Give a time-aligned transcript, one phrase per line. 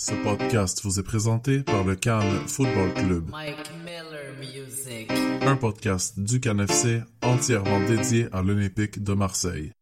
[0.00, 3.28] Ce podcast vous est présenté par le Cannes Football Club.
[3.30, 5.10] Mike Miller Music.
[5.40, 9.72] Un podcast du Cannes FC entièrement dédié à l'Olympique de Marseille.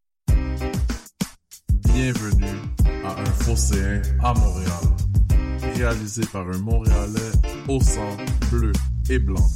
[1.71, 2.47] Bienvenue
[3.05, 4.85] à Un Phocéen à Montréal.
[5.75, 7.33] Réalisé par un Montréalais
[7.69, 8.17] au sang
[8.51, 8.73] bleu
[9.11, 9.47] et blanc.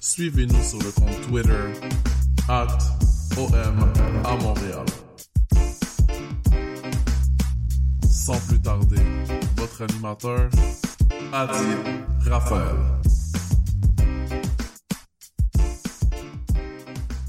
[0.00, 1.90] Suivez-nous sur le compte Twitter
[2.48, 2.78] at
[3.36, 3.92] OM
[4.24, 4.86] à Montréal.
[8.28, 9.00] Sans plus tarder,
[9.56, 10.50] votre animateur,
[11.32, 11.78] Adil
[12.26, 12.76] Raphaël.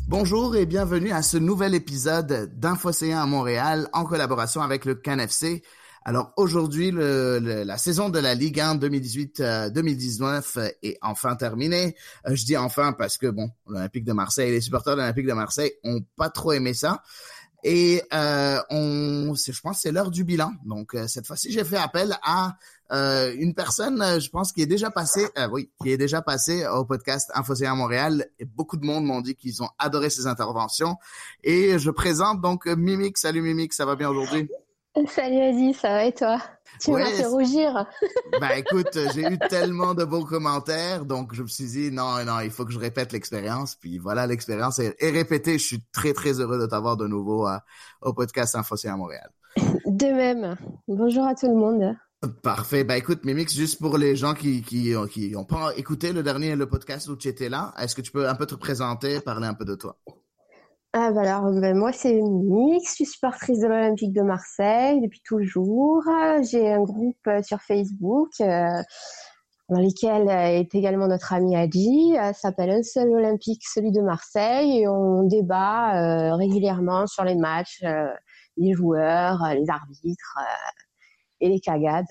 [0.09, 5.63] Bonjour et bienvenue à ce nouvel épisode d'Infocéen à Montréal en collaboration avec le CanFC.
[6.03, 11.95] Alors aujourd'hui, la saison de la Ligue 1 2018-2019 est enfin terminée.
[12.27, 15.33] Euh, je dis enfin parce que bon, l'Olympique de Marseille, les supporters de l'Olympique de
[15.33, 17.03] Marseille ont pas trop aimé ça.
[17.63, 20.53] Et euh, on, je pense, c'est l'heure du bilan.
[20.65, 22.57] Donc euh, cette fois-ci, j'ai fait appel à
[22.91, 26.21] euh, une personne, euh, je pense, qui est déjà passée, euh, oui, qui est déjà
[26.21, 28.27] passée au podcast Infocéen Montréal.
[28.39, 30.95] Et beaucoup de monde m'ont dit qu'ils ont adoré ses interventions.
[31.43, 33.17] Et je présente donc Mimic.
[33.17, 34.49] Salut Mimic, ça va bien aujourd'hui?
[35.07, 36.41] Salut Adi, ça va et toi?
[36.81, 37.85] Tu Ouais, m'as fait rougir.
[38.39, 42.39] Ben écoute, j'ai eu tellement de beaux commentaires, donc je me suis dit non, non,
[42.39, 43.75] il faut que je répète l'expérience.
[43.75, 45.57] Puis voilà, l'expérience est, répétée.
[45.57, 47.57] Je suis très très heureux de t'avoir de nouveau euh,
[48.01, 49.29] au podcast Infocé à Montréal.
[49.85, 50.55] De même.
[50.87, 51.95] Bonjour à tout le monde.
[52.43, 52.83] Parfait.
[52.83, 56.21] Ben écoute, Mimix, juste pour les gens qui qui ont- qui ont pas écouté le
[56.23, 59.19] dernier le podcast où tu étais là, est-ce que tu peux un peu te présenter,
[59.21, 59.97] parler un peu de toi?
[60.93, 65.21] Ah, bah alors, ben, moi, c'est Mix, je suis supportrice de l'Olympique de Marseille depuis
[65.23, 66.01] toujours.
[66.49, 68.81] J'ai un groupe euh, sur Facebook euh,
[69.69, 72.13] dans lequel euh, est également notre ami Adji.
[72.15, 74.79] Ça s'appelle Un seul Olympique, celui de Marseille.
[74.81, 77.83] Et on débat régulièrement sur les matchs,
[78.57, 80.39] les joueurs, les arbitres
[81.39, 82.05] et les cagades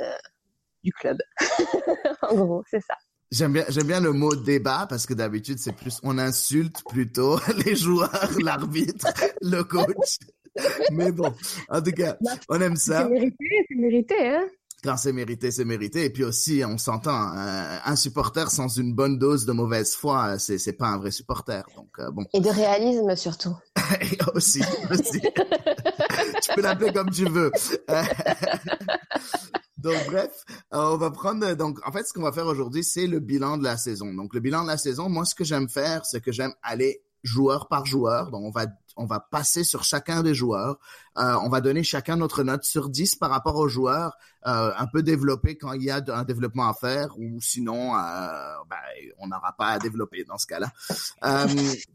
[0.84, 1.18] du club.
[2.22, 2.94] en gros, c'est ça.
[3.30, 7.38] J'aime bien, j'aime bien le mot débat parce que d'habitude c'est plus, on insulte plutôt
[7.66, 9.06] les joueurs, l'arbitre,
[9.42, 10.18] le coach.
[10.92, 11.32] Mais bon,
[11.68, 12.16] en tout cas,
[12.48, 13.04] on aime ça.
[13.04, 14.48] C'est mérité, c'est mérité, hein
[14.82, 16.06] Quand c'est mérité, c'est mérité.
[16.06, 20.38] Et puis aussi, on s'entend, un, un supporter sans une bonne dose de mauvaise foi,
[20.38, 21.64] c'est, c'est pas un vrai supporter.
[21.76, 23.56] Donc euh, bon, Et de réalisme surtout.
[24.00, 25.20] Et aussi, aussi.
[25.20, 27.52] tu peux l'appeler comme tu veux.
[29.78, 30.44] Donc bref,
[30.74, 33.58] euh, on va prendre donc en fait ce qu'on va faire aujourd'hui c'est le bilan
[33.58, 34.12] de la saison.
[34.12, 37.02] Donc le bilan de la saison, moi ce que j'aime faire, c'est que j'aime aller
[37.22, 38.30] joueur par joueur.
[38.30, 38.66] Donc on va
[38.96, 40.78] on va passer sur chacun des joueurs.
[41.18, 44.86] Euh, on va donner chacun notre note sur 10 par rapport aux joueurs, euh, un
[44.86, 47.98] peu développer quand il y a un développement à faire ou sinon euh,
[48.70, 48.76] ben,
[49.18, 50.72] on n'aura pas à développer dans ce cas-là.
[51.24, 51.46] Euh,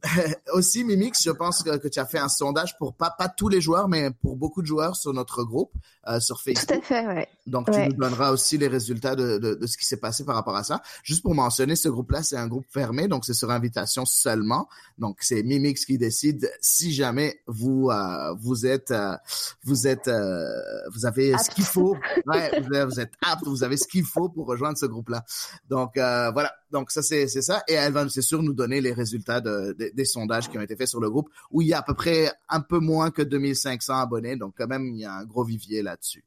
[0.53, 3.49] aussi, Mimix, je pense que, que tu as fait un sondage pour pas, pas tous
[3.49, 5.73] les joueurs, mais pour beaucoup de joueurs sur notre groupe,
[6.07, 6.83] euh, sur Tout à Facebook.
[6.83, 7.27] fait, ouais.
[7.47, 10.35] Donc, tu nous donneras aussi les résultats de, de, de ce qui s'est passé par
[10.35, 10.81] rapport à ça.
[11.03, 14.67] Juste pour mentionner, ce groupe-là, c'est un groupe fermé, donc c'est sur invitation seulement.
[14.97, 19.12] Donc, c'est Mimix qui décide si jamais vous euh, vous êtes euh,
[19.63, 20.49] vous êtes euh,
[20.91, 21.95] vous avez ce qu'il faut.
[22.25, 25.23] Ouais, vous, êtes- vous êtes apte, vous avez ce qu'il faut pour rejoindre ce groupe-là.
[25.69, 28.81] Donc euh, voilà, donc ça c'est c'est ça et elle va c'est sûr nous donner
[28.81, 31.67] les résultats de, de- des sondages qui ont été faits sur le groupe où il
[31.67, 34.99] y a à peu près un peu moins que 2500 abonnés, donc quand même il
[35.01, 36.23] y a un gros vivier là-dessus.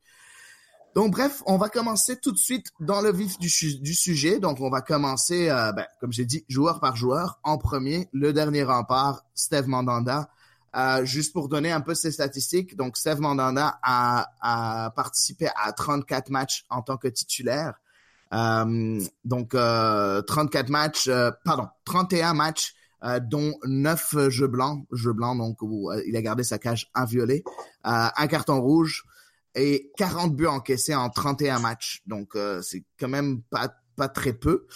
[0.95, 4.39] Donc bref, on va commencer tout de suite dans le vif du, sujet.
[4.41, 7.39] Donc on va commencer, euh, ben, comme j'ai dit, joueur par joueur.
[7.43, 10.31] En premier, le dernier rempart, Steve Mandanda.
[10.77, 16.29] Euh, juste pour donner un peu ses statistiques, donc Steve Mandanda a, participé à 34
[16.29, 17.81] matchs en tant que titulaire.
[18.35, 22.75] Euh, donc euh, 34 matchs, euh, pardon, 31 matchs,
[23.23, 27.45] dont 9 jeux blancs, jeux blancs donc où il a gardé sa cage inviolée,
[27.85, 29.05] un carton rouge
[29.55, 32.03] et 40 buts encaissés en 31 matchs.
[32.07, 34.67] Donc c'est quand même pas pas très peu.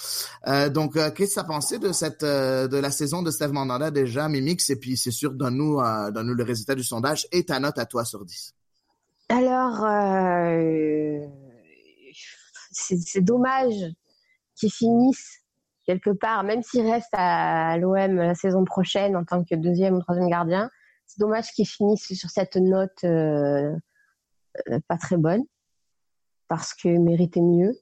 [0.47, 3.31] Euh, donc, euh, qu'est-ce que tu as pensé de cette euh, de la saison de
[3.31, 4.71] Steve Mandanda déjà, Mimix?
[4.71, 5.81] Et puis, c'est sûr, donne-nous
[6.13, 8.55] donne-nous le résultat du sondage et ta note à toi sur 10.
[9.29, 9.85] Alors,
[12.73, 13.75] c'est dommage
[14.57, 15.45] qu'ils finissent
[15.87, 20.01] quelque part, même s'ils restent à l'OM la saison prochaine en tant que deuxième ou
[20.01, 20.71] troisième gardien.
[21.07, 23.05] C'est dommage qu'ils finissent sur cette note
[24.89, 25.45] pas très bonne.
[26.49, 27.79] parce qu'il méritait mieux.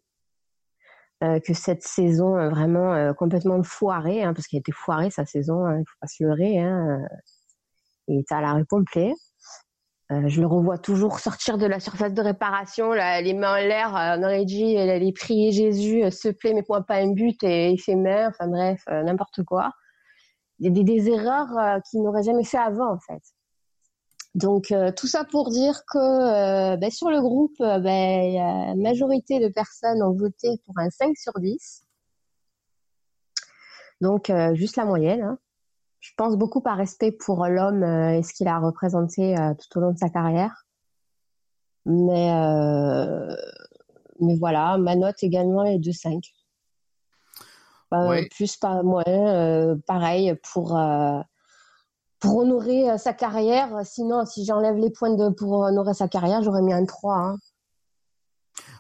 [1.25, 5.11] Euh, que cette saison euh, vraiment euh, complètement foirée, hein, parce qu'il a été foiré
[5.11, 6.59] sa saison, hein, il faut pas se leurrer.
[8.07, 9.13] Il était à l'arrêt complet.
[10.11, 14.23] je le revois toujours sortir de la surface de réparation, les mains en l'air, on
[14.23, 17.79] aurait dit, il allait prier Jésus, se plaît, mais moi pas un but, et il
[17.79, 19.73] fait main, enfin bref, n'importe quoi.
[20.61, 23.23] Des, des erreurs qu'il n'aurait jamais fait avant, en fait.
[24.39, 28.75] Donc euh, tout ça pour dire que euh, ben, sur le groupe, euh, ben, la
[28.77, 31.85] majorité de personnes ont voté pour un 5 sur 10.
[34.01, 35.23] Donc juste la moyenne.
[35.23, 35.39] Hein.
[35.99, 39.91] Je pense beaucoup par respect pour l'homme et ce qu'il a représenté tout au long
[39.91, 40.65] de sa carrière.
[41.85, 42.31] Mais,
[44.21, 46.23] mais voilà, ma note également est de 5.
[48.31, 49.03] Plus, pas moins.
[49.89, 50.79] pareil pour
[52.21, 53.81] pour honorer euh, sa carrière.
[53.85, 57.17] Sinon, si j'enlève les points de, pour honorer sa carrière, j'aurais mis un 3.
[57.17, 57.39] Hein.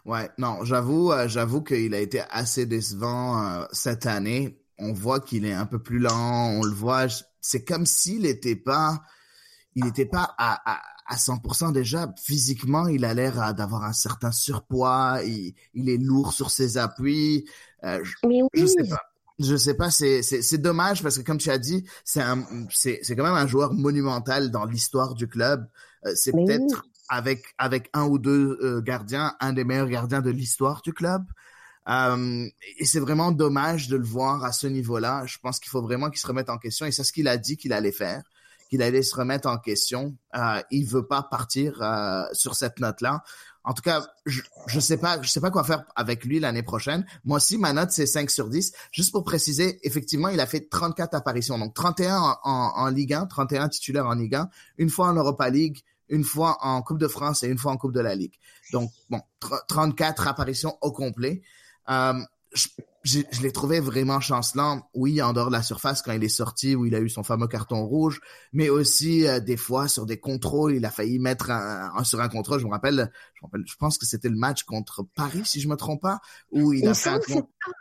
[0.05, 4.63] Ouais, non, j'avoue, euh, j'avoue qu'il a été assez décevant euh, cette année.
[4.79, 7.07] On voit qu'il est un peu plus lent, on le voit.
[7.41, 9.03] C'est comme s'il n'était pas,
[9.75, 12.13] il n'était pas à, à, à 100% déjà.
[12.17, 15.21] Physiquement, il a l'air d'avoir un certain surpoids.
[15.25, 17.49] Il, il, est lourd sur ses appuis.
[17.83, 18.49] Mais oui.
[18.55, 19.03] Je sais pas
[19.39, 23.01] je sais pas, c'est c'est dommage parce que comme tu as dit, c'est un c'est
[23.03, 25.69] c'est quand même un joueur monumental dans l'histoire du club.
[26.07, 30.31] Euh, c'est peut-être avec avec un ou deux euh, gardiens, un des meilleurs gardiens de
[30.31, 31.25] l'histoire du club.
[31.89, 32.47] Euh,
[32.79, 35.25] et c'est vraiment dommage de le voir à ce niveau-là.
[35.27, 37.39] Je pense qu'il faut vraiment qu'il se remette en question et c'est ce qu'il a
[37.39, 38.23] dit qu'il allait faire,
[38.69, 40.15] qu'il allait se remettre en question.
[40.37, 43.23] Euh, il veut pas partir euh, sur cette note-là.
[43.69, 46.63] En tout cas, je, je sais pas, je sais pas quoi faire avec lui l'année
[46.63, 47.05] prochaine.
[47.27, 48.73] Moi aussi, ma note, c'est 5 sur 10.
[48.93, 51.59] Juste pour préciser, effectivement, il a fait 34 apparitions.
[51.59, 54.49] Donc, 31 en, en, Ligue 1, 31 titulaires en Ligue 1,
[54.79, 57.77] une fois en Europa League, une fois en Coupe de France et une fois en
[57.77, 58.33] Coupe de la Ligue.
[58.73, 59.21] Donc, bon,
[59.69, 61.43] 34 apparitions au complet.
[61.91, 62.15] Euh,
[63.09, 66.29] je, je l'ai trouvé vraiment chancelant, oui, en dehors de la surface quand il est
[66.29, 68.21] sorti, où il a eu son fameux carton rouge,
[68.53, 72.29] mais aussi euh, des fois sur des contrôles, il a failli mettre un, sur un
[72.29, 72.61] contrôle.
[72.61, 75.61] Je me rappelle, je, me rappelle, je pense que c'était le match contre Paris, si
[75.61, 76.21] je me trompe pas,
[76.53, 77.21] où il, a fait un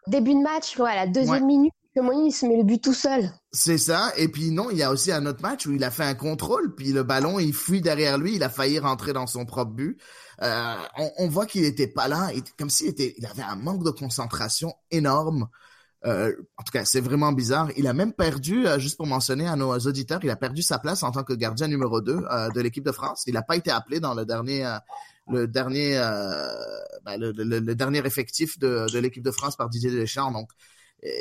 [0.07, 3.31] début de match, ouais, à la deuxième minute, il se met le but tout seul.
[3.51, 4.11] C'est ça.
[4.17, 6.15] Et puis non, il y a aussi un autre match où il a fait un
[6.15, 9.71] contrôle, puis le ballon, il fuit derrière lui, il a failli rentrer dans son propre
[9.71, 9.99] but.
[10.43, 10.75] Euh,
[11.17, 14.75] on, voit qu'il était pas là, comme s'il était, il avait un manque de concentration
[14.91, 15.49] énorme.
[16.05, 17.69] Euh, en tout cas, c'est vraiment bizarre.
[17.75, 20.77] Il a même perdu, euh, juste pour mentionner à nos auditeurs, il a perdu sa
[20.79, 23.23] place en tant que gardien numéro 2 euh, de l'équipe de France.
[23.25, 24.77] Il n'a pas été appelé dans le dernier,
[25.27, 25.95] le dernier,
[27.03, 30.31] ben, le, dernier effectif de, de l'équipe de France par Didier Deschamps.
[30.31, 30.51] Donc,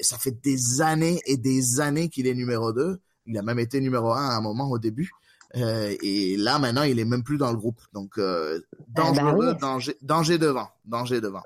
[0.02, 3.00] ça fait des années et des années qu'il est numéro 2.
[3.26, 5.10] Il a même été numéro 1 à un moment au début.
[5.54, 7.80] Euh, et là, maintenant, il est même plus dans le groupe.
[7.92, 10.68] Donc, euh, danger, ah bah danger, danger devant.
[10.84, 11.42] Danger devant.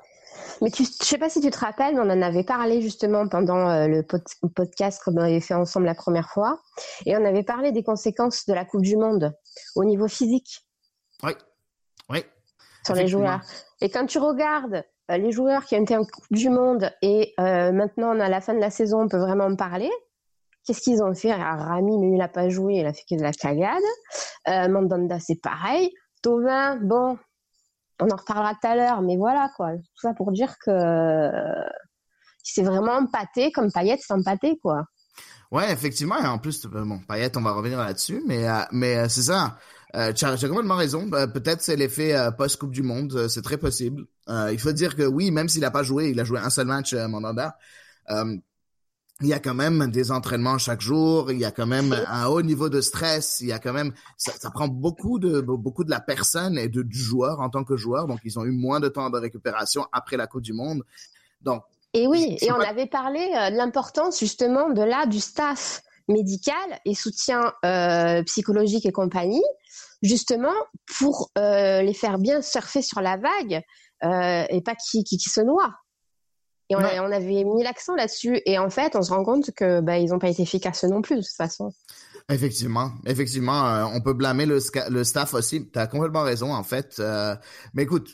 [0.63, 3.69] Mais tu, je sais pas si tu te rappelles, on en avait parlé justement pendant
[3.69, 6.61] euh, le podcast qu'on avait fait ensemble la première fois.
[7.07, 9.35] Et on avait parlé des conséquences de la Coupe du Monde
[9.77, 10.67] au niveau physique.
[11.23, 11.33] Oui.
[12.09, 12.25] Oui.
[12.85, 13.41] Sur les joueurs.
[13.81, 17.35] Et quand tu regardes euh, les joueurs qui ont été en Coupe du Monde et
[17.39, 19.91] maintenant a la fin de la saison, on peut vraiment en parler.
[20.67, 21.33] Qu'est-ce qu'ils ont fait?
[21.33, 23.83] Rami, mais il n'a pas joué, il a fait que de la cagade.
[24.49, 25.91] Euh, Mandanda, c'est pareil.
[26.23, 27.19] Tovin, bon,
[28.01, 29.73] on en reparlera tout à l'heure, mais voilà quoi.
[29.73, 31.31] Tout ça pour dire que
[32.43, 34.85] c'est vraiment empâté comme Payet c'est empâté quoi.
[35.51, 36.19] Ouais, effectivement.
[36.19, 39.57] Et en plus, bon, Payet, on va revenir là-dessus, mais mais c'est ça.
[39.97, 41.11] Euh, tu as, complètement raison.
[41.13, 43.13] Euh, peut-être c'est l'effet euh, post-Coupe du Monde.
[43.15, 44.07] Euh, c'est très possible.
[44.29, 46.67] il faut dire que oui, même s'il n'a pas joué, il a joué un seul
[46.67, 47.57] match Mandanda.
[49.21, 51.31] Il y a quand même des entraînements chaque jour.
[51.31, 53.39] Il y a quand même un haut niveau de stress.
[53.41, 56.69] Il y a quand même, ça, ça prend beaucoup de beaucoup de la personne et
[56.69, 58.07] de, du joueur en tant que joueur.
[58.07, 60.85] Donc ils ont eu moins de temps de récupération après la Coupe du Monde.
[61.43, 61.63] Donc
[61.93, 66.95] et oui, et on avait parlé de l'importance justement de là du staff médical et
[66.95, 69.43] soutien euh, psychologique et compagnie,
[70.03, 70.55] justement
[70.99, 73.63] pour euh, les faire bien surfer sur la vague
[74.05, 75.75] euh, et pas qui, qui, qui, se noient.
[76.71, 78.41] Et on, on avait mis l'accent là-dessus.
[78.47, 81.03] Et en fait, on se rend compte que bah, ils n'ont pas été efficaces non
[81.03, 81.73] plus de toute façon.
[82.31, 85.69] Effectivement, effectivement, euh, on peut blâmer le, le staff aussi.
[85.71, 86.97] Tu as complètement raison en fait.
[87.01, 87.35] Euh,
[87.75, 88.09] mais écoute,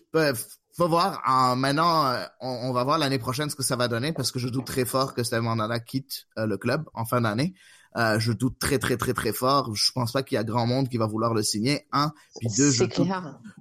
[0.75, 1.23] faut voir.
[1.57, 4.49] maintenant, on, on, va voir l'année prochaine ce que ça va donner parce que je
[4.49, 7.55] doute très fort que Steve Mandanda quitte le club en fin d'année.
[7.97, 9.75] Euh, je doute très très très très fort.
[9.75, 11.87] Je pense pas qu'il y a grand monde qui va vouloir le signer.
[11.93, 13.09] Un, puis deux, je doute,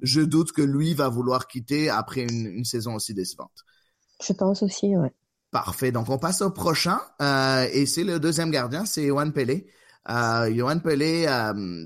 [0.02, 3.64] je doute, que lui va vouloir quitter après une, une, saison aussi décevante.
[4.24, 5.12] Je pense aussi, ouais.
[5.52, 5.92] Parfait.
[5.92, 9.68] Donc on passe au prochain euh, et c'est le deuxième gardien, c'est Johan Pelé.
[10.10, 11.86] Euh, Johan Pelé euh,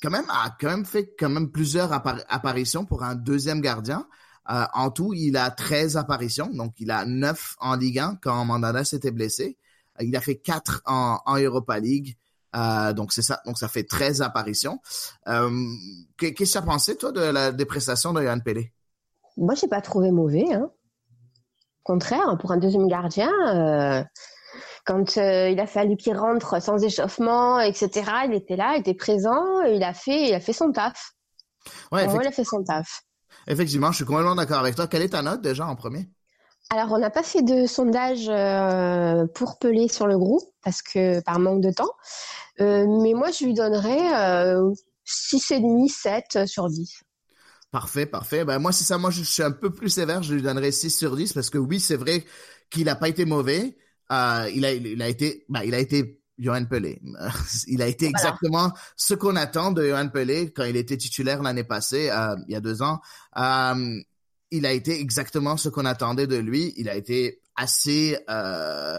[0.00, 4.06] quand même a quand même fait quand même plusieurs apparitions pour un deuxième gardien.
[4.50, 8.44] Euh, en tout, il a 13 apparitions, donc il a 9 en Ligue 1 quand
[8.44, 9.58] Mandanda s'était blessé.
[10.00, 12.16] Il a fait 4 en, en Europa League.
[12.56, 14.80] Euh, donc c'est ça, donc ça fait 13 apparitions.
[15.26, 15.50] Euh,
[16.16, 18.72] Qu'est-ce que tu as pensé toi de la des prestations de Johan Pelé?
[19.36, 20.46] Moi, j'ai pas trouvé mauvais.
[20.52, 20.70] Hein.
[21.88, 24.04] Contraire, pour un deuxième gardien, euh,
[24.84, 27.88] quand euh, il a fallu qu'il rentre sans échauffement, etc.,
[28.26, 31.12] il était là, il était présent, et il a fait, il a fait son taf.
[31.90, 33.00] Ouais, Pour moi, effect- il a fait son taf.
[33.46, 34.86] effectivement, je suis complètement d'accord avec toi.
[34.86, 36.10] Quelle est ta note déjà en premier?
[36.68, 41.20] Alors, on n'a pas fait de sondage euh, pour Pelé sur le groupe parce que
[41.22, 41.92] par manque de temps.
[42.58, 44.70] Mais moi, je lui donnerais euh,
[45.06, 47.02] 6,5, 7 sur 10.
[47.70, 48.44] Parfait, parfait.
[48.44, 50.90] Ben moi c'est ça, moi je suis un peu plus sévère, je lui donnerais 6
[50.90, 52.24] sur 10 parce que oui, c'est vrai
[52.70, 53.76] qu'il n'a pas été mauvais.
[54.10, 57.00] Euh, il a il a été ben, il a été Johan Pelé.
[57.66, 61.64] il a été exactement ce qu'on attend de Johan Pelé quand il était titulaire l'année
[61.64, 63.00] passée, euh, il y a deux ans.
[63.36, 64.00] Euh,
[64.50, 66.72] il a été exactement ce qu'on attendait de lui.
[66.76, 68.98] Il a été assez euh,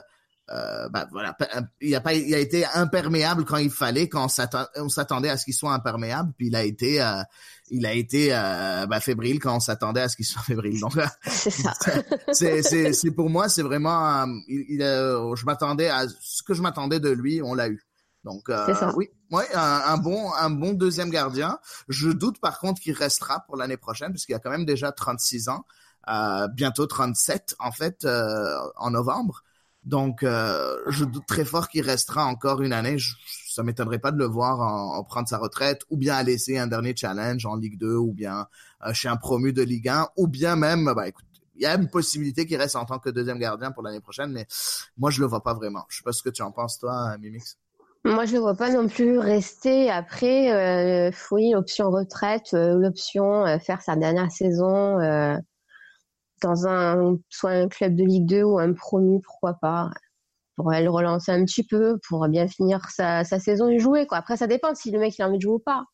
[0.51, 1.38] euh, ben, voilà,
[1.82, 5.29] il a pas, il a été imperméable quand il fallait, quand on s'attend- on s'attendait
[5.29, 7.22] à ce qu'il soit imperméable, puis il a été, euh,
[7.70, 10.79] il a été euh, ben, fébrile quand on s'attendait à ce qu'il soit fébrile.
[10.79, 11.74] Donc, euh, C'est ça.
[12.32, 16.41] c'est, c'est, c'est pour moi, c'est vraiment, euh, il, il, euh, je m'attendais à ce
[16.44, 17.86] que je m'attendais de lui, on l'a eu.
[18.24, 18.91] Donc, euh, ça.
[18.98, 21.58] oui, ouais, un, un bon, un bon deuxième gardien.
[21.88, 25.48] Je doute par contre qu'il restera pour l'année prochaine, puisqu'il a quand même déjà 36
[25.50, 25.63] ans,
[26.10, 29.44] euh, bientôt 37 en fait, euh, en novembre.
[29.89, 32.98] Donc, euh, je doute très fort qu'il restera encore une année.
[33.48, 36.60] Ça m'étonnerait pas de le voir en, en prendre sa retraite, ou bien à laisser
[36.60, 38.48] un dernier challenge en Ligue 2, ou bien
[38.86, 41.74] euh, chez un promu de Ligue 1, ou bien même, bah écoute, il y a
[41.74, 44.46] une possibilité qu'il reste en tant que deuxième gardien pour l'année prochaine, mais
[44.96, 45.86] moi je le vois pas vraiment.
[45.89, 47.58] Je sais pas ce que tu en penses toi, Mimix.
[48.05, 50.53] Moi, je ne vois pas non plus rester après.
[50.53, 55.36] Euh, oui, l'option retraite, euh, l'option euh, faire sa dernière saison euh,
[56.41, 59.89] dans un soit un club de Ligue 2 ou un promu, pourquoi pas.
[60.55, 64.05] Pour le relancer un petit peu, pour bien finir sa, sa saison et jouer.
[64.08, 64.17] Quoi.
[64.17, 65.86] Après, ça dépend si le mec il a envie de jouer ou pas.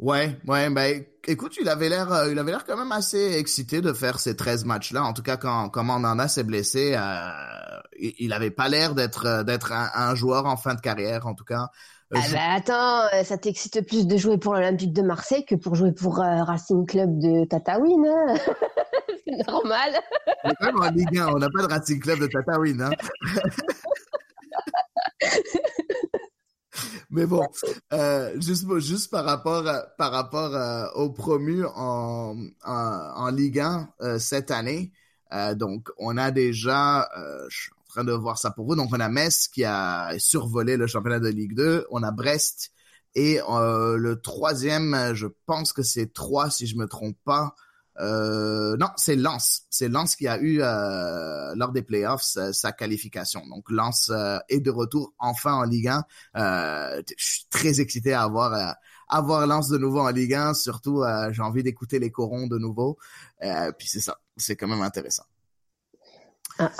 [0.00, 4.18] Ouais, ouais, ben écoute, il avait l'air, euh, l'air quand même assez excité de faire
[4.18, 5.04] ces 13 matchs-là.
[5.04, 7.30] En tout cas, quand quand Mandanda s'est blessé, euh,
[7.98, 11.34] il, il avait pas l'air d'être euh, un, un joueur en fin de carrière, en
[11.34, 11.68] tout cas.
[12.12, 15.44] Euh, Ah je- bah attends, euh, ça t'excite plus de jouer pour l'Olympique de Marseille
[15.44, 18.06] que pour jouer pour euh, Racing Club de Tataouine.
[18.06, 18.34] Hein
[19.26, 19.92] C'est normal.
[20.44, 22.80] on est quand même en Ligue 1, on n'a pas de Racing Club de Tatawin,
[22.82, 22.90] hein.
[27.10, 27.42] Mais bon,
[27.92, 30.52] euh, juste, juste par rapport, à- par rapport
[30.96, 34.92] au promu en, en, en Ligue 1 euh, cette année,
[35.32, 37.08] euh, donc on a déjà,
[37.48, 40.86] je train de voir ça pour vous, donc on a Metz qui a survolé le
[40.86, 42.72] championnat de Ligue 2, on a Brest
[43.14, 47.54] et euh, le troisième, je pense que c'est 3 si je me trompe pas,
[48.00, 49.66] euh, non, c'est Lens.
[49.70, 53.46] C'est Lens qui a eu euh, lors des playoffs sa, sa qualification.
[53.46, 54.10] Donc Lens
[54.48, 56.04] est de retour enfin en Ligue 1.
[56.36, 60.54] Euh, je suis très excité à avoir Lens de nouveau en Ligue 1.
[60.54, 62.98] Surtout, j'ai envie d'écouter les corons de nouveau.
[63.40, 65.24] Puis c'est ça, c'est quand même intéressant.
[66.58, 66.70] Ah.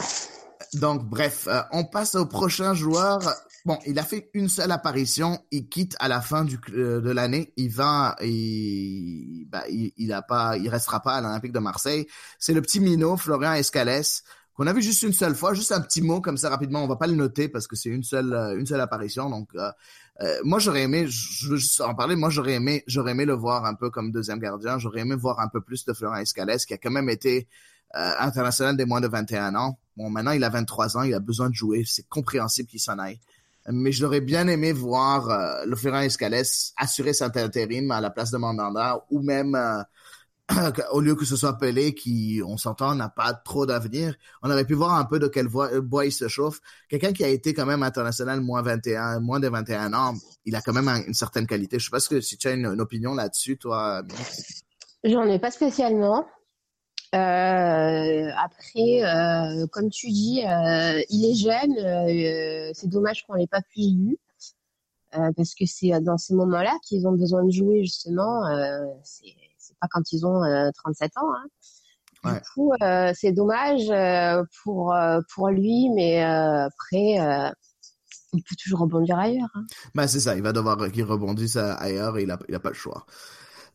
[0.75, 3.21] Donc bref, euh, on passe au prochain joueur.
[3.65, 5.39] Bon, il a fait une seule apparition.
[5.51, 7.55] Il quitte à la fin du, euh, de l'année.
[7.57, 12.07] Il va, il, bah, il, il pas, il restera pas à l'Olympique de Marseille.
[12.39, 15.81] C'est le petit minot, Florian Escalès, qu'on a vu juste une seule fois, juste un
[15.81, 16.85] petit mot comme ça rapidement.
[16.85, 19.31] On va pas le noter parce que c'est une seule, euh, une seule apparition.
[19.31, 19.71] Donc, euh,
[20.45, 22.17] moi j'aurais aimé, je veux en parler.
[22.17, 24.79] Moi j'aurais aimé, j'aurais aimé le voir un peu comme deuxième gardien.
[24.79, 27.49] J'aurais aimé voir un peu plus de Florian Escalès, qui a quand même été
[27.97, 29.79] international des moins de 21 ans.
[29.97, 31.85] Bon, maintenant il a 23 ans, il a besoin de jouer.
[31.87, 33.21] C'est compréhensible qu'il s'en aille
[33.71, 38.37] mais je l'aurais bien aimé voir euh, Escalès assurer cet intérim à la place de
[38.37, 39.83] Mandanda ou même euh,
[40.93, 44.15] au lieu que ce soit Pelé qui, on s'entend, n'a pas trop d'avenir.
[44.43, 46.61] On aurait pu voir un peu de quel bois, bois il se chauffe.
[46.89, 50.61] Quelqu'un qui a été quand même international moins 21, moins de 21 ans, il a
[50.61, 51.79] quand même un- une certaine qualité.
[51.79, 54.03] Je sais pas si tu as une, une opinion là-dessus, toi.
[55.03, 56.27] J'en ai pas spécialement.
[57.15, 62.75] Euh, après, euh, comme tu dis, euh, il est jeune.
[62.75, 64.19] c'est dommage qu'on l'ait pas plus vu.
[65.37, 68.43] parce que c'est dans ces moments-là qu'ils ont besoin de jouer justement.
[69.05, 71.21] C'est pas quand ils ont euh, 37 ans.
[71.35, 71.47] Hein.
[72.25, 72.33] Ouais.
[72.33, 72.73] Du coup,
[73.15, 73.93] c'est dommage
[74.63, 74.95] pour
[75.35, 77.17] pour lui, mais après,
[78.33, 79.51] il peut toujours rebondir ailleurs.
[79.55, 79.67] Hein.
[79.95, 82.71] Ben, c'est ça, il va devoir qu'il rebondisse ailleurs et il a, il a pas
[82.71, 83.07] le choix.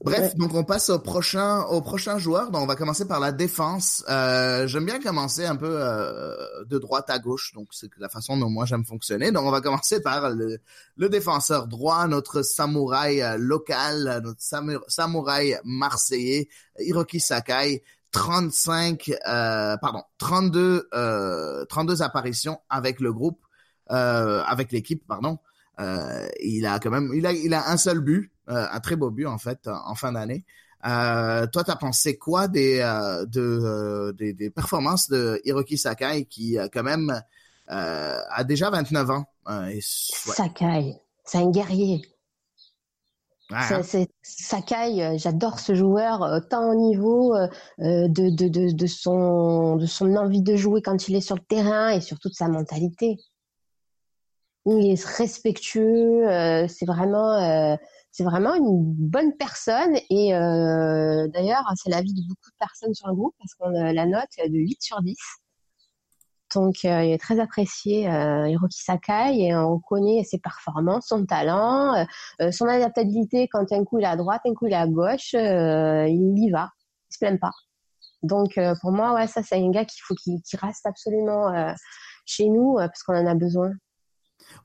[0.01, 2.51] Bref, donc on passe au prochain au prochain joueur.
[2.51, 4.03] Donc on va commencer par la défense.
[4.07, 8.37] Euh, j'aime bien commencer un peu euh, de droite à gauche, donc c'est la façon
[8.37, 9.31] dont moi j'aime fonctionner.
[9.31, 10.59] Donc on va commencer par le,
[10.95, 14.41] le défenseur droit, notre samouraï euh, local, notre
[14.87, 16.47] samouraï marseillais,
[16.79, 17.83] Hiroki Sakai.
[18.11, 23.39] 35, euh, pardon, 32, euh, 32 apparitions avec le groupe,
[23.91, 25.37] euh, avec l'équipe, pardon.
[25.79, 28.95] Euh, il a quand même, il a, il a un seul but, euh, un très
[28.95, 30.45] beau but en fait en fin d'année.
[30.85, 36.25] Euh, toi, t'as pensé quoi des, euh, de, euh, des, des performances de Hiroki Sakai
[36.25, 37.21] qui quand même
[37.67, 39.25] a déjà 29 ans.
[39.47, 39.79] Et, ouais.
[39.81, 42.01] Sakai, c'est un guerrier.
[43.83, 47.35] C'est, Sakai, j'adore ce joueur, tant au niveau
[47.79, 51.41] de, de, de, de, son, de son envie de jouer quand il est sur le
[51.41, 53.17] terrain et surtout de sa mentalité.
[54.67, 56.25] Il est respectueux,
[56.67, 57.77] c'est vraiment
[58.19, 63.07] c'est vraiment une bonne personne et euh, d'ailleurs c'est l'avis de beaucoup de personnes sur
[63.07, 65.15] le groupe parce qu'on la note de 8 sur 10.
[66.53, 71.25] Donc euh, il est très apprécié euh, Hiroki Sakai et on connaît ses performances, son
[71.25, 72.05] talent,
[72.51, 75.31] son adaptabilité quand un coup il est à droite, un coup il est à gauche,
[75.31, 76.71] il y va,
[77.09, 77.53] il se plaint pas.
[78.21, 81.73] Donc pour moi ouais ça c'est un gars qu'il faut qu'il reste absolument
[82.25, 83.71] chez nous parce qu'on en a besoin.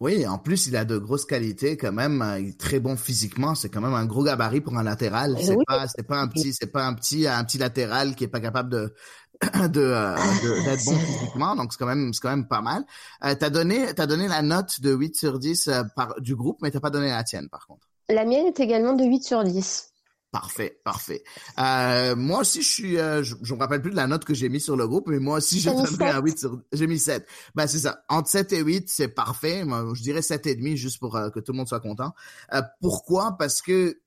[0.00, 2.22] Oui, en plus, il a de grosses qualités quand même.
[2.22, 3.54] Euh, il est très bon physiquement.
[3.54, 5.36] C'est quand même un gros gabarit pour un latéral.
[5.40, 5.64] C'est oui.
[5.66, 8.40] pas, c'est pas un petit, c'est pas un petit, un petit latéral qui est pas
[8.40, 8.94] capable de,
[9.68, 10.16] de, euh,
[10.64, 11.56] d'être bon physiquement.
[11.56, 12.84] Donc c'est quand même, c'est quand même pas mal.
[13.24, 16.58] Euh, t'as donné, t'as donné la note de 8 sur 10 euh, par, du groupe,
[16.62, 17.86] mais t'as pas donné la tienne par contre.
[18.08, 19.93] La mienne est également de 8 sur 10.
[20.34, 21.22] Parfait, parfait.
[21.60, 24.34] Euh, moi aussi, je suis, euh, je, je me rappelle plus de la note que
[24.34, 26.98] j'ai mis sur le groupe, mais moi aussi, j'ai donné un 8 sur, j'ai mis
[26.98, 27.24] 7.
[27.54, 28.02] Ben, c'est ça.
[28.08, 29.64] Entre 7 et 8, c'est parfait.
[29.64, 32.14] Moi, je dirais 7 et demi juste pour euh, que tout le monde soit content.
[32.52, 33.36] Euh, pourquoi?
[33.38, 34.00] Parce que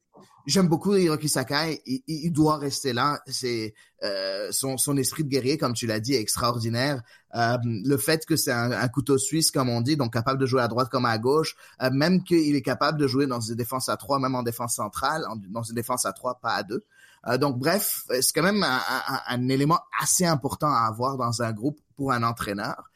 [0.48, 1.82] j'aime beaucoup Hiroki Sakai.
[1.86, 3.22] Il, il, doit rester là.
[3.27, 7.04] C'est euh, son, son esprit de guerrier, comme tu l'as dit, est extraordinaire.
[7.36, 10.46] Euh, le fait que c'est un, un, couteau suisse, comme on dit, donc capable de
[10.46, 13.56] jouer à droite comme à gauche, euh, même qu'il est capable de jouer dans une
[13.56, 16.63] défense à trois, même en défense centrale, en, dans une défense à trois, pas à
[16.63, 16.84] deux.
[17.27, 21.42] Euh, donc bref, c'est quand même un, un, un, élément assez important à avoir dans
[21.42, 22.89] un groupe pour un entraîneur.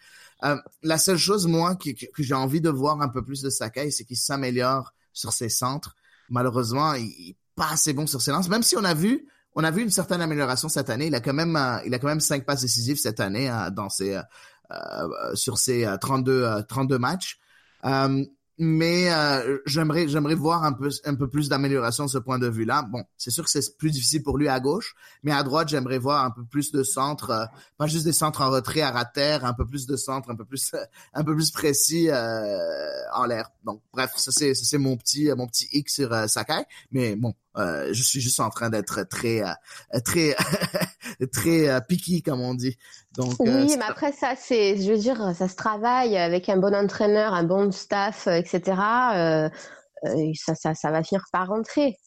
[0.43, 3.49] Euh, la seule chose, moi, que, que j'ai envie de voir un peu plus de
[3.49, 5.95] Sakai, c'est qu'il s'améliore sur ses centres.
[6.29, 9.69] Malheureusement, il, pas assez bon sur ses lances, même si on a vu on a
[9.69, 11.07] vu une certaine amélioration cette année.
[11.07, 13.69] Il a quand même euh, il a quand même cinq passes décisives cette année euh,
[13.69, 14.19] dans ses
[14.71, 17.39] euh, sur ses 32 32 matchs
[18.63, 22.47] mais euh, j'aimerais j'aimerais voir un peu un peu plus d'amélioration de ce point de
[22.47, 22.83] vue-là.
[22.83, 24.93] Bon, c'est sûr que c'est plus difficile pour lui à gauche,
[25.23, 27.45] mais à droite, j'aimerais voir un peu plus de centres, euh,
[27.79, 30.45] pas juste des centres en retrait à rater, un peu plus de centres, un peu
[30.45, 30.75] plus
[31.15, 33.49] un peu plus précis euh, en l'air.
[33.65, 37.33] Donc bref, ça c'est c'est mon petit mon petit X sur euh, Sakai, mais bon,
[37.57, 39.43] euh, je suis juste en train d'être très
[40.05, 40.35] très
[41.27, 42.77] très picky comme on dit.
[43.15, 46.57] Donc, oui, euh, mais après ça, c'est, je veux dire, ça se travaille avec un
[46.57, 48.61] bon entraîneur, un bon staff, etc.
[49.15, 49.49] Euh,
[50.05, 51.97] euh, ça, ça, ça va finir par rentrer.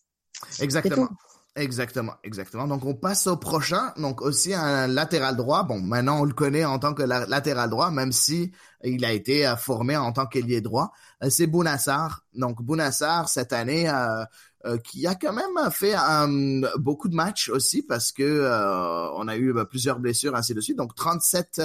[0.61, 1.09] Exactement.
[1.56, 2.66] Exactement, exactement.
[2.66, 3.92] Donc on passe au prochain.
[3.96, 5.62] Donc aussi un latéral droit.
[5.62, 8.50] Bon, maintenant on le connaît en tant que latéral droit, même si
[8.82, 10.92] il a été formé en tant qu'ailier droit.
[11.28, 12.24] C'est Bounassar.
[12.34, 14.24] Donc Bounassar cette année euh,
[14.64, 19.28] euh, qui a quand même fait um, beaucoup de matchs aussi parce que euh, on
[19.28, 20.76] a eu bah, plusieurs blessures ainsi de suite.
[20.76, 21.62] Donc 37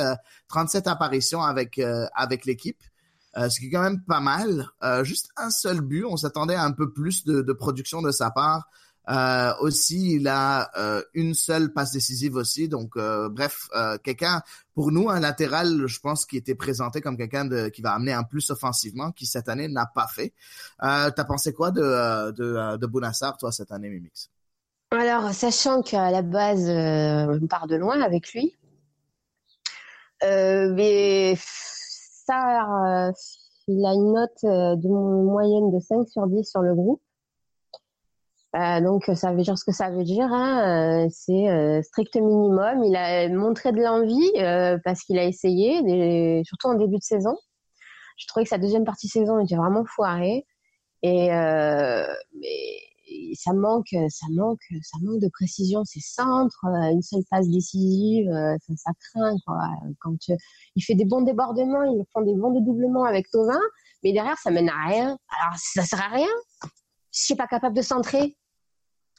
[0.49, 1.81] 37 apparitions avec
[2.13, 2.83] avec l'équipe.
[3.35, 4.69] ce qui est quand même pas mal.
[5.01, 6.05] juste un seul but.
[6.05, 8.69] On s'attendait à un peu plus de, de production de sa part.
[9.09, 12.69] Euh, aussi, il a euh, une seule passe décisive aussi.
[12.69, 13.67] Donc, euh, bref,
[14.03, 14.41] quelqu'un,
[14.73, 18.23] pour nous, un latéral, je pense, qui était présenté comme quelqu'un qui va amener un
[18.23, 20.33] plus offensivement, qui cette année n'a pas fait.
[20.79, 24.29] T'as pensé quoi de, de, de Bounassar, toi, cette année, Mimix?
[24.91, 28.55] Alors, sachant qu'à la base, on part de loin avec lui,
[30.21, 33.11] mais ça,
[33.67, 37.01] il a une note de moyenne de 5 sur 10 sur le groupe.
[38.55, 40.27] Euh, donc ça veut dire ce que ça veut dire.
[40.31, 41.05] Hein.
[41.05, 42.83] Euh, c'est euh, strict minimum.
[42.83, 44.31] Il a montré de l'envie
[44.83, 47.35] parce qu'il a essayé, surtout en début de saison.
[48.17, 50.45] Je trouvais que sa deuxième partie de saison était vraiment foirée
[51.03, 51.29] et
[53.33, 55.85] ça manque, ça manque, ça manque de précision.
[55.85, 58.29] Ses centres, une seule passe décisive,
[58.75, 59.35] ça, craint.
[59.99, 60.17] Quand
[60.75, 63.59] il fait des bons débordements, ils font des bons dédoublements avec Tovin,
[64.03, 65.17] mais derrière ça mène à rien.
[65.39, 66.27] Alors ça sert à rien.
[67.11, 68.35] Je suis pas capable de centrer,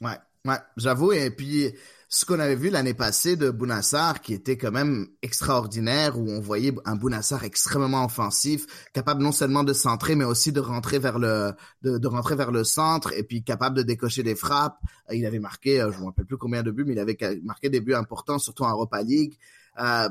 [0.00, 1.12] Ouais, ouais, j'avoue.
[1.12, 1.72] Et puis,
[2.08, 6.40] ce qu'on avait vu l'année passée de Bounassar, qui était quand même extraordinaire, où on
[6.40, 11.20] voyait un Bounassar extrêmement offensif, capable non seulement de centrer, mais aussi de rentrer vers
[11.20, 14.78] le, de, de rentrer vers le centre, et puis capable de décocher des frappes.
[15.10, 16.98] Euh, il avait marqué, euh, je ne me rappelle plus combien de buts, mais il
[16.98, 19.34] avait marqué des buts importants, surtout en Europa League.
[19.78, 20.08] Euh,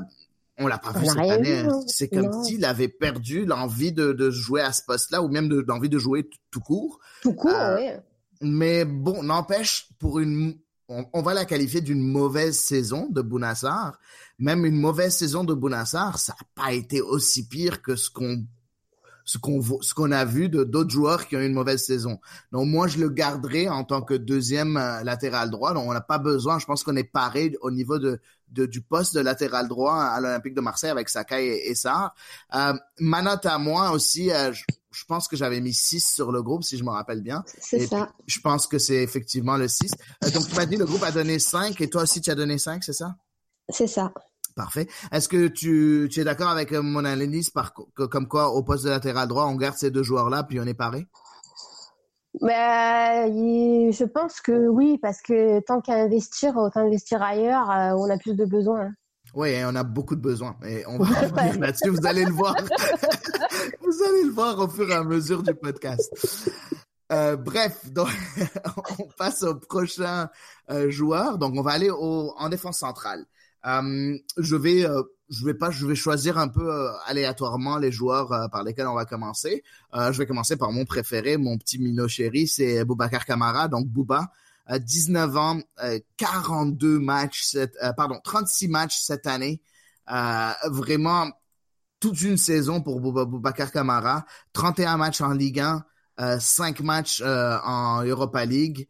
[0.56, 1.60] on l'a pas vu cette année.
[1.60, 1.80] Hein.
[1.86, 5.88] C'est comme s'il avait perdu l'envie de, de, jouer à ce poste-là, ou même l'envie
[5.88, 7.00] de, de, jouer tout court.
[7.22, 7.90] Tout court, euh, oui.
[8.40, 10.58] Mais bon, n'empêche, pour une
[11.12, 13.98] on, va la qualifier d'une mauvaise saison de Bounassar.
[14.38, 18.44] Même une mauvaise saison de Bounassar, ça n'a pas été aussi pire que ce qu'on
[19.24, 22.18] ce qu'on ce qu'on a vu de d'autres joueurs qui ont eu une mauvaise saison.
[22.50, 25.74] Donc moi je le garderai en tant que deuxième euh, latéral droit.
[25.74, 28.80] Donc on n'a pas besoin, je pense qu'on est paré au niveau de, de, du
[28.80, 32.12] poste de latéral droit à l'Olympique de Marseille avec Sakai et, et Sarr.
[32.54, 34.52] Euh, ma note à moi aussi, euh,
[35.06, 37.44] pense que j'avais mis 6 sur le groupe, si je me rappelle bien.
[37.60, 38.10] C'est ça.
[38.26, 39.92] je pense que c'est effectivement le 6.
[40.24, 42.34] Euh, donc, tu m'as dit le groupe a donné 5 et toi aussi, tu as
[42.34, 43.14] donné 5, c'est ça?
[43.68, 44.12] C'est ça.
[44.56, 44.88] Parfait.
[45.12, 48.84] Est-ce que tu, tu es d'accord avec euh, mon analyse par, comme quoi, au poste
[48.84, 51.06] de latéral droit, on garde ces deux joueurs-là, puis on est paré?
[52.40, 53.30] Ben,
[53.90, 58.18] je pense que oui, parce que tant qu'à investir, autant investir ailleurs, euh, on a
[58.18, 58.92] plus de besoins.
[59.34, 60.56] Oui, on a beaucoup de besoins.
[60.66, 62.54] Et on va revenir là-dessus, vous allez le voir.
[63.82, 66.10] vous allez le voir au fur et à mesure du podcast.
[67.12, 68.08] Euh, bref, donc
[68.98, 70.28] on passe au prochain
[70.70, 71.38] euh, joueur.
[71.38, 73.24] Donc on va aller au, en défense centrale.
[73.66, 74.86] Euh, je vais,
[75.28, 79.04] je vais pas, je vais choisir un peu aléatoirement les joueurs par lesquels on va
[79.04, 79.62] commencer.
[79.94, 83.68] je vais commencer par mon préféré, mon petit Mino chéri, c'est Boubacar Kamara.
[83.68, 84.30] Donc Bouba,
[84.78, 85.60] 19 ans,
[86.16, 87.56] 42 matchs,
[87.96, 89.62] pardon, 36 matchs cette année.
[90.06, 91.30] vraiment
[92.00, 94.24] toute une saison pour Boubacar Kamara.
[94.52, 95.60] 31 matchs en Ligue
[96.18, 98.88] 1, 5 matchs en Europa League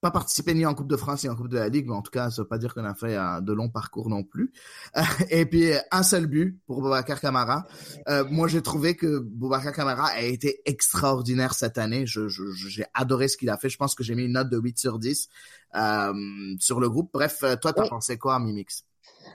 [0.00, 2.02] pas participé ni en Coupe de France ni en Coupe de la Ligue, mais en
[2.02, 4.52] tout cas, ça veut pas dire qu'on a fait euh, de longs parcours non plus.
[5.30, 7.66] et puis un seul but pour Boubacar Camara.
[8.08, 12.06] Euh, moi, j'ai trouvé que Boubacar Camara a été extraordinaire cette année.
[12.06, 13.68] Je, j'ai adoré ce qu'il a fait.
[13.68, 15.28] Je pense que j'ai mis une note de 8 sur 10
[15.74, 16.12] euh,
[16.60, 17.10] sur le groupe.
[17.12, 18.84] Bref, toi, t'as pensé quoi, Mimix?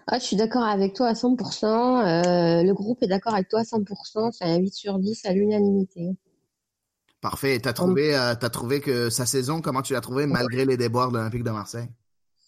[0.07, 1.65] Ah, je suis d'accord avec toi à 100%.
[1.65, 4.31] Euh, le groupe est d'accord avec toi à 100%.
[4.31, 6.15] C'est un 8 sur 10 à l'unanimité.
[7.23, 7.57] Parfait.
[7.57, 11.09] T'as trouvé, euh, as trouvé que sa saison, comment tu l'as trouvé malgré les déboires
[11.09, 11.87] de l'Olympique de Marseille?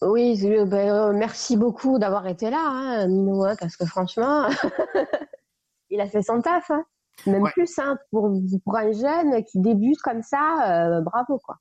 [0.01, 4.49] Oui, ben, euh, merci beaucoup d'avoir été là, hein, Mino, hein, parce que franchement,
[5.89, 6.69] il a fait son taf.
[6.71, 6.83] Hein.
[7.25, 8.29] Même plus, hein, pour,
[8.65, 11.57] pour un jeune qui débute comme ça, euh, bravo, quoi.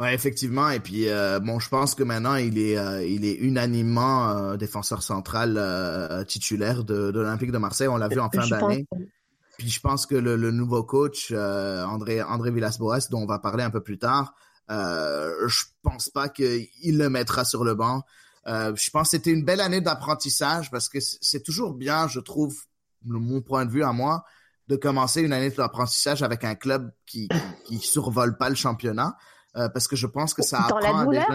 [0.00, 0.70] Ouais, effectivement.
[0.70, 1.06] Et puis,
[1.42, 2.76] bon, je pense que maintenant, il est,
[3.08, 7.88] il est unanimement défenseur central titulaire de, de l'Olympique de Marseille.
[7.88, 8.86] On l'a vu en fin d'année.
[9.58, 13.62] Puis je pense que le, nouveau coach, euh, André, André Villas-Boas, dont on va parler
[13.62, 14.34] un peu plus tard,
[14.70, 18.02] euh, je pense pas qu'il le mettra sur le banc.
[18.46, 22.20] Euh, je pense que c'était une belle année d'apprentissage parce que c'est toujours bien, je
[22.20, 22.56] trouve,
[23.04, 24.24] mon point de vue à moi,
[24.68, 27.28] de commencer une année d'apprentissage avec un club qui,
[27.64, 29.16] qui, survole pas le championnat.
[29.56, 31.28] Euh, parce que je pense que ça dans la douleur,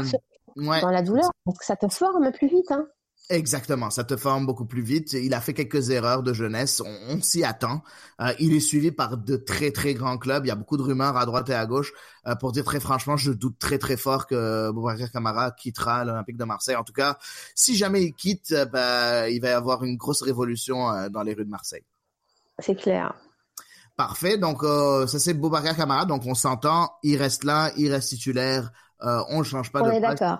[0.56, 2.71] Dans la douleur, donc ça te forme plus vite.
[2.71, 2.88] Hein.
[3.29, 5.11] Exactement, ça te forme beaucoup plus vite.
[5.11, 7.81] Il a fait quelques erreurs de jeunesse, on, s'y attend.
[8.21, 10.45] Euh, il est suivi par de très très grands clubs.
[10.45, 11.91] Il y a beaucoup de rumeurs à droite et à gauche.
[12.25, 16.37] Euh, pour dire très franchement, je doute très très fort que Boubacar Camara quittera l'Olympique
[16.37, 16.77] de Marseille.
[16.77, 17.17] En tout cas,
[17.53, 21.33] si jamais il quitte, euh, bah, il va y avoir une grosse révolution dans les
[21.33, 21.83] rues de Marseille.
[22.59, 23.13] C'est clair.
[23.97, 24.37] Parfait.
[24.37, 26.05] Donc ça c'est Boubacar Camara.
[26.05, 26.93] Donc on s'entend.
[27.03, 28.71] Il reste là, il reste titulaire.
[29.01, 29.89] on ne change pas on de.
[29.89, 30.39] On est d'accord.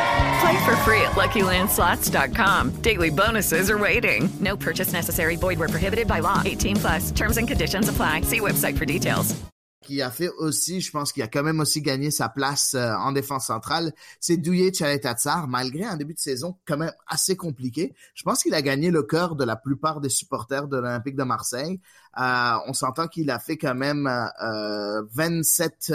[0.41, 2.81] Play for free at LuckyLandSlots.com.
[2.81, 4.27] Daily bonuses are waiting.
[4.39, 5.35] No purchase necessary.
[5.35, 6.41] Void where prohibited by law.
[6.43, 7.11] 18 plus.
[7.11, 8.21] Terms and conditions apply.
[8.21, 9.35] See website for details.
[9.81, 12.93] qui a fait aussi, je pense qu'il a quand même aussi gagné sa place euh,
[12.93, 17.93] en défense centrale, c'est Douye Tchaletatsar, malgré un début de saison quand même assez compliqué.
[18.13, 21.23] Je pense qu'il a gagné le cœur de la plupart des supporters de l'Olympique de
[21.23, 21.81] Marseille.
[22.19, 25.93] Euh, on s'entend qu'il a fait quand même euh, 27...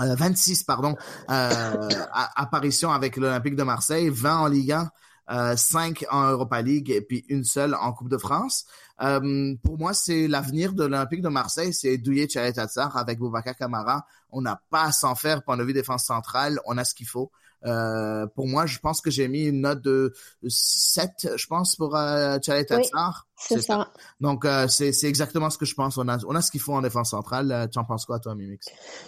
[0.00, 0.94] Euh, 26 pardon
[1.28, 4.90] apparitions avec l'Olympique de Marseille, 20 en Ligue 1,
[5.30, 8.64] euh, 5 en Europa League et puis une seule en Coupe de France.
[9.02, 14.06] Euh, pour moi, c'est l'avenir de l'Olympique de Marseille, c'est Douye Tchaletatsar avec Boubacar Camara.
[14.30, 17.06] On n'a pas à s'en faire point de vue défense centrale, on a ce qu'il
[17.06, 17.30] faut.
[17.66, 20.14] Euh, pour moi, je pense que j'ai mis une note de
[20.46, 22.38] 7, je pense, pour euh.
[22.70, 22.88] Oui,
[23.38, 23.88] c'est ça.
[24.20, 25.96] Donc, euh, c'est exactement ce que je pense.
[25.96, 27.52] On a, on a ce qu'il faut en défense centrale.
[27.52, 28.66] Euh, tu en penses quoi, toi, Mimix?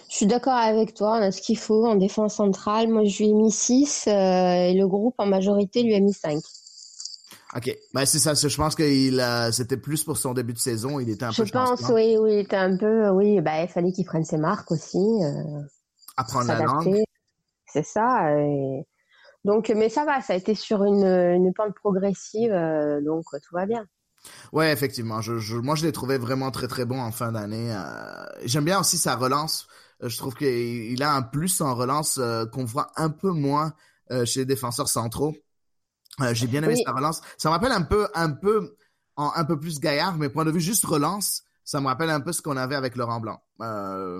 [0.09, 1.17] Je suis d'accord avec toi.
[1.17, 2.87] On a ce qu'il faut en défense centrale.
[2.87, 6.13] Moi, je lui ai mis 6 euh, et le groupe, en majorité, lui a mis
[6.13, 6.39] 5.
[7.57, 7.77] OK.
[7.93, 8.33] Ben, c'est ça.
[8.33, 11.01] Je pense que c'était plus pour son début de saison.
[11.01, 12.35] Il était un je peu Je pense, oui, oui.
[12.35, 13.41] Il était un peu, oui.
[13.41, 15.05] Ben, il fallait qu'il prenne ses marques aussi.
[16.15, 17.03] Apprendre la langue.
[17.67, 18.31] C'est ça.
[18.39, 18.85] Et...
[19.43, 22.53] Donc, mais ça va, ça a été sur une, une pente progressive,
[23.03, 23.85] donc tout va bien.
[24.51, 25.21] Ouais, effectivement.
[25.21, 27.73] Je, je, moi, je l'ai trouvé vraiment très très bon en fin d'année.
[27.73, 29.67] Euh, J'aime bien aussi sa relance.
[30.01, 33.73] Je trouve qu'il a un plus en relance euh, qu'on voit un peu moins
[34.11, 35.35] euh, chez les défenseurs centraux.
[36.33, 36.83] J'ai bien aimé Oui.
[36.85, 37.21] sa relance.
[37.37, 38.75] Ça me rappelle un peu, un peu,
[39.15, 42.19] en, un peu plus gaillard, mais point de vue juste relance, ça me rappelle un
[42.19, 43.41] peu ce qu'on avait avec Laurent Blanc.
[43.61, 44.19] Euh,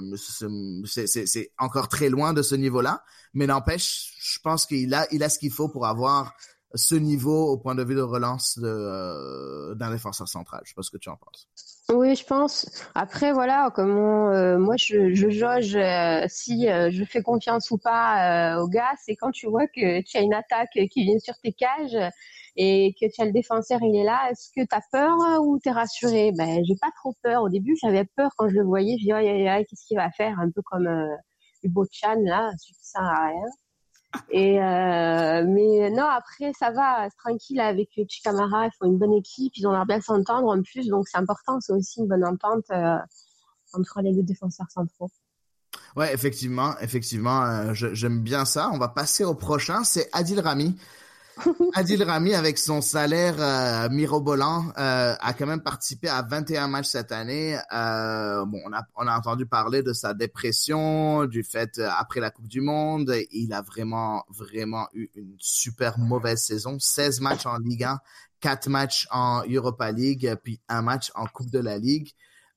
[0.85, 5.29] c'est encore très loin de ce niveau-là, mais n'empêche, je pense qu'il a, il a
[5.29, 6.33] ce qu'il faut pour avoir
[6.73, 10.61] ce niveau au point de vue de relance euh, d'un défenseur central.
[10.63, 11.49] Je sais pas ce que tu en penses.
[11.89, 12.85] Oui, je pense.
[12.95, 18.67] Après, voilà, comment euh, moi je, jauge euh, si je fais confiance ou pas au
[18.67, 21.97] gars, c'est quand tu vois que tu as une attaque qui vient sur tes cages
[22.55, 24.29] et que tu as le défenseur, il est là.
[24.31, 26.31] Est-ce que tu as peur ou tu es rassuré?
[26.37, 27.43] Ben, j'ai pas trop peur.
[27.43, 28.97] Au début, j'avais peur quand je le voyais.
[28.99, 30.39] Je dis, aïe, qu'est-ce qu'il va faire?
[30.39, 30.89] Un peu comme
[31.63, 33.45] Hugo Chan, là, qui sert à rien.
[34.15, 39.53] Euh, mais non, après ça va, c'est tranquille avec Chikamara, ils font une bonne équipe,
[39.55, 42.65] ils ont l'air bien s'entendre en plus, donc c'est important, c'est aussi une bonne entente
[42.71, 42.97] euh,
[43.73, 45.09] entre les deux défenseurs centraux.
[45.95, 48.69] Ouais, effectivement, effectivement, euh, j'aime bien ça.
[48.73, 50.77] On va passer au prochain, c'est Adil Rami.
[51.73, 56.87] Adil Rami, avec son salaire euh, mirobolant, euh, a quand même participé à 21 matchs
[56.87, 57.57] cette année.
[57.73, 62.19] Euh, bon, on a, on a entendu parler de sa dépression, du fait euh, après
[62.19, 63.13] la Coupe du Monde.
[63.31, 66.77] Il a vraiment, vraiment eu une super mauvaise saison.
[66.79, 67.99] 16 matchs en Ligue 1,
[68.41, 72.13] 4 matchs en Europa League, puis un match en Coupe de la Ligue.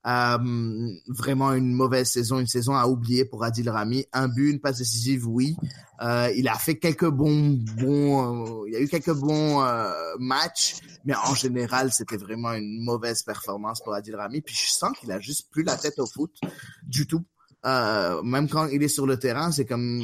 [0.07, 4.05] Euh, vraiment une mauvaise saison, une saison à oublier pour Adil Rami.
[4.13, 5.57] Un but, une passe décisive, oui.
[6.03, 9.91] Euh, il a fait quelques bons, bons, euh, il y a eu quelques bons euh,
[10.19, 14.43] matchs, mais en général, c'était vraiment une mauvaise performance pour Adil Rami.
[14.43, 16.39] Puis je sens qu'il a juste plus la tête au foot
[16.87, 17.25] du tout.
[17.65, 20.03] Euh, même quand il est sur le terrain, c'est comme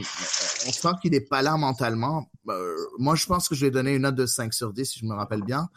[0.66, 2.30] on sent qu'il est pas là mentalement.
[2.98, 5.04] Moi, je pense que je vais donner une note de 5 sur 10 si je
[5.04, 5.68] me rappelle bien.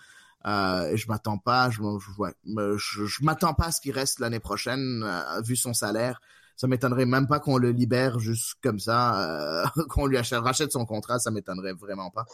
[0.46, 2.32] Euh, je m'attends pas, je, ouais,
[2.78, 6.20] je, je m'attends pas à ce qu'il reste l'année prochaine, euh, vu son salaire.
[6.56, 10.72] Ça m'étonnerait même pas qu'on le libère juste comme ça, euh, qu'on lui achète, rachète
[10.72, 12.26] son contrat, ça m'étonnerait vraiment pas.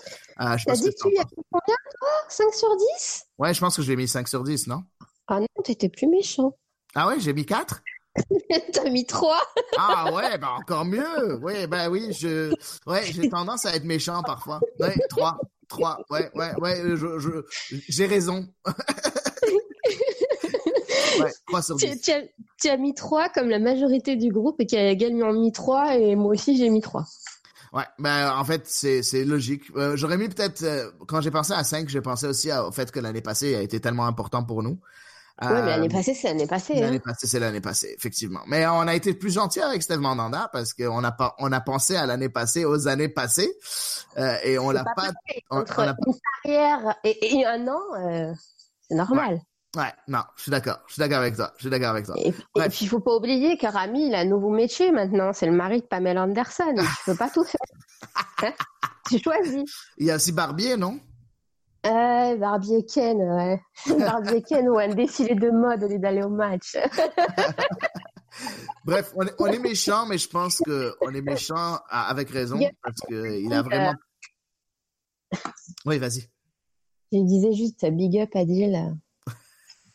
[0.42, 2.10] Euh, je T'as dit que tu lui as mis combien, toi?
[2.28, 4.84] 5 sur 10 Ouais, je pense que je l'ai mis 5 sur 10, non?
[5.28, 6.58] Ah non, t'étais plus méchant.
[6.96, 7.82] Ah ouais, j'ai mis 4?
[8.74, 9.40] T'as mis 3
[9.78, 11.36] Ah ouais, ben encore mieux.
[11.36, 12.52] Ouais, ben oui, je,
[12.88, 14.60] ouais, j'ai tendance à être méchant parfois.
[14.80, 15.38] Ouais, 3,
[15.70, 17.30] 3, ouais, ouais, ouais, je, je,
[17.88, 18.48] j'ai raison.
[21.20, 22.02] ouais, 3 sur 10.
[22.02, 22.22] tu, as,
[22.62, 25.96] tu as mis 3 comme la majorité du groupe et qui a également mis 3
[25.98, 27.06] et moi aussi j'ai mis 3.
[27.72, 29.64] Ouais, ben en fait c'est c'est logique.
[29.76, 32.72] Euh, J'aurais mis peut-être euh, quand j'ai pensé à 5, j'ai pensé aussi à- au
[32.72, 34.80] fait que l'année passée a été tellement important pour nous.
[35.42, 36.74] Ouais, mais l'année Euh, passée, c'est l'année passée.
[36.78, 36.82] Hein.
[36.82, 38.42] L'année passée, c'est l'année passée, effectivement.
[38.48, 41.62] Mais on a été plus gentil avec Steve Mandanda parce qu'on a pas, on a
[41.62, 43.54] pensé à l'année passée, aux années passées,
[44.18, 45.12] euh, et on l'a pas pas,
[45.50, 48.34] on, Entre on a- une carrière et, et un an, euh,
[48.88, 49.40] c'est normal.
[49.78, 52.16] ouais, non, je suis d'accord, je suis d'accord avec toi, je suis d'accord avec toi.
[52.18, 55.32] Et, et puis, il faut pas oublier que Rami, il a un nouveau métier maintenant.
[55.32, 56.74] C'est le mari de Pamela Anderson.
[56.76, 57.60] Tu peux pas tout faire.
[58.42, 58.54] Hein
[59.10, 59.64] tu choisis.
[59.98, 61.00] Il y a aussi Barbier, non?
[61.86, 63.62] Euh, Barbie et Ken, ouais.
[64.00, 66.76] Barbie et Ken ou un défilé de mode au lieu d'aller au match.
[68.86, 72.60] Bref, on est, on est méchant, mais je pense que on est méchant avec raison
[72.84, 73.94] parce que il a vraiment.
[75.86, 76.28] Oui, vas-y.
[77.12, 78.96] Je disais juste big up Adil.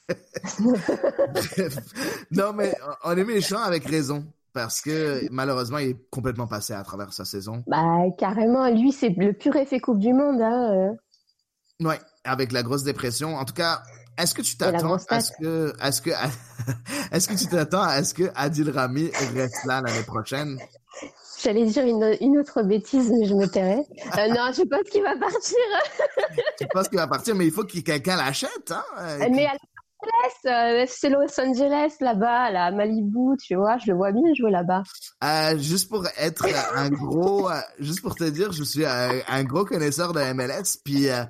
[2.30, 6.82] non, mais on est méchant avec raison parce que malheureusement, il est complètement passé à
[6.82, 7.62] travers sa saison.
[7.66, 10.40] Bah, carrément, lui, c'est le pur effet Coupe du Monde.
[10.40, 10.96] Hein.
[11.82, 13.36] Ouais, avec la grosse dépression.
[13.36, 13.82] En tout cas,
[14.16, 16.10] est-ce que tu t'attends à ce que, à ce que,
[17.12, 20.58] est-ce que tu t'attends à est-ce que Adil Rami reste là l'année prochaine?
[21.42, 23.80] J'allais dire une, une autre bêtise, mais je me tairai.
[23.80, 25.58] Euh, non, je pense qu'il va partir.
[26.60, 28.70] Je pense qu'il va partir, mais il faut que quelqu'un l'achète.
[28.70, 28.84] Hein?
[29.30, 29.73] mais à Los
[30.04, 34.34] Angeles, euh, c'est Los Angeles là-bas, là, à Malibu, tu vois, je le vois bien
[34.36, 34.82] jouer là-bas.
[35.22, 39.64] Euh, juste pour être un gros, euh, juste pour te dire, je suis un, gros
[39.64, 41.24] connaisseur de MLS, puis euh,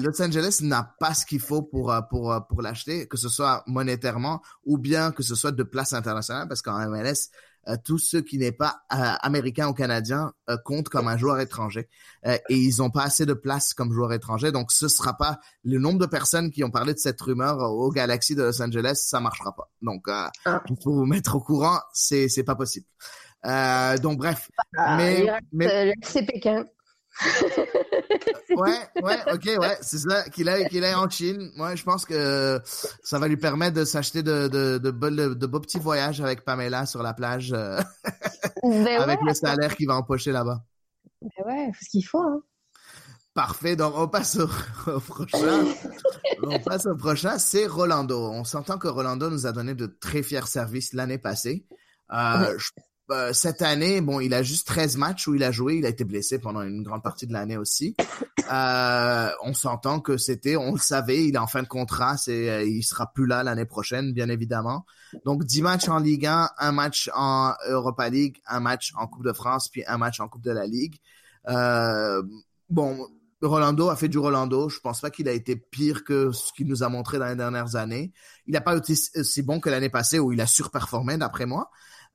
[0.00, 3.28] Los Angeles n'a pas ce qu'il faut pour euh, pour euh, pour l'acheter, que ce
[3.28, 7.98] soit monétairement ou bien que ce soit de place internationale, parce qu'en MLS, euh, tout
[7.98, 11.88] ce qui n'est pas euh, américain ou canadien euh, compte comme un joueur étranger,
[12.26, 15.38] Euh, et ils ont pas assez de place comme joueur étranger, donc ce sera pas
[15.62, 19.02] le nombre de personnes qui ont parlé de cette rumeur au Galaxy de Los Angeles,
[19.06, 19.70] ça marchera pas.
[19.82, 20.26] Donc euh,
[20.68, 22.86] il faut vous mettre au courant, c'est c'est pas possible.
[23.46, 26.64] Euh, donc bref, Ah, mais reste, mais euh, c'est Pékin.
[28.50, 31.50] ouais ouais ok ouais c'est ça qu'il aille qu'il aille en Chine.
[31.56, 32.60] Moi je pense que
[33.02, 36.44] ça va lui permettre de s'acheter de de de, beaux- de beaux petits voyages avec
[36.44, 37.80] Pamela sur la plage euh,
[38.62, 40.62] Ben avec ouais, le salaire qu'il va empocher là-bas.
[41.22, 42.22] ben ouais, faut ce qu'il faut.
[42.22, 42.42] Hein.
[43.34, 44.48] Parfait, donc on passe au,
[44.90, 45.64] au prochain.
[46.42, 48.30] on passe au prochain, c'est Rolando.
[48.32, 51.64] On s'entend que Rolando nous a donné de très fiers services l'année passée.
[52.12, 52.70] Euh, je-
[53.10, 55.76] euh, cette année, bon, il a juste 13 matchs où il a joué.
[55.76, 57.96] Il a été blessé pendant une grande partie de l'année aussi.
[58.50, 62.16] Euh, on s'entend que c'était, on le savait, il est en fin de contrat.
[62.16, 64.86] C'est, euh, il sera plus là l'année prochaine, bien évidemment.
[65.24, 69.24] Donc 10 matchs en Ligue 1, un match en Europa League, un match en Coupe
[69.24, 70.96] de France, puis un match en Coupe de la Ligue.
[71.48, 72.22] Euh,
[72.70, 73.06] bon,
[73.42, 74.68] Rolando a fait du Rolando.
[74.68, 77.36] Je pense pas qu'il a été pire que ce qu'il nous a montré dans les
[77.36, 78.12] dernières années.
[78.46, 81.70] Il n'a pas été si bon que l'année passée où il a surperformé, d'après moi.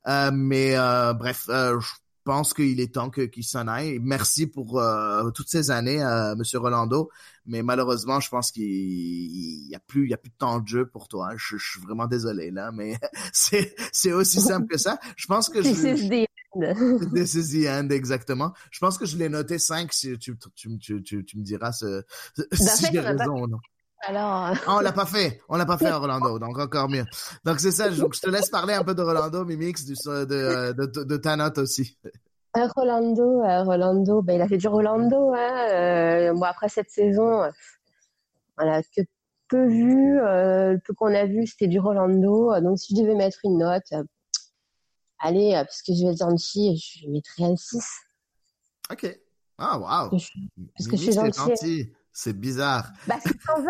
[0.06, 1.92] Euh, mais euh, bref, euh, je
[2.24, 3.98] pense qu'il est temps que qu'il s'en aille.
[4.02, 7.10] Merci pour euh, toutes ces années, euh, Monsieur Rolando.
[7.46, 10.60] Mais malheureusement, je pense qu'il il y a plus, il y a plus de temps
[10.60, 11.30] de jeu pour toi.
[11.36, 12.98] Je, je suis vraiment désolé là, mais
[13.32, 14.98] c'est c'est aussi simple que ça.
[15.16, 16.26] Je pense que je,
[17.14, 17.90] This is the end.
[17.90, 18.52] Exactement.
[18.70, 21.72] Je pense que je l'ai noté 5 si tu, tu, tu, tu, tu me diras
[21.72, 22.02] ce,
[22.52, 23.58] si fait, j'ai raison ou non.
[24.06, 25.40] Alors, euh, Ah, on l'a pas fait.
[25.48, 27.04] On l'a pas fait à Rolando, donc encore mieux.
[27.44, 27.88] Donc c'est ça.
[27.90, 30.24] Donc je te laisse parler un peu de Rolando, Mimix, du, de,
[30.72, 31.96] de, de, de ta note aussi.
[32.56, 35.32] euh, Rolando, euh, Rolando, ben, il a fait du Rolando.
[35.34, 35.68] Hein.
[35.70, 37.50] euh, bon, après cette saison, euh,
[38.56, 39.02] voilà, que
[39.48, 42.52] peu vu, euh, le peu qu'on a vu, c'était du Rolando.
[42.52, 44.02] Euh, Donc, si je devais mettre une note, euh,
[45.18, 47.84] allez, euh, parce que je vais être gentil, je mettrais un 6.
[48.92, 49.18] Ok.
[49.58, 50.10] Ah, wow.
[50.10, 50.28] Parce
[50.88, 51.32] que je Mimix, suis t'es gentille.
[51.56, 51.92] gentil.
[52.16, 52.92] C'est bizarre.
[53.08, 53.60] Bah, c'est sans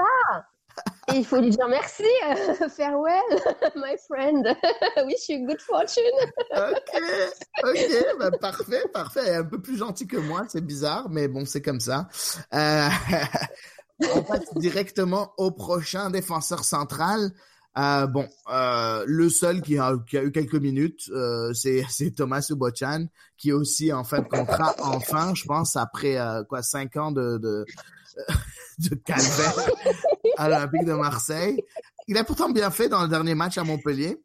[1.15, 3.23] Et il faut lui dire merci, euh, farewell,
[3.75, 4.47] my friend.
[5.07, 6.03] Wish you good fortune.
[6.55, 7.03] Ok,
[7.65, 9.37] ok, bah, parfait, parfait.
[9.37, 12.07] Un peu plus gentil que moi, c'est bizarre, mais bon, c'est comme ça.
[12.53, 12.89] Euh,
[14.15, 17.31] on passe directement au prochain défenseur central.
[17.79, 21.11] Euh, bon, euh, le seul qui a, qui a eu quelques minutes,
[21.55, 23.07] c'est Thomas Subochan,
[23.39, 27.39] qui est aussi en fin de contrat, enfin, je pense, après quoi cinq ans de
[27.39, 27.65] de,
[28.79, 29.55] de calvaire
[30.39, 31.63] à l'Olympique de Marseille.
[32.09, 34.21] Il a pourtant bien fait dans le dernier match à Montpellier.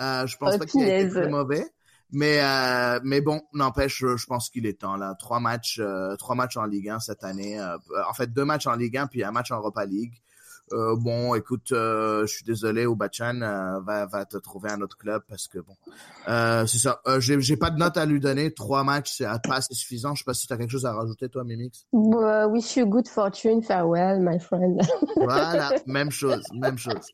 [0.00, 1.66] Euh, je pense Oh, pas qu'il a été très mauvais.
[2.10, 5.14] Mais euh, mais bon, n'empêche, je, je pense qu'il est temps là.
[5.18, 7.60] Trois matchs, euh, trois matchs en Ligue 1 cette année.
[7.60, 7.76] euh,
[8.08, 10.14] en fait, deux matchs en Ligue 1 puis un match en Europa League.
[10.72, 14.96] Euh, bon, écoute, euh, je suis désolé, Obachan euh, va va te trouver un autre
[14.96, 15.74] club parce que bon,
[16.66, 17.00] c'est ça.
[17.18, 18.52] J'ai pas de note à lui donner.
[18.52, 20.14] Trois matchs, c'est pas assez suffisant.
[20.14, 21.86] Je sais pas si tu as quelque chose à rajouter, toi, Mimix.
[21.92, 24.80] Uh, wish you good fortune, farewell, my friend.
[25.16, 27.12] Voilà, même chose, même chose.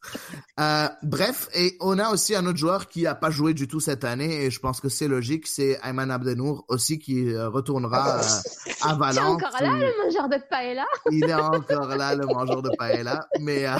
[1.03, 4.05] Bref, et on a aussi un autre joueur qui a pas joué du tout cette
[4.05, 8.21] année, et je pense que c'est logique, c'est Ayman Abdenour aussi qui retournera
[8.83, 9.19] à Valence.
[9.19, 10.85] encore là, le mangeur de paella?
[11.11, 13.77] Il est encore là, le mangeur de paella, mais euh,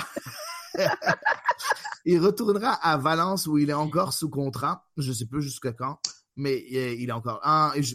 [2.05, 4.85] il retournera à Valence où il est encore sous contrat.
[4.97, 5.99] Je sais plus jusqu'à quand,
[6.37, 7.41] mais il il est encore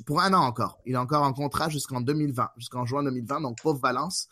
[0.06, 0.80] pour un an encore.
[0.86, 4.28] Il est encore en contrat jusqu'en 2020, jusqu'en juin 2020, donc pauvre Valence.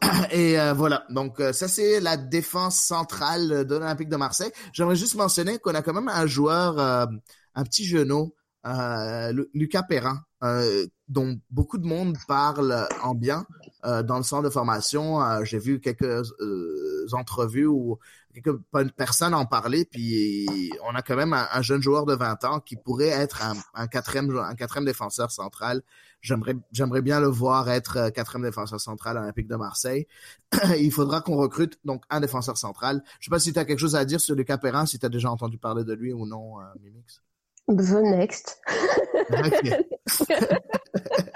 [0.32, 4.50] Et euh, voilà, donc euh, ça c'est la défense centrale de l'Olympique de Marseille.
[4.72, 7.06] J'aimerais juste mentionner qu'on a quand même un joueur, euh,
[7.54, 8.34] un petit genou,
[8.66, 13.46] euh, Lu- Lucas Perrin, euh, dont beaucoup de monde parle en bien
[13.84, 15.22] euh, dans le centre de formation.
[15.22, 17.98] Euh, J'ai vu quelques euh, entrevues où
[18.34, 22.14] quelques pe- personnes en parlaient, puis on a quand même un, un jeune joueur de
[22.14, 25.82] 20 ans qui pourrait être un, un quatrième un quatrième défenseur central.
[26.22, 30.06] J'aimerais j'aimerais bien le voir être euh, quatrième défenseur central à l'Olympique de Marseille.
[30.78, 33.02] Il faudra qu'on recrute donc un défenseur central.
[33.20, 35.06] Je sais pas si tu as quelque chose à dire sur Lucas Perrin, si tu
[35.06, 37.22] as déjà entendu parler de lui ou non, euh, Mimix.
[37.68, 38.60] The next.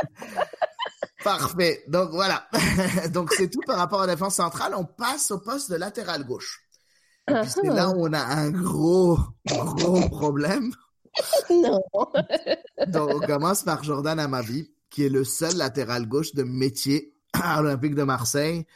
[1.25, 1.85] Parfait.
[1.89, 2.47] Donc voilà.
[3.13, 4.75] Donc c'est tout par rapport à la défense centrale.
[4.77, 6.61] On passe au poste de latéral gauche.
[7.27, 10.71] C'est là où on a un gros, gros problème.
[11.51, 11.81] non.
[12.89, 17.63] Donc, on commence par Jordan Amavi, qui est le seul latéral gauche de métier à
[17.63, 18.67] l'Olympique de Marseille.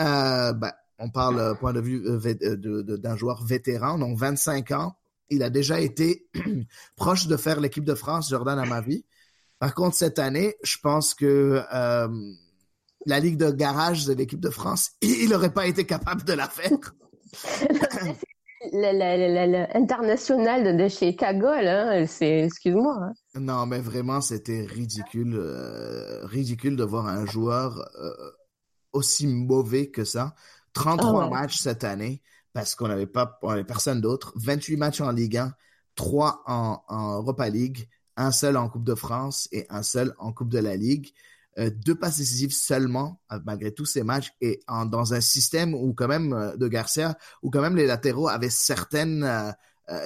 [0.00, 4.96] Euh, ben, on parle euh, point de vue euh, d'un joueur vétéran, donc 25 ans.
[5.28, 6.28] Il a déjà été
[6.96, 9.04] proche de faire l'équipe de France, Jordan Amavi.
[9.60, 12.08] Par contre, cette année, je pense que euh,
[13.06, 16.48] la ligue de garage de l'équipe de France, il n'aurait pas été capable de la
[16.48, 16.78] faire.
[18.72, 22.96] L'international de, chez Cagole, hein, c'est, excuse-moi.
[23.00, 23.12] hein.
[23.34, 28.30] Non, mais vraiment, c'était ridicule, euh, ridicule de voir un joueur euh,
[28.92, 30.34] aussi mauvais que ça.
[30.72, 31.30] 33 Ah ouais.
[31.30, 34.32] matchs cette année parce qu'on n'avait pas, on avait personne d'autre.
[34.36, 35.54] 28 matchs en Ligue 1,
[35.94, 37.88] 3 en, en Europa League,
[38.20, 41.12] un seul en Coupe de France et un seul en Coupe de la Ligue.
[41.58, 45.74] Euh, deux passes décisives seulement, euh, malgré tous ces matchs, et en- dans un système
[45.74, 49.50] où quand même, euh, de Garcia, où quand même les latéraux avaient certaines euh,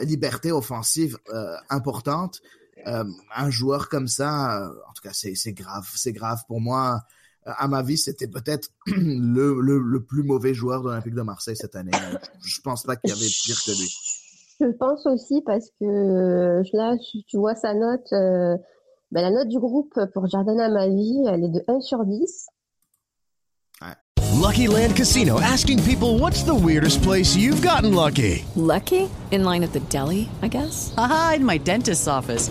[0.03, 1.19] libertés offensives
[1.69, 2.41] importantes.
[2.87, 5.87] Un joueur comme ça, en tout cas, c'est grave.
[5.95, 7.03] C'est grave pour moi.
[7.45, 11.57] À ma vie, c'était peut-être le, le, le plus mauvais joueur de l'Olympique de Marseille
[11.57, 11.93] cette année.
[12.43, 13.95] Je pense pas qu'il y avait pire que lui.
[14.61, 18.57] Je pense aussi parce que euh, là, tu, tu vois sa note, euh,
[19.11, 22.47] ben, la note du groupe pour Jordan Amavi, elle est de 1 sur 10.
[24.45, 28.45] Lucky Land Casino asking people what's the weirdest place you've gotten lucky?
[28.57, 29.09] Lucky?
[29.31, 30.93] In line at the deli, I guess?
[30.99, 32.51] Aha, in my dentist's office.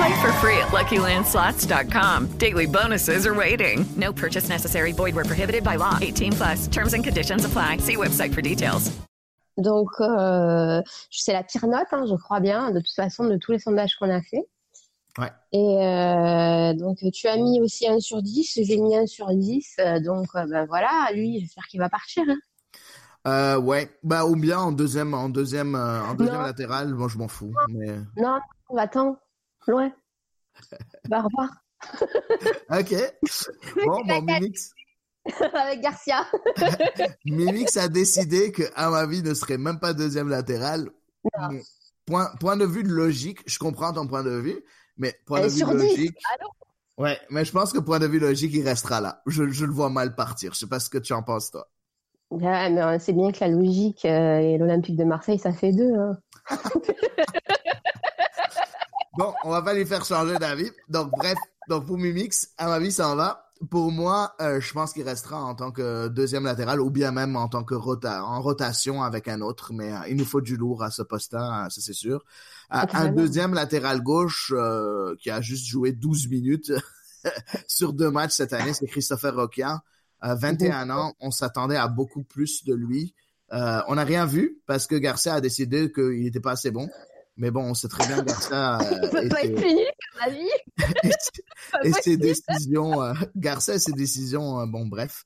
[0.00, 2.28] Play for free at LuckyLandSlots.com.
[2.38, 3.84] Daily bonuses are waiting.
[3.96, 4.92] No purchase necessary.
[4.92, 5.98] Void where prohibited by law.
[6.00, 6.68] 18 plus.
[6.68, 7.76] Terms and conditions apply.
[7.78, 8.90] See website for details.
[9.58, 10.80] Donc, euh,
[11.10, 13.94] c'est la pire note, hein, je crois bien, de toute façon, de tous les sondages
[13.98, 14.42] qu'on a fait.
[15.18, 15.30] Ouais.
[15.52, 19.74] Et euh, donc, tu as mis aussi 1 sur 10, j'ai mis 1 sur 10.
[19.80, 22.22] euh, donc, euh, ben voilà, lui, j'espère qu'il va partir.
[22.26, 22.38] hein.
[23.26, 26.42] Euh, ouais, bah ou bien en deuxième, en deuxième, euh, en deuxième Non.
[26.46, 26.94] latéral.
[26.94, 27.52] Moi, je m'en fous.
[27.68, 28.38] Mais Non,
[28.72, 29.18] va-t'en,
[29.70, 29.92] loin.
[31.08, 31.48] Va revoir.
[32.70, 32.94] ok.
[33.86, 34.72] Bon, bon, Mimix,
[35.54, 36.26] Avec Garcia.
[37.24, 40.90] Mimix a décidé que Amavi ne serait même pas deuxième latéral.
[41.50, 41.62] Mais
[42.06, 44.64] Point, point de vue de logique, je comprends ton point de vue,
[44.96, 45.74] mais point Elle de vue sur 10.
[45.74, 46.16] logique.
[46.34, 46.48] Allô
[46.98, 49.22] Ouais, mais je pense que point de vue logique, il restera là.
[49.26, 50.52] Je, je le vois mal partir.
[50.52, 51.68] Je sais pas ce que tu en penses, toi.
[52.30, 55.72] Ouais, mais on sait bien que la logique euh, et l'Olympique de Marseille, ça fait
[55.72, 55.94] deux.
[55.94, 56.18] hein.
[59.20, 60.70] Bon, on va pas lui faire changer d'avis.
[60.88, 61.36] Donc, bref,
[61.68, 63.52] donc pour Mimix, à ma vie, ça en va.
[63.68, 67.36] Pour moi, euh, je pense qu'il restera en tant que deuxième latéral ou bien même
[67.36, 69.74] en tant que rota en rotation avec un autre.
[69.74, 72.24] Mais euh, il nous faut du lourd à ce poste-là, ça c'est sûr.
[72.72, 76.72] Euh, un deuxième latéral gauche euh, qui a juste joué 12 minutes
[77.68, 79.82] sur deux matchs cette année, c'est Christopher Roquia.
[80.24, 83.14] Euh, 21 ans, on s'attendait à beaucoup plus de lui.
[83.52, 86.88] Euh, on n'a rien vu parce que Garcia a décidé qu'il n'était pas assez bon.
[87.36, 89.84] Mais bon, on sait très bien que euh, Il peut pas être fini,
[90.18, 91.84] la vie.
[91.84, 95.22] et ses décisions, euh, Garcia et ses décisions, euh, bon bref.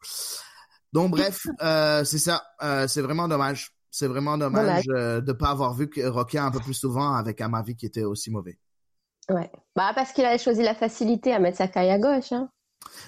[0.92, 3.72] Donc bref, euh, c'est ça, euh, c'est vraiment dommage.
[3.90, 5.22] C'est vraiment dommage, Dommage.
[5.24, 8.58] de pas avoir vu Roquia un peu plus souvent avec Amavi qui était aussi mauvais.
[9.28, 9.50] Ouais.
[9.76, 12.32] Bah, parce qu'il avait choisi la facilité à mettre sa caille à gauche.
[12.32, 12.48] Hein.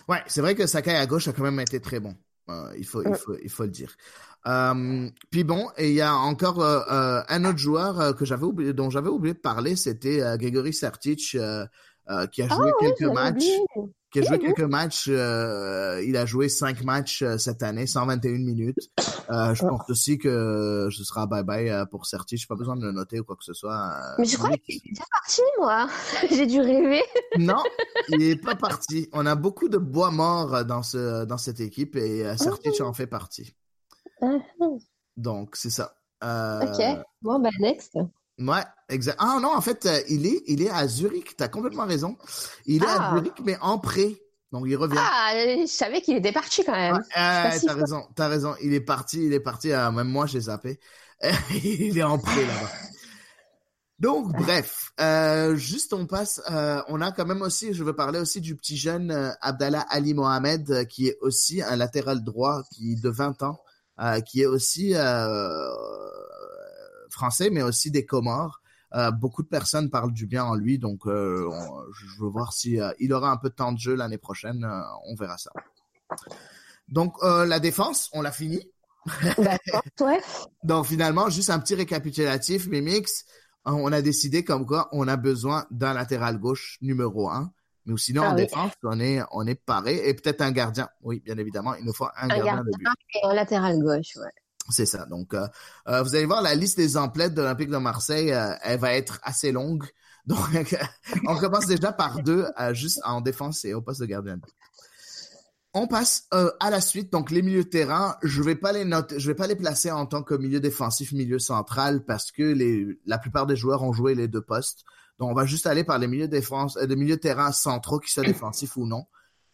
[0.09, 2.14] Ouais, c'est vrai que Sakai à gauche a quand même été très bon.
[2.49, 3.97] Euh, il faut, il faut, il faut le dire.
[4.47, 8.24] Euh, puis bon, et il y a encore euh, euh, un autre joueur euh, que
[8.24, 11.66] j'avais oublié, dont j'avais oublié de parler, c'était Gregory Sertic, euh,
[12.32, 13.34] qui a joué Ah ouais, quelques matchs.
[13.34, 13.59] oublié.
[14.12, 15.07] qui a joué quelques matchs.
[15.09, 18.78] euh, il a joué cinq matchs euh, cette année, 121 minutes.
[19.28, 22.36] Je pense aussi que ce sera bye-bye euh, pour Serti.
[22.36, 23.92] J'ai pas besoin de le noter ou quoi que ce soit.
[24.18, 25.88] Mais je crois qu'il est déjà parti, moi.
[26.30, 27.03] J'ai dû rêver.
[27.36, 27.61] Non,
[28.11, 29.09] il est pas parti.
[29.12, 32.92] On a beaucoup de bois morts dans ce dans cette équipe et euh, Sertic en
[32.92, 33.57] fait partie.
[34.23, 34.39] Ah,
[35.17, 35.95] Donc c'est ça.
[36.25, 37.05] Euh, ok.
[37.23, 37.97] Bon, bah, next.
[38.39, 39.17] Ouais, exact.
[39.21, 41.37] Ah non, en fait, euh, il est il est à Zurich.
[41.37, 42.17] T'as complètement raison.
[42.67, 43.14] Il est à Ah.
[43.17, 44.14] Zurich, mais en prêt.
[44.53, 44.99] Donc il revient.
[44.99, 47.03] Ah, je savais qu'il était parti quand même.
[47.14, 48.55] Pas euh, t'as raison, t'as raison.
[48.62, 49.73] Il est parti, il est parti.
[49.73, 50.79] euh, même moi, j'ai zappé.
[51.64, 52.71] il est en prêt là-bas.
[53.99, 58.19] Donc, bref, euh, juste on passe, euh, on a quand même aussi, je veux parler
[58.19, 62.62] aussi du petit jeune euh, Abdallah Ali Mohamed, euh, qui est aussi un latéral droit
[62.75, 63.66] qui de 20 ans, euh,
[64.20, 65.68] qui est aussi euh,
[67.11, 68.61] français, mais aussi des Comores.
[68.94, 72.53] Euh, beaucoup de personnes parlent du bien en lui, donc euh, on- je veux voir
[72.53, 74.64] si euh, il aura un peu de temps de jeu l'année prochaine.
[74.64, 75.51] euh, on verra ça.
[76.88, 78.61] Donc euh, la défense, on l'a fini.
[79.38, 80.20] Ouais.
[80.64, 83.24] Donc finalement, juste un petit récapitulatif, Mimix,
[83.66, 87.53] euh, on a décidé comme quoi on a besoin d'un latéral gauche numéro un.
[87.87, 88.43] Mais sinon, Ah en oui.
[88.43, 90.09] défense, on est, on est paré.
[90.09, 90.89] Et peut-être un gardien.
[91.03, 92.87] Oui, bien évidemment, il nous faut un, Un gardien, gardien de but.
[93.14, 94.30] et un latéral gauche, ouais.
[94.68, 95.07] C'est ça.
[95.07, 95.47] Donc, euh,
[95.89, 98.95] euh, vous allez voir, la liste des emplettes de l'Olympique de Marseille, euh, elle va
[98.95, 99.84] être assez longue.
[100.26, 100.76] Donc,
[101.28, 104.41] on commence déjà par deux, juste en défense et au poste de gardien.
[105.72, 107.12] On passe à la suite.
[107.12, 109.93] Donc, les milieux de terrain, je vais pas les noter, je vais pas les placer
[109.93, 113.93] en tant que milieu défensif, milieu central, parce que les, la plupart des joueurs ont
[113.93, 114.82] joué les deux postes.
[115.19, 117.99] Donc, on va juste aller par les milieux défense, euh, les milieux de terrain centraux,
[117.99, 119.07] qui soient défensifs ou non.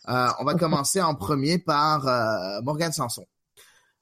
[0.08, 3.24] Euh, on va commencer en premier par euh, Morgan Sanson.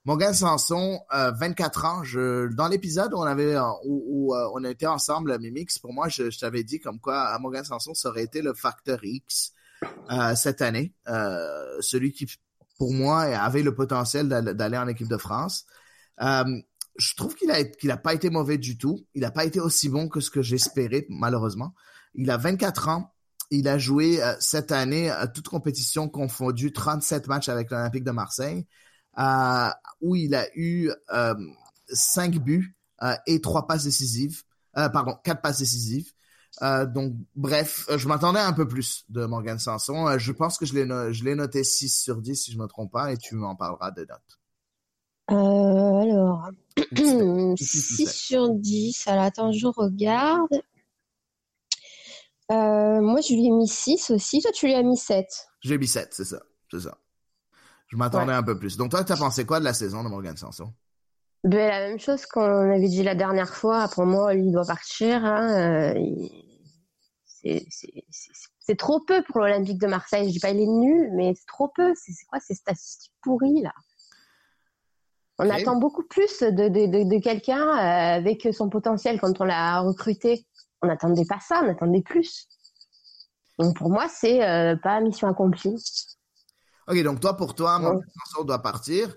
[0.06, 2.02] Morgan Sanson, euh, 24 ans.
[2.04, 5.92] Je, dans l'épisode où on avait euh, où, où, euh, on était ensemble, Mimix, pour
[5.92, 8.98] moi, je, je t'avais dit comme quoi euh, Morgan Sanson ça aurait été le facteur
[9.02, 9.52] X
[10.10, 12.26] euh, cette année, euh, celui qui,
[12.78, 15.66] pour moi, avait le potentiel d'aller en équipe de France.
[16.22, 16.44] Euh,
[16.96, 19.06] je trouve qu'il a pas été mauvais du tout.
[19.14, 21.74] Il n'a pas été aussi bon que ce que j'espérais, malheureusement.
[22.14, 23.14] Il a 24 ans.
[23.50, 28.12] Il a joué euh, cette année, euh, toute compétition confondue, 37 matchs avec l'Olympique de
[28.12, 28.66] Marseille
[29.18, 29.70] euh,
[30.00, 31.34] où il a eu euh,
[31.88, 34.42] cinq buts euh, et trois passes décisives.
[34.72, 36.12] Pardon, quatre passes décisives.
[36.62, 40.16] Donc, bref, je m'attendais un peu plus de Morgan Sanson.
[40.16, 40.74] Je pense que je
[41.24, 44.02] l'ai noté 6 sur 10, si je me trompe pas, et tu m'en parleras de
[44.02, 44.39] notes.
[45.30, 46.48] Euh, alors,
[47.58, 49.06] Ici, 6 sur 10.
[49.08, 50.48] Alors, attends, je regarde.
[52.52, 54.40] Euh, moi, je lui ai mis 6 aussi.
[54.40, 55.26] Toi, tu lui as mis 7.
[55.60, 56.42] J'ai mis 7, c'est ça.
[56.70, 56.98] C'est ça.
[57.88, 58.38] Je m'attendais Ouais.
[58.38, 58.76] un peu plus.
[58.76, 60.72] Donc, toi, t'as pensé quoi de la saison de Morgan Sanson?
[61.44, 63.88] Ben, la même chose qu'on avait dit la dernière fois.
[63.88, 65.24] Pour moi, lui, il doit partir.
[65.24, 65.94] hein.
[65.94, 66.00] Euh,
[67.26, 70.28] c'est- trop peu pour l'Olympique de Marseille.
[70.28, 71.92] Je dis pas il est nul, mais c'est trop peu.
[71.96, 73.72] C'est c'est quoi ces statistiques pourries, là?
[75.42, 79.44] On attend beaucoup plus de, de, de, de quelqu'un euh, avec son potentiel quand on
[79.44, 80.46] l'a recruté.
[80.82, 82.46] On n'attendait pas ça, on attendait plus.
[83.58, 85.82] Donc pour moi, c'est euh, pas mission accomplie.
[86.88, 89.16] Ok, donc toi, pour toi, Sanson doit partir.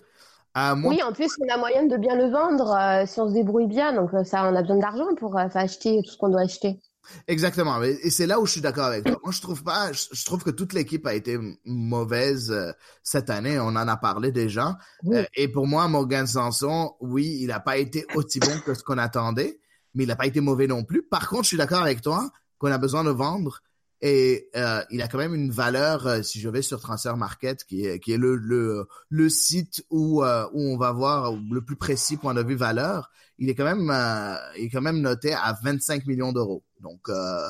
[0.57, 3.27] Euh, moi, Oui, en plus, on a moyen de bien le vendre euh, si on
[3.27, 3.91] se débrouille bien.
[3.93, 6.79] Donc ça, on a besoin d'argent pour acheter tout ce qu'on doit acheter.
[7.27, 7.81] Exactement.
[7.81, 9.19] Et c'est là où je suis d'accord avec toi.
[9.23, 12.71] Moi, je trouve pas, je, trouve que toute l'équipe a été mauvaise euh,
[13.03, 13.59] cette année.
[13.59, 14.77] On en a parlé déjà.
[15.07, 18.83] Euh, et pour moi, Morgan Sanson, oui, il n'a pas été aussi bon que ce
[18.83, 19.59] qu'on attendait,
[19.93, 21.03] mais il n'a pas été mauvais non plus.
[21.03, 23.61] Par contre, je suis d'accord avec toi qu'on a besoin de vendre.
[24.05, 27.63] Et euh, il a quand même une valeur, euh, si je vais sur Transfer Market,
[27.63, 31.77] qui est, qui est le, le, le site où, où on va voir le plus
[31.77, 35.33] précis point de vue valeur, il est quand même, euh, il est quand même noté
[35.33, 36.63] à 25 millions d'euros.
[36.83, 37.47] Donc, euh,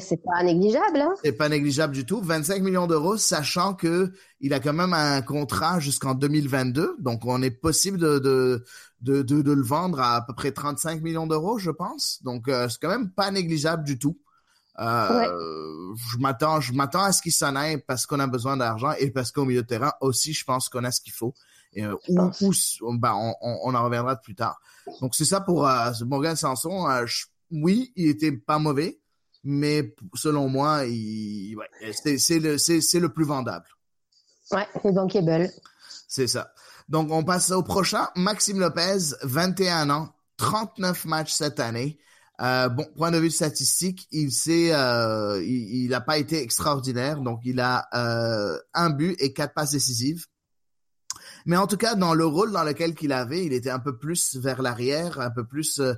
[0.00, 0.96] c'est pas négligeable.
[1.00, 2.20] Hein c'est pas négligeable du tout.
[2.22, 4.10] 25 millions d'euros, sachant que
[4.40, 6.96] il a quand même un contrat jusqu'en 2022.
[6.98, 8.64] Donc, on est possible de, de,
[9.02, 12.20] de, de, de le vendre à à peu près 35 millions d'euros, je pense.
[12.24, 14.18] Donc, euh, c'est quand même pas négligeable du tout.
[14.78, 18.92] Euh, Je m'attends, je m'attends à ce qu'il s'en aille parce qu'on a besoin d'argent
[18.98, 21.34] et parce qu'au milieu de terrain aussi, je pense qu'on a ce qu'il faut.
[21.74, 24.58] Et, euh, ou, ou- ben, on, on, on en reviendra plus tard.
[25.00, 26.88] Donc, c'est ça pour euh, Morgan Sanson.
[26.88, 29.00] Euh, je- oui, il était pas mauvais,
[29.44, 33.66] mais selon moi, il, ouais, c'est, le, plus vendable.
[34.52, 35.50] Ouais, c'est bankable.
[36.08, 36.52] C'est ça.
[36.88, 38.08] Donc, on passe au prochain.
[38.16, 41.98] Maxime Lopez, 21 ans, 39 matchs cette année.
[42.40, 47.20] Euh, bon, point de vue statistique, il s'est, euh, il, il a pas été extraordinaire.
[47.20, 50.26] Donc, il a euh, un but et quatre passes décisives.
[51.46, 53.96] Mais en tout cas, dans le rôle dans lequel qu'il avait, il était un peu
[53.96, 55.94] plus vers l'arrière, un peu plus, euh,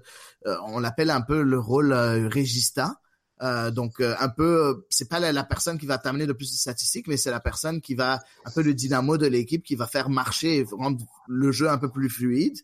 [0.46, 3.00] euh, on l'appelle un peu le rôle euh, régista.
[3.42, 6.52] Euh, donc euh, un peu, euh, c'est pas la, personne qui va t'amener le plus
[6.52, 9.74] de statistiques, mais c'est la personne qui va un peu le dynamo de l'équipe, qui
[9.74, 12.58] va faire marcher rendre le jeu un peu plus fluide.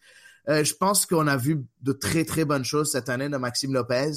[0.47, 4.13] Je pense qu'on a vu de très très bonnes choses cette année de Maxime Lopez,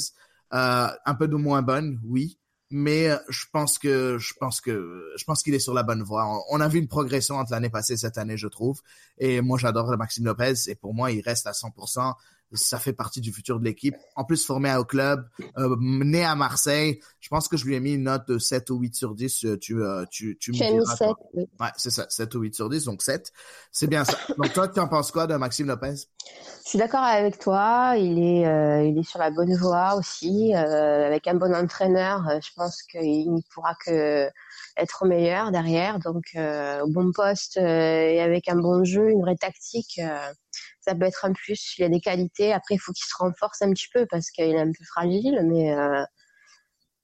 [0.51, 2.39] un peu de moins bonnes, oui,
[2.71, 6.01] mais euh, je pense que je pense que je pense qu'il est sur la bonne
[6.01, 6.43] voie.
[6.49, 8.81] On, a vu une progression entre l'année passée et cette année, je trouve.
[9.17, 12.13] Et moi, j'adore Maxime Lopez et pour moi, il reste à 100%
[12.53, 13.95] ça fait partie du futur de l'équipe.
[14.15, 15.27] En plus, formé au club,
[15.57, 18.69] euh, né à Marseille, je pense que je lui ai mis une note de 7
[18.69, 19.45] ou 8 sur 10.
[19.45, 21.07] euh, Tu, euh, tu, tu me Tu as mis diras, toi.
[21.07, 21.43] 7, oui.
[21.59, 23.31] Ouais, c'est ça, 7 ou 8 sur 10, donc 7.
[23.71, 24.17] C'est bien ça.
[24.37, 25.95] Donc toi, tu en penses quoi de Maxime Lopez?
[26.63, 27.95] Je suis d'accord avec toi.
[27.97, 30.53] Il est, euh, il est sur la bonne voie aussi.
[30.55, 34.29] Euh, avec un bon entraîneur, euh, je pense qu'il ne pourra que
[34.77, 35.99] être meilleur derrière.
[35.99, 40.33] Donc, euh, au bon poste euh, et avec un bon jeu, une vraie tactique, euh,
[40.81, 41.75] ça peut être un plus.
[41.77, 42.53] Il a des qualités.
[42.53, 45.41] Après, il faut qu'il se renforce un petit peu parce qu'il est un peu fragile,
[45.45, 45.75] mais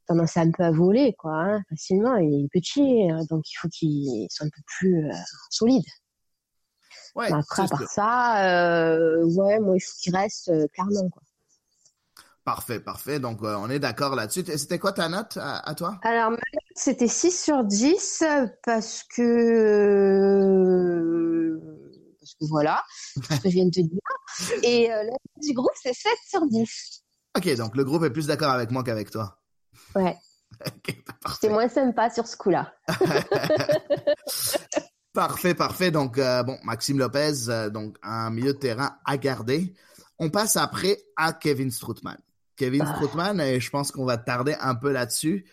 [0.07, 2.15] tendance un peu à voler, quoi, hein, facilement.
[2.15, 5.13] Il est petit, donc il faut qu'il soit un peu plus euh,
[5.49, 5.83] solide.
[7.15, 11.23] Ouais, Après, à part ça, euh, ouais, moi, il faut qu'il reste euh, clairement, quoi.
[12.47, 13.19] Parfait, parfait.
[13.19, 14.49] Donc, euh, on est d'accord là-dessus.
[14.49, 15.99] Et C'était quoi ta note à, à toi?
[16.01, 19.21] Alors, ma note, c'était 6 sur 10 euh, parce que,
[20.71, 21.59] euh,
[22.21, 22.81] parce que voilà,
[23.15, 23.99] ce que je viens de te dire.
[24.63, 27.03] Et euh, la note du groupe, c'est 7 sur 10.
[27.35, 29.41] Ok, donc le groupe est plus d'accord avec moi qu'avec toi.
[29.93, 30.15] Ouais.
[30.87, 32.73] J'étais moins sympa sur ce coup-là.
[35.13, 35.91] Parfait, parfait.
[35.91, 39.73] Donc, euh, bon, Maxime Lopez, donc un milieu de terrain à garder.
[40.19, 42.17] On passe après à Kevin Strootman.
[42.57, 43.33] Kevin Ah.
[43.45, 45.45] Et je pense qu'on va tarder un peu là-dessus.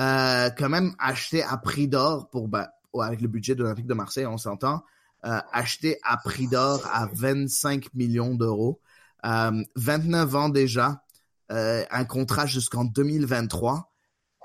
[0.00, 3.94] Euh, quand même acheté à prix d'or pour, ben, avec le budget de l'Olympique de
[3.94, 4.82] Marseille, on s'entend.
[5.24, 8.80] Euh, acheté à prix d'or à 25 millions d'euros.
[9.24, 11.04] Euh, 29 ans déjà.
[11.50, 13.91] Euh, un contrat jusqu'en 2023.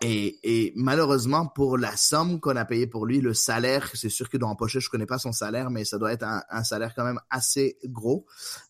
[0.01, 4.29] Et, et malheureusement, pour la somme qu'on a payée pour lui, le salaire, c'est sûr
[4.29, 6.93] que dans empocher, je connais pas son salaire, mais ça doit être un, un salaire
[6.95, 8.25] quand même assez gros.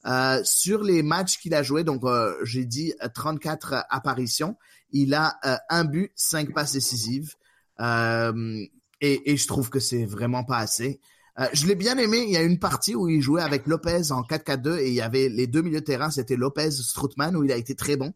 [0.06, 4.56] Euh, sur les matchs qu'il a joué, donc euh, j'ai dit euh, 34 apparitions,
[4.92, 7.36] il a euh, un but, cinq passes décisives,
[7.82, 8.64] euh,
[9.02, 11.02] et, et je trouve que c'est vraiment pas assez.
[11.40, 12.24] Euh, je l'ai bien aimé.
[12.26, 15.02] Il y a une partie où il jouait avec Lopez en 4-4-2 et il y
[15.02, 18.14] avait les deux milieux de terrain, c'était Lopez, Strootman où il a été très bon.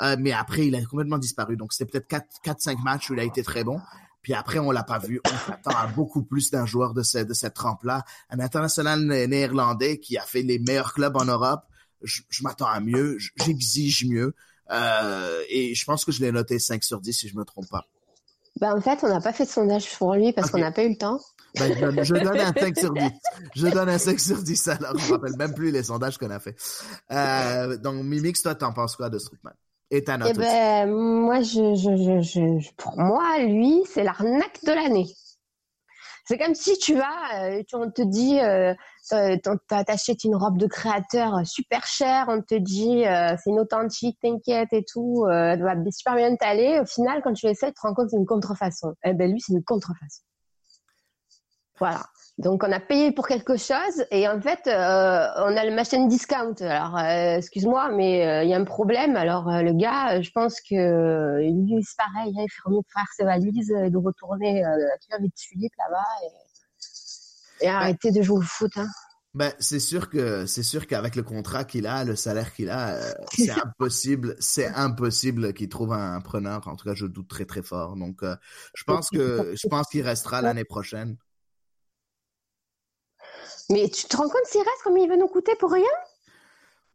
[0.00, 1.56] Euh, mais après, il a complètement disparu.
[1.56, 3.80] Donc, c'était peut-être 4-5 matchs où il a été très bon.
[4.22, 5.20] Puis après, on l'a pas vu.
[5.26, 8.04] On s'attend à beaucoup plus d'un joueur de, ce, de cette trempe-là.
[8.30, 11.62] Un international né- néerlandais qui a fait les meilleurs clubs en Europe.
[12.02, 13.18] Je, je m'attends à mieux.
[13.36, 14.34] J'exige mieux.
[14.70, 17.68] Euh, et je pense que je l'ai noté 5 sur 10 si je me trompe
[17.68, 17.84] pas.
[18.60, 20.84] Ben, en fait, on n'a pas fait de sondage pour lui parce qu'on n'a pas
[20.84, 21.20] eu le temps.
[21.56, 23.02] Ben, je, donne, je donne un 5 sur 10.
[23.54, 24.98] Je donne un 5 sur 10 alors.
[24.98, 26.56] Je me rappelle même plus les sondages qu'on a fait.
[27.10, 29.52] Euh, donc, Mimix, toi, t'en penses quoi de Strootman?
[29.94, 34.72] Et ta note Eh ben, moi, je, je, je, pour moi, lui, c'est l'arnaque de
[34.72, 35.06] l'année.
[36.24, 38.72] C'est comme si tu vas, euh, tu- on te dit, euh,
[39.12, 39.36] euh,
[39.68, 44.18] t'achètes une robe de créateur euh, super chère, on te dit, euh, c'est une authentique,
[44.22, 46.80] t'inquiète et tout, euh, elle va super bien t'aller.
[46.80, 48.94] Au final, quand tu essaies, tu te rends compte que c'est une contrefaçon.
[49.04, 50.22] Eh ben, lui, c'est une contrefaçon.
[51.78, 52.02] Voilà.
[52.42, 56.08] Donc, on a payé pour quelque chose et en fait, euh, on a le machine
[56.08, 56.54] discount.
[56.60, 59.16] Alors, euh, excuse-moi, mais euh, il y a un problème.
[59.16, 62.34] Alors, le gars, je pense que lui, c'est pareil.
[62.36, 64.76] hein, il fait mieux de faire ses valises et de retourner à
[65.06, 66.04] Clermont de Tulipe là-bas
[67.60, 68.72] et, et arrêter de jouer au foot.
[68.76, 68.88] Hein.
[69.34, 72.96] Ben, c'est sûr que c'est sûr qu'avec le contrat qu'il a, le salaire qu'il a,
[72.96, 76.68] euh, c'est impossible, c'est impossible qu'il trouve un preneur.
[76.68, 77.96] En tout cas, je doute très très fort.
[77.96, 78.36] Donc, euh,
[78.74, 81.16] je pense que je pense qu'il restera l'année prochaine.
[83.70, 85.84] Mais tu te rends compte s'il reste, combien il va nous coûter pour rien?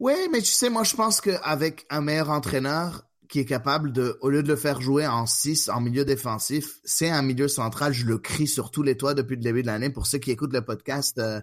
[0.00, 4.16] Oui, mais tu sais, moi, je pense qu'avec un meilleur entraîneur qui est capable de,
[4.22, 7.92] au lieu de le faire jouer en 6 en milieu défensif, c'est un milieu central.
[7.92, 9.90] Je le crie sur tous les toits depuis le début de l'année.
[9.90, 11.40] Pour ceux qui écoutent le podcast, euh,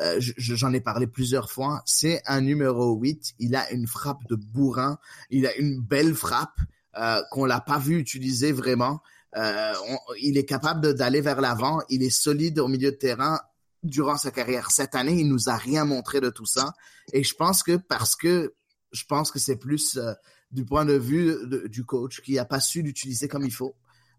[0.00, 1.82] euh, je- j'en ai parlé plusieurs fois.
[1.84, 3.34] C'est un numéro 8.
[3.38, 4.98] Il a une frappe de bourrin.
[5.30, 6.58] Il a une belle frappe
[6.98, 9.00] euh, qu'on l'a pas vu utiliser vraiment.
[9.36, 9.72] Euh,
[10.20, 11.80] il est capable d'aller vers l'avant.
[11.90, 13.38] Il est solide au milieu de terrain
[13.82, 14.70] durant sa carrière.
[14.70, 16.72] Cette année, il nous a rien montré de tout ça.
[17.12, 18.54] Et je pense que parce que
[18.92, 20.12] je pense que c'est plus euh,
[20.50, 23.74] du point de vue de- du coach qui a pas su l'utiliser comme il faut.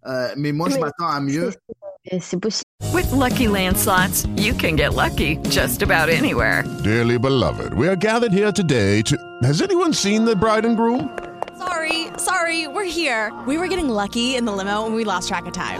[0.07, 1.51] Euh, mais moi, je Mais m'attends à mieux.
[2.22, 2.64] C'est possible.
[2.93, 6.64] With Lucky Land slots, you can get lucky just about anywhere.
[6.84, 9.16] Dearly beloved, we are gathered here today to.
[9.43, 11.09] Has anyone seen the bride and groom?
[11.59, 13.32] Sorry, sorry, we're here.
[13.45, 15.80] We were getting lucky in the limo and we lost track of time.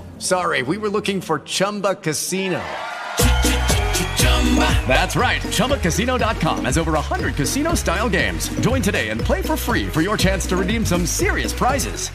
[0.21, 2.61] sorry, we were looking for Chumba Casino.
[4.87, 5.41] That's right.
[5.41, 8.49] ChumbaCasino.com has over 100 casino style games.
[8.59, 12.09] Join today and play for free for your chance to redeem some serious prizes.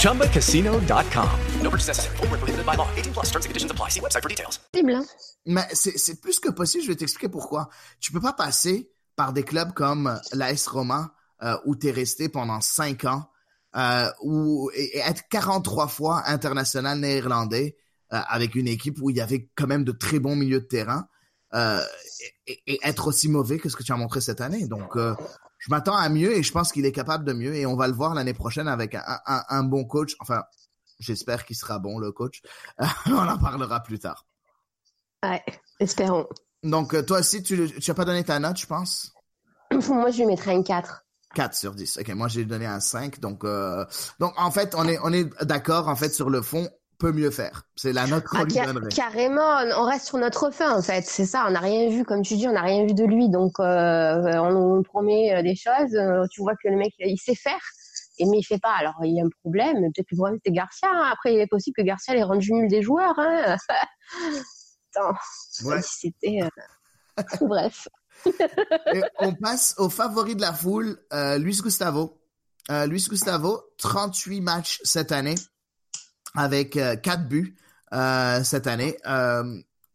[0.00, 1.40] ChumbaCasino.com.
[1.60, 2.16] No purchase necessary.
[2.18, 2.88] Prohibited by law.
[2.94, 3.88] 18 plus terms and conditions apply.
[3.90, 4.60] See website for details.
[5.46, 7.68] Mais c'est c'est plus que possible, je vais t'expliquer pourquoi.
[8.00, 12.28] Tu peux pas passer par des clubs comme l'AS Roma, euh, où tu es resté
[12.28, 13.28] pendant 5 ans,
[13.76, 17.76] euh, ou, et, être 43 fois international néerlandais,
[18.12, 20.66] euh, avec une équipe où il y avait quand même de très bons milieux de
[20.66, 21.08] terrain,
[21.54, 21.80] euh,
[22.46, 24.66] et, et être aussi mauvais que ce que tu as montré cette année.
[24.66, 25.14] Donc, euh,
[25.58, 27.88] je m'attends à mieux et je pense qu'il est capable de mieux et on va
[27.88, 30.14] le voir l'année prochaine avec un, un, un bon coach.
[30.20, 30.42] Enfin,
[30.98, 32.42] j'espère qu'il sera bon, le coach.
[33.06, 34.26] on en parlera plus tard.
[35.22, 35.42] Ouais,
[35.80, 36.28] espérons.
[36.62, 39.12] Donc, toi aussi, tu tu as pas donné ta note, je pense?
[39.88, 41.03] Moi, je lui mettrais un 4.
[41.34, 41.98] 4 sur 10.
[41.98, 43.84] OK, moi j'ai donné un 5 donc euh,
[44.20, 46.68] donc en fait, on est on est d'accord en fait sur le fond,
[46.98, 47.64] peut mieux faire.
[47.76, 48.88] C'est la note qu'on Ah, lui donnerait.
[48.88, 51.44] carrément, on reste sur notre fin en fait, c'est ça.
[51.46, 54.36] On n'a rien vu, comme tu dis, on n'a rien vu de lui, donc euh,
[54.38, 55.98] on nous promet euh, des choses.
[56.30, 57.60] Tu vois que le mec, il sait faire,
[58.18, 58.72] et mais il fait pas.
[58.78, 59.76] Alors il y a un problème.
[59.92, 60.88] Peut-être que le problème c'était Garcia.
[60.90, 61.10] hein.
[61.12, 63.18] Après, il est possible que Garcia les rendu nul des joueurs.
[63.18, 63.56] Hein.
[64.96, 65.14] Attends,
[65.64, 65.80] Ouais.
[65.82, 66.40] c'était.
[66.42, 66.48] euh,
[67.40, 67.88] Bref.
[69.18, 72.18] On passe au favori de la foule, euh, Luis Gustavo.
[72.70, 75.34] Euh, Luis Gustavo, 38 matchs cette année,
[76.34, 77.56] avec euh, 4 buts
[77.92, 78.96] euh, cette année.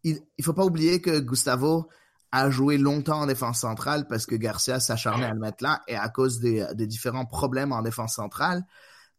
[0.03, 1.89] Il, il faut pas oublier que Gustavo
[2.31, 5.95] a joué longtemps en défense centrale parce que Garcia s'acharnait à le mettre là et
[5.95, 8.63] à cause des, différents problèmes en défense centrale.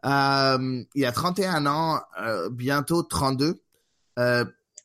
[0.05, 2.01] Il a 31 ans,
[2.51, 3.61] bientôt 32.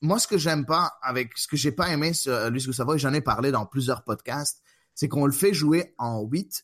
[0.02, 3.00] Moi, ce que j'aime pas avec ce que j'ai pas aimé sur Luis Gustavo, et
[3.00, 4.62] j'en ai parlé dans plusieurs podcasts,
[4.96, 6.64] c'est qu'on le fait jouer en 8.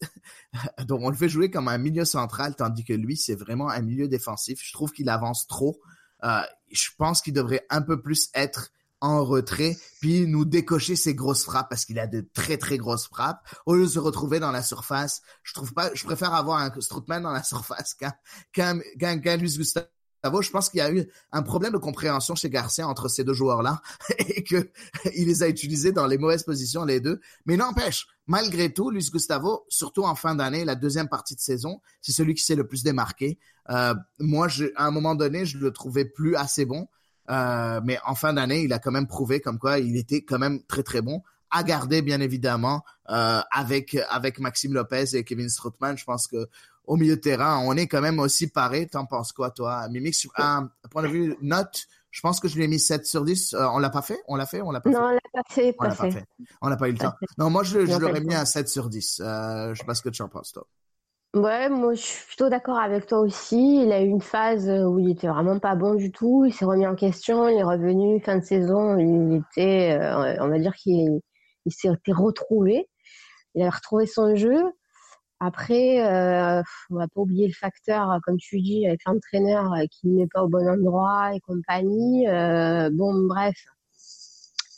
[0.88, 3.82] Donc, on le fait jouer comme un milieu central, tandis que lui, c'est vraiment un
[3.82, 4.62] milieu défensif.
[4.64, 5.82] Je trouve qu'il avance trop.
[6.24, 8.72] Euh, je pense qu'il devrait un peu plus être
[9.02, 13.08] en retrait, puis nous décocher ses grosses frappes parce qu'il a de très très grosses
[13.08, 13.42] frappes.
[13.66, 16.72] Au lieu de se retrouver dans la surface, je trouve pas, je préfère avoir un
[16.80, 18.14] Strootman dans la surface qu'un
[18.54, 19.88] qu'un qu'un qu'un Luis Gustavo.
[20.24, 23.34] Je pense qu'il y a eu un problème de compréhension chez Garcia entre ces deux
[23.34, 23.82] joueurs-là
[24.20, 24.70] et que
[25.16, 27.20] il les a utilisés dans les mauvaises positions les deux.
[27.46, 31.82] Mais n'empêche, malgré tout, Luis Gustavo, surtout en fin d'année, la deuxième partie de saison,
[32.02, 33.40] c'est celui qui s'est le plus démarqué.
[33.70, 36.88] Euh, moi, je, à un moment donné, je le trouvais plus assez bon.
[37.30, 40.40] Euh, mais en fin d'année, il a quand même prouvé comme quoi il était quand
[40.40, 41.22] même très très bon.
[41.50, 45.98] À garder bien évidemment euh, avec avec Maxime Lopez et Kevin Strootman.
[45.98, 46.48] Je pense que
[46.86, 48.88] au milieu de terrain, on est quand même aussi paré.
[48.88, 52.64] T'en penses quoi, toi, Mimix À point de vue note, je pense que je lui
[52.66, 53.54] ai mis 7 sur 10.
[53.54, 54.22] Euh, on l'a pas fait?
[54.28, 54.62] On l'a fait?
[54.62, 55.04] On l'a pas Non, fait?
[55.06, 56.26] on l'a pas fait, On pas l'a pas fait.
[56.62, 57.16] On n'a pas eu le Pas temps.
[57.20, 57.26] fait.
[57.38, 59.22] Non, moi, je, pas l'aurais mis à 7 sur 10.
[59.24, 60.68] Euh, je sais pas ce que tu en penses, toi.
[61.34, 63.84] Ouais, moi je suis plutôt d'accord avec toi aussi.
[63.84, 66.44] Il a eu une phase où il était vraiment pas bon du tout.
[66.46, 67.48] Il s'est remis en question.
[67.48, 68.98] Il est revenu fin de saison.
[68.98, 71.22] Il était, euh, on va dire qu'il
[71.66, 72.90] il s'est retrouvé.
[73.56, 74.62] Il a retrouvé son jeu.
[75.44, 76.62] Après, euh,
[76.92, 80.18] on va pas oublier le facteur, euh, comme tu dis, avec l'entraîneur euh, qui ne
[80.18, 82.28] met pas au bon endroit et compagnie.
[82.28, 83.56] Euh, bon, bref.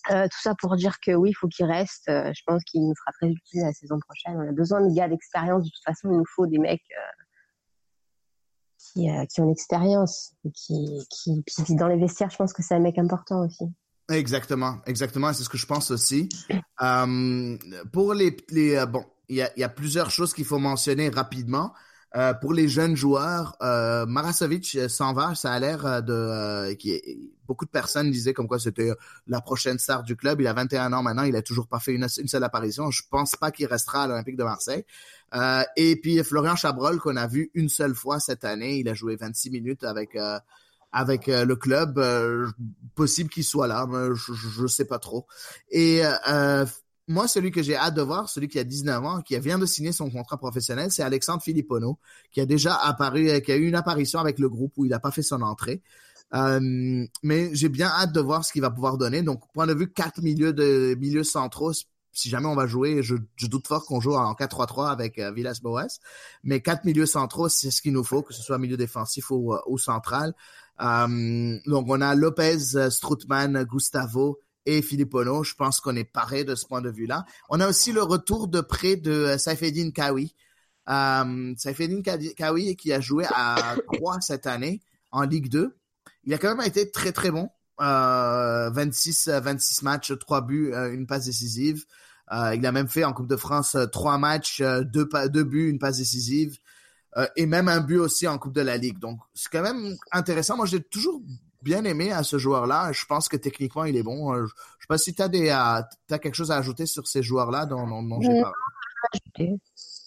[0.10, 2.04] Tout ça pour dire que oui, il faut qu'il reste.
[2.08, 4.36] Je pense qu'il nous sera très utile la saison prochaine.
[4.38, 5.64] On a besoin de gars d'expérience.
[5.64, 6.84] De toute façon, il nous faut des mecs
[8.78, 9.10] qui,
[9.40, 12.98] ont l'expérience et qui, qui, puis dans les vestiaires, je pense que c'est un mec
[12.98, 13.64] important aussi.
[14.12, 16.28] Exactement, exactement, c'est ce que je pense aussi.
[17.94, 21.74] Pour les, les bon, il y a, plusieurs choses qu'il faut mentionner rapidement.
[22.16, 27.28] Euh, pour les jeunes joueurs, euh, Marasovic euh, s'en va, ça a l'air euh, de
[27.48, 28.92] beaucoup de personnes disaient comme quoi c'était
[29.26, 30.40] la prochaine star du club.
[30.40, 32.92] Il a 21 ans maintenant, il a toujours pas fait une, seule apparition.
[32.92, 34.86] Je pense pas qu'il restera à l'Olympique de Marseille.
[35.76, 39.16] Et puis Florian Chabrol qu'on a vu une seule fois cette année, il a joué
[39.16, 40.16] 26 minutes avec
[40.92, 42.00] avec le club.
[42.96, 45.26] Possible qu'il soit là, mais je, je, sais pas trop.
[45.70, 46.02] Et
[47.08, 49.66] moi, celui que j'ai hâte de voir, celui qui a 19 ans, qui vient de
[49.66, 52.00] signer son contrat professionnel, c'est Alexandre Filippono,
[52.32, 54.90] qui a déjà apparu, euh, qui a eu une apparition avec le groupe où il
[54.90, 55.82] n'a pas fait son entrée.
[56.34, 59.22] Euh, mais j'ai bien hâte de voir ce qu'il va pouvoir donner.
[59.22, 61.74] Donc, point de vue quatre milieux de milieux centraux,
[62.14, 63.16] si jamais on va jouer, je,
[63.48, 66.00] doute fort qu'on joue en 4-3-3 avec euh, Villas-Boas.
[66.44, 69.56] Mais quatre milieux centraux, c'est ce qu'il nous faut, que ce soit milieu défensif ou,
[69.68, 70.34] ou central.
[70.82, 75.44] Euh, donc, on a Lopez, euh, Strootman, Gustavo et Filippono.
[75.44, 77.26] Je pense qu'on est paré de ce point de vue-là.
[77.50, 80.36] On a aussi le retour de près de euh, Saifeddin Kawi.
[80.90, 81.54] Euh,
[82.36, 85.76] Kawi qui a joué à 3 cette année en Ligue 2.
[86.26, 87.50] Il a quand même été très très bon.
[87.82, 91.86] Euh, 26, 26 matchs, 3 buts, euh, une passe décisive.
[92.32, 95.80] Euh, il a même fait en Coupe de France 3 matchs, 2, deux buts, une
[95.80, 96.58] passe décisive.
[97.18, 99.00] Euh, et même un but aussi en Coupe de la Ligue.
[99.00, 100.58] Donc, c'est quand même intéressant.
[100.58, 101.22] Moi, j'ai toujours
[101.64, 102.92] bien aimé à ce joueur-là.
[102.92, 104.34] Je pense que techniquement, il est bon.
[104.34, 105.56] Euh, Je sais pas si tu as, des,
[106.08, 109.58] quelque chose à ajouter sur ces joueurs-là dont, dont, dont j'ai parlé.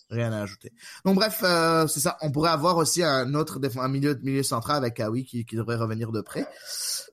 [0.09, 0.73] Rien à ajouter.
[1.05, 2.17] Donc bref, euh, c'est ça.
[2.21, 5.77] On pourrait avoir aussi un autre un milieu milieu central avec Kawi qui, qui devrait
[5.77, 6.47] revenir de près.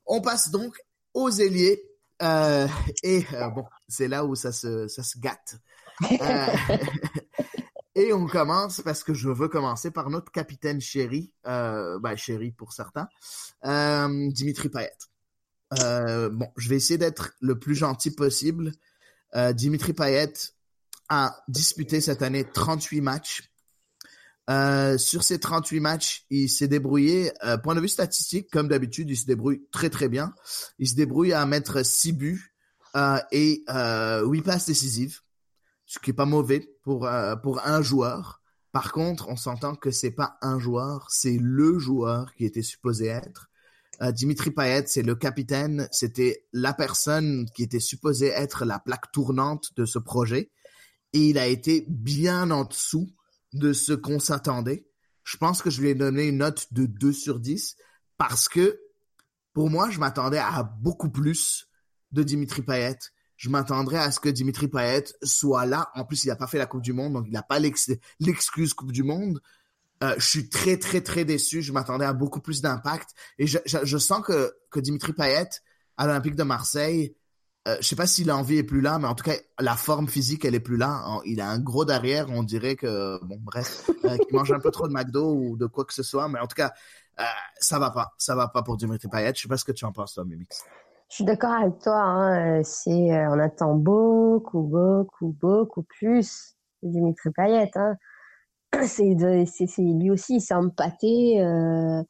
[0.06, 0.78] On passe donc
[1.14, 1.82] aux ailiers.
[2.22, 2.68] Euh,
[3.02, 5.58] et euh, bon, c'est là où ça se ça se gâte.
[6.12, 6.48] Euh,
[7.96, 12.52] et on commence parce que je veux commencer par notre capitaine chéri, euh, ben chéri
[12.52, 13.08] pour certains,
[13.66, 14.91] euh, Dimitri Payet.
[15.80, 18.72] Euh, bon, je vais essayer d'être le plus gentil possible.
[19.36, 20.34] Euh, Dimitri Payet
[21.10, 23.50] a disputé cette année 38 matchs.
[24.50, 29.10] Euh, sur ces 38 matchs, il s'est débrouillé, euh, point de vue statistique, comme d'habitude,
[29.10, 30.34] il se débrouille très très bien.
[30.80, 32.54] Il se débrouille à mettre 6 buts
[33.32, 35.22] et euh, 8 passes décisives,
[35.94, 38.41] ce qui est pas mauvais pour, euh, pour un joueur.
[38.72, 43.06] Par contre, on s'entend que c'est pas un joueur, c'est le joueur qui était supposé
[43.08, 43.52] être.
[44.02, 49.12] Euh, Dimitri Payet, c'est le capitaine, c'était la personne qui était supposée être la plaque
[49.12, 50.50] tournante de ce projet
[51.14, 53.08] et il a été bien en dessous
[53.54, 54.88] de ce qu'on s'attendait.
[55.24, 57.76] Je pense que je lui ai donné une note de 2 sur 10
[58.18, 58.82] parce que
[59.54, 61.68] pour moi, je m'attendais à beaucoup plus
[62.12, 62.98] de Dimitri Payet.
[63.38, 65.90] Je m'attendrais à ce que Dimitri Payet soit là.
[65.96, 67.92] En plus, il n'a pas fait la Coupe du Monde, donc il n'a pas l'ex-
[68.20, 69.42] l'excuse Coupe du Monde.
[70.04, 71.62] Euh, je suis très, très, très déçu.
[71.62, 73.10] Je m'attendais à beaucoup plus d'impact.
[73.40, 75.50] Et je, sens que, Dimitri Payet,
[75.98, 77.16] à l'Olympique de Marseille,
[77.68, 80.10] euh, je sais pas si l'envie est plus là, mais en tout cas, la forme
[80.10, 81.22] physique, elle est plus là.
[81.26, 84.72] Il a un gros derrière, on dirait que, bon, bref, euh, qu'il mange un peu
[84.72, 86.28] trop de McDo ou de quoi que ce soit.
[86.28, 86.74] Mais en tout cas,
[87.20, 87.24] euh,
[87.60, 88.14] ça va pas.
[88.18, 89.32] Ça va pas pour Dimitri Payet.
[89.36, 90.64] Je sais pas ce que tu en penses, toi, Mimix.
[91.14, 92.01] Je suis d'accord avec toi.
[92.01, 92.57] Hein.
[92.57, 97.70] euh, C'est, euh, on attend beaucoup, beaucoup, beaucoup plus de Dimitri Payet.
[97.76, 97.93] Hein.
[98.88, 101.39] C'est, de- c'est, c'est lui aussi, il s'est empâté.
[101.39, 102.01] Euh,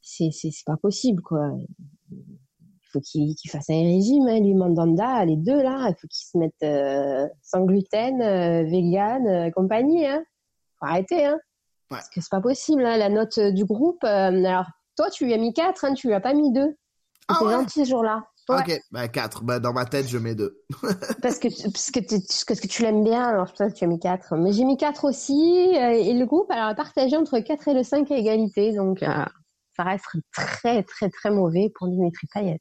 [0.00, 1.50] c'est, c'est, c'est pas possible, quoi.
[2.10, 2.24] Il
[2.90, 5.90] faut qu'il, qu'il fasse un régime, hein, lui, Mandanda, les deux là.
[5.90, 10.06] Il faut qu'ils se mettent euh, sans gluten, euh, vegan, compagnie.
[10.06, 10.24] Hein.
[10.80, 11.38] Faut arrêter, hein.
[11.90, 12.86] Parce que c'est pas possible.
[12.86, 12.96] Hein.
[12.96, 14.02] La note du groupe.
[14.02, 14.64] alors,
[14.96, 16.74] toi, tu lui as mis 4, hein, tu lui as pas mis 2.
[17.28, 18.24] T'es gentil ce jour-là.
[18.48, 18.56] Ouais.
[18.60, 19.42] Ok, ben 4.
[19.42, 20.62] Ben, dans ma tête, je mets 2.
[21.22, 23.84] Parce que, parce que, tu- parce que tu l'aimes bien, alors je pense que tu
[23.84, 24.36] as mis 4.
[24.36, 25.72] Mais j'ai mis 4 aussi.
[25.76, 28.72] euh, et le groupe, alors, est partagé entre 4 et le 5 à égalité.
[28.74, 29.08] Donc, euh,
[29.76, 32.60] ça reste très, très, très mauvais pour Dimitri Payet.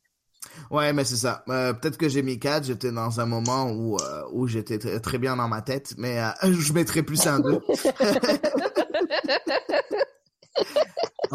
[0.72, 1.44] Ouais, mais c'est ça.
[1.50, 2.64] Euh, Peut-être que j'ai mis 4.
[2.66, 6.20] J'étais dans un moment où, euh, où j'étais très, très bien dans ma tête, mais
[6.20, 6.30] euh,
[6.60, 7.60] je mettrais plus un 2.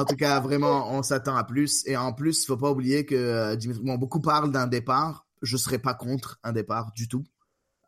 [0.00, 1.86] En tout cas, vraiment, on s'attend à plus.
[1.86, 5.26] Et en plus, il faut pas oublier que euh, Dimitri, bon, beaucoup parlent d'un départ.
[5.42, 7.24] Je serais pas contre un départ du tout.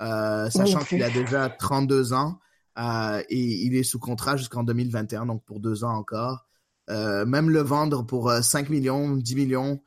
[0.03, 2.39] Euh, sachant qu'il a déjà 32 ans
[2.79, 6.47] euh, et il est sous contrat jusqu'en 2021, donc pour deux ans encore.
[6.91, 9.81] Euh, même le vendre pour euh, 5 millions, 10 millions,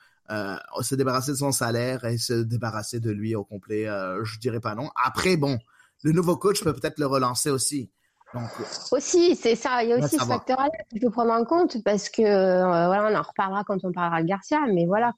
[0.81, 3.85] se débarrasser de son salaire et se débarrasser de lui au complet,
[4.23, 4.89] je dirais pas non.
[4.95, 5.59] Après, bon,
[6.01, 7.91] le nouveau coach peut peut-être le relancer aussi.
[8.35, 8.49] Donc,
[8.91, 9.81] Aussi, c'est ça.
[9.81, 13.09] Il y a aussi ce facteur-là qu'il faut prendre en compte parce que, euh, voilà,
[13.09, 14.59] on en reparlera quand on parlera de Garcia.
[14.67, 15.13] Mais voilà.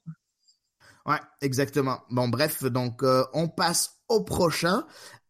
[1.04, 1.98] Ouais, exactement.
[2.10, 4.84] Bon, bref, donc euh, on passe au prochain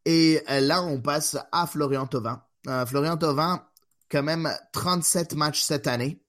[0.04, 2.42] et euh, là on passe à Florian Thauvin.
[2.66, 3.64] Euh, Florian Thauvin,
[4.10, 6.20] quand même 37 matchs cette année.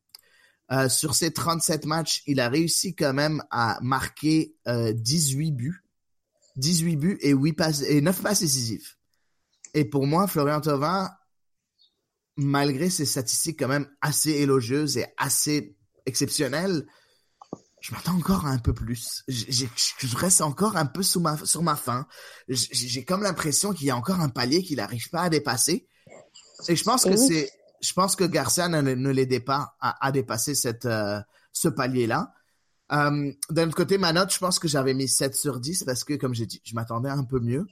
[0.72, 5.84] Euh, sur ces 37 matchs, il a réussi quand même à marquer euh, 18 buts.
[6.56, 8.96] 18 buts et 8 passes et 9 passes décisives.
[9.74, 11.10] Et pour moi, Florian Thauvin,
[12.40, 15.76] malgré ses statistiques quand même assez élogieuses et assez
[16.06, 16.86] exceptionnelles,
[17.82, 19.24] je m'attends encore à un peu plus.
[19.28, 22.08] Je reste encore un peu sous ma, sur ma faim.
[22.48, 25.88] J'ai comme l'impression qu'il y a encore un palier qu'il n'arrive pas à dépasser.
[26.68, 27.50] Et je pense que c'est,
[27.82, 31.20] je pense que Garcia ne, ne l'aidait pas à, à dépasser cette, euh,
[31.54, 32.34] ce palier-là.
[32.92, 36.04] Euh, D'un autre côté, ma note, je pense que j'avais mis 7 sur 10 parce
[36.04, 37.66] que, comme j'ai dit, je m'attendais un peu mieux.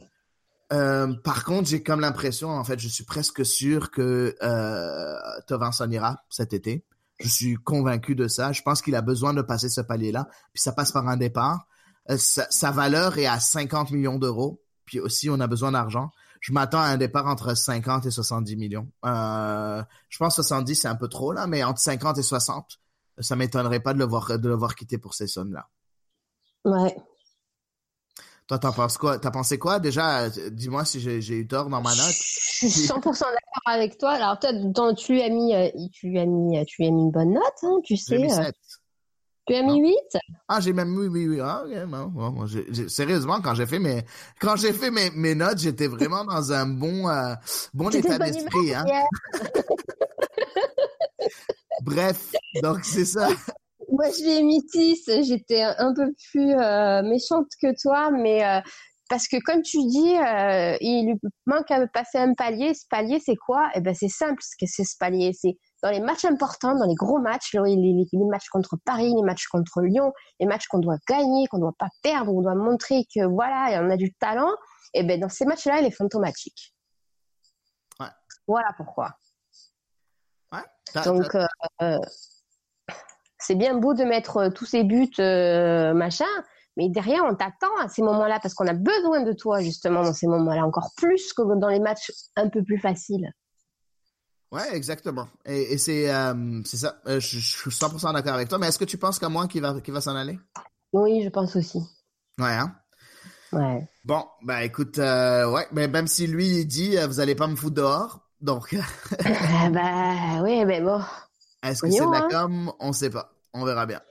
[0.74, 5.15] Euh, par contre, j'ai comme l'impression, en fait, je suis presque sûr que euh,
[5.47, 6.86] Tovin s'en ira cet été.
[7.20, 8.51] Je suis convaincu de ça.
[8.51, 10.28] Je pense qu'il a besoin de passer ce palier-là.
[10.53, 11.68] Puis ça passe par un départ.
[12.09, 14.61] Euh, sa, sa valeur est à 50 millions d'euros.
[14.86, 16.11] Puis aussi, on a besoin d'argent.
[16.39, 18.89] Je m'attends à un départ entre 50 et 70 millions.
[19.05, 22.80] Euh, je pense 70, c'est un peu trop, là, mais entre 50 et 60,
[23.20, 25.68] ça m'étonnerait pas de le voir, de le voir quitter pour ces sommes-là.
[26.65, 26.95] Ouais.
[28.48, 29.20] Toi, t'en penses quoi?
[29.20, 29.80] T'as pensé quoi?
[29.80, 31.98] Déjà, euh, dis-moi si j'ai eu tort dans ma note.
[32.00, 34.12] Je suis 100% d'accord avec toi.
[34.12, 36.91] Alors, toi, dans- tu lui as mis, euh, tu lui as mis, tu lui as
[36.91, 38.18] mis une bonne note, hein, tu sais.
[38.18, 38.43] Mis euh.
[38.43, 38.56] 7.
[39.48, 40.18] Tu as mis 8?
[40.48, 41.39] Ah, j'ai même oui, oui.
[41.41, 42.48] Ah, ok, bon, bon,
[42.88, 44.06] sérieusement, quand j'ai fait mes,
[44.39, 47.34] quand j'ai fait mes, mes notes, j'étais vraiment dans un bon, euh,
[47.74, 48.86] bon état d'esprit, hein.
[51.82, 52.32] Bref,
[52.62, 53.30] donc c'est ça.
[53.91, 55.09] Moi, je lui ai mis 6.
[55.23, 58.59] J'étais un peu plus euh, méchante que toi, mais euh,
[59.09, 62.73] parce que comme tu dis, euh, il lui manque à passer un palier.
[62.73, 63.69] Ce palier, c'est quoi?
[63.75, 64.41] Eh ben, c'est simple.
[64.43, 67.75] Ce que c'est ce palier, c'est dans les matchs importants, dans les gros matchs, les,
[67.75, 71.59] les- les matchs contre Paris, les matchs contre Lyon, les matchs qu'on doit gagner, qu'on
[71.59, 74.51] doit pas perdre, on doit montrer que voilà, on a du talent.
[74.93, 76.73] Et ben, dans ces matchs-là, il est fantomatique.
[77.99, 78.07] Ouais.
[78.47, 79.11] Voilà pourquoi.
[81.05, 81.35] Donc,
[81.81, 81.97] euh,
[83.39, 86.25] c'est bien beau de mettre euh, tous ces buts, euh, machin,
[86.75, 90.13] mais derrière, on t'attend à ces moments-là parce qu'on a besoin de toi, justement, dans
[90.13, 93.31] ces moments-là, encore plus que dans les matchs un peu plus faciles.
[94.51, 95.27] Ouais, exactement.
[95.45, 97.01] Et, et c'est euh, ça.
[97.05, 98.57] Je, je suis 100% d'accord avec toi.
[98.59, 100.39] Mais est-ce que tu penses qu'à moi qui va, qui va s'en aller?
[100.93, 101.79] Oui, je pense aussi.
[102.39, 102.73] Ouais, hein?
[103.51, 103.88] Ouais.
[104.03, 107.47] Bon, ben écoute, euh, ouais, ben, même si lui il dit euh, vous allez pas
[107.47, 108.75] me foutre dehors, donc
[109.25, 111.01] Ah bah, oui, mais bon.
[111.64, 112.30] Est-ce que c'est de la hein.
[112.30, 112.74] com?
[112.80, 113.34] On sait pas.
[113.53, 114.01] On verra bien.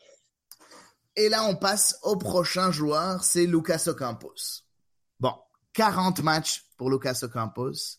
[1.16, 4.64] Et là, on passe au prochain joueur, c'est Lucas Ocampos.
[5.18, 5.34] Bon,
[5.72, 7.98] 40 matchs pour Lucas Ocampos.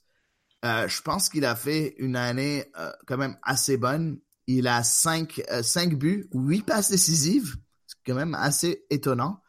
[0.65, 4.19] Euh, je pense qu'il a fait une année euh, quand même assez bonne.
[4.47, 7.57] Il a 5 euh, cinq buts, 8 passes décisives.
[7.85, 9.41] C'est quand même assez étonnant.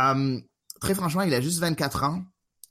[0.00, 0.40] Euh,
[0.80, 2.24] très franchement, il a juste 24 ans.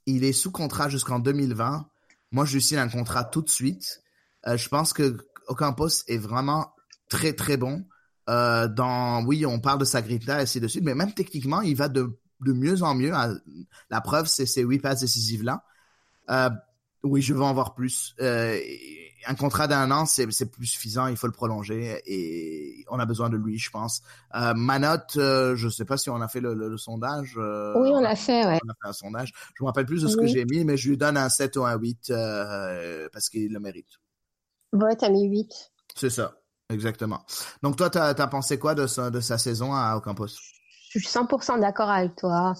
[0.06, 1.88] Il est sous contrat jusqu'en 2020.
[2.32, 4.02] Moi, je lui signe un contrat tout de suite.
[4.46, 5.16] Euh, je pense que
[5.46, 6.72] Ocampos est vraiment
[7.08, 7.84] très, très bon.
[8.28, 11.60] Euh, dans, oui, on parle de sa grinta et ainsi de suite, mais même techniquement,
[11.60, 13.14] il va de, de mieux en mieux.
[13.14, 13.30] À-
[13.90, 15.62] La preuve, c'est ces huit passes décisives-là.
[16.30, 16.50] Euh,
[17.04, 18.14] oui, je veux en voir plus.
[18.20, 18.58] Euh,
[19.28, 21.06] un contrat d'un an, c'est plus suffisant.
[21.06, 24.02] Il faut le prolonger et on a besoin de lui, je pense.
[24.34, 27.34] Euh, ma note, euh, je sais pas si on a fait le, le- le sondage.
[27.36, 28.58] euh, Oui, on l'a fait, ouais.
[28.64, 29.32] on a fait un sondage.
[29.56, 31.56] Je me rappelle plus de ce que j'ai mis, mais je lui donne un 7
[31.56, 33.86] ou un 8 euh, parce qu'il le mérite.
[34.82, 35.50] Ouais, t'as mis 8.
[35.94, 36.34] C'est ça,
[36.70, 37.24] exactement.
[37.62, 40.26] Donc toi, t'as as pensé quoi de sa, de sa saison à Ocampos?
[40.90, 42.54] Je suis 100% d'accord avec toi.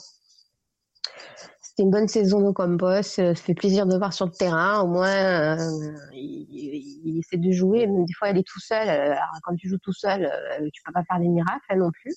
[1.60, 2.86] C'était une bonne saison de Campos.
[2.86, 4.80] euh, Ça fait plaisir de voir sur le terrain.
[4.80, 5.56] Au moins, euh,
[6.12, 7.86] il, il- il essaie de jouer.
[7.86, 8.88] Même des fois, il est tout seul.
[8.88, 10.30] Euh, Alors, quand tu joues tout seul,
[10.72, 12.14] tu peux pas faire des miracles hein, non plus.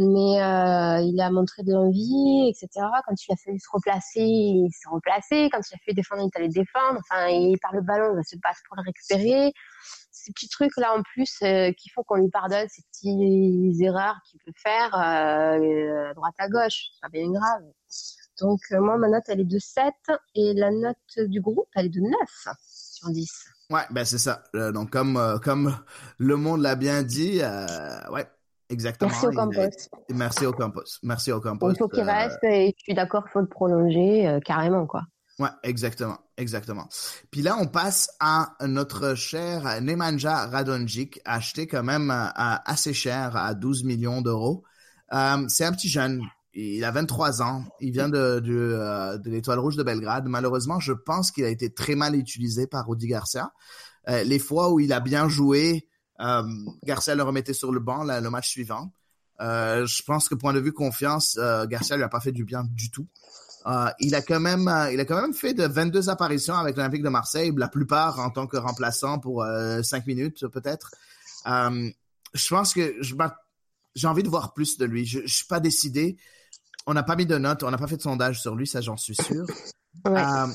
[0.00, 2.86] Mais euh, il a montré de l'envie, etc.
[3.04, 5.50] Quand il a fallu se replacer, il s'est replacé.
[5.50, 7.00] Quand il a fallu défendre, il est allé défendre.
[7.00, 9.52] Enfin, il part le ballon, il se passe pour le récupérer.
[10.12, 14.16] Ces petits trucs là en plus euh, qui font qu'on lui pardonne ces petites erreurs
[14.24, 16.90] qu'il peut faire euh, droite à gauche.
[16.92, 17.62] C'est pas bien grave.
[18.40, 19.84] Donc euh, moi, ma note, elle est de 7
[20.36, 20.96] et la note
[21.26, 22.12] du groupe, elle est de 9
[22.68, 23.30] sur 10.
[23.70, 24.44] Ouais, ben c'est ça.
[24.54, 25.76] Donc comme comme
[26.18, 27.40] le monde l'a bien dit,
[28.12, 28.26] ouais,
[28.70, 29.10] exactement.
[29.10, 29.70] Merci au Campos.
[30.10, 30.82] Merci au Campos.
[31.02, 31.70] Merci au Campos.
[31.72, 34.86] Il faut qu'il Euh, reste et je suis d'accord, il faut le prolonger euh, carrément,
[34.86, 35.02] quoi.
[35.38, 36.88] Ouais, exactement, exactement.
[37.30, 43.36] Puis là, on passe à notre cher Nemanja Radonjic, acheté quand même à- assez cher,
[43.36, 44.64] à 12 millions d'euros.
[45.12, 46.22] Euh, c'est un petit jeune,
[46.54, 50.24] il a 23 ans, il vient de, de, euh, de l'Étoile Rouge de Belgrade.
[50.26, 53.52] Malheureusement, je pense qu'il a été très mal utilisé par Rudi Garcia.
[54.08, 55.87] Euh, les fois où il a bien joué,
[56.20, 56.42] euh,
[56.84, 58.92] Garcia le remettait sur le banc là, le match suivant.
[59.40, 62.44] Euh, je pense que point de vue confiance, euh, Garcia lui a pas fait du
[62.44, 63.06] bien du tout.
[63.66, 66.76] Euh, il a quand même, euh, il a quand même fait de 22 apparitions avec
[66.76, 70.92] l'Olympique de Marseille, la plupart en tant que remplaçant pour euh, 5 minutes peut-être.
[71.46, 71.90] Euh,
[72.34, 72.96] je pense que
[73.94, 75.04] j'ai envie de voir plus de lui.
[75.04, 76.16] Je, je suis pas décidé.
[76.86, 78.80] On n'a pas mis de notes, on n'a pas fait de sondage sur lui, ça
[78.80, 79.44] j'en suis sûr.
[80.06, 80.46] Euh,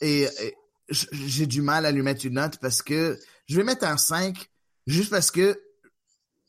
[0.00, 0.56] et, et
[0.90, 4.49] j'ai du mal à lui mettre une note parce que je vais mettre un 5
[4.90, 5.60] juste parce que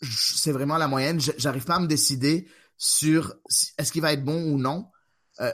[0.01, 1.19] c'est vraiment la moyenne.
[1.37, 3.35] J'arrive pas à me décider sur
[3.77, 4.89] est-ce qu'il va être bon ou non.
[5.39, 5.51] Euh,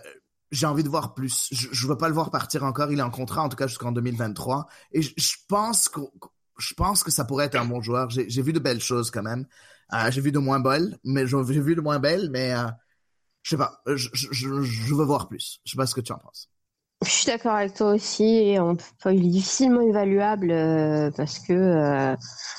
[0.51, 1.49] j'ai envie de voir plus.
[1.51, 2.91] Je, je veux pas le voir partir encore.
[2.91, 5.99] Il est en contrat en tout cas jusqu'en 2023 et je, pense que
[6.57, 8.09] je pense que ça pourrait être un bon joueur.
[8.09, 9.45] J'ai vu de belles choses quand même.
[9.93, 12.67] Euh, j'ai vu de moins belles, mais j'ai vu de moins belles, mais euh,
[13.41, 13.81] je sais pas.
[13.85, 15.59] Je, je veux voir plus.
[15.65, 16.49] Je sais pas ce que tu en penses.
[17.05, 18.23] Je suis d'accord avec toi aussi.
[18.23, 22.15] Et on, enfin, il est difficilement évaluable euh, parce que euh,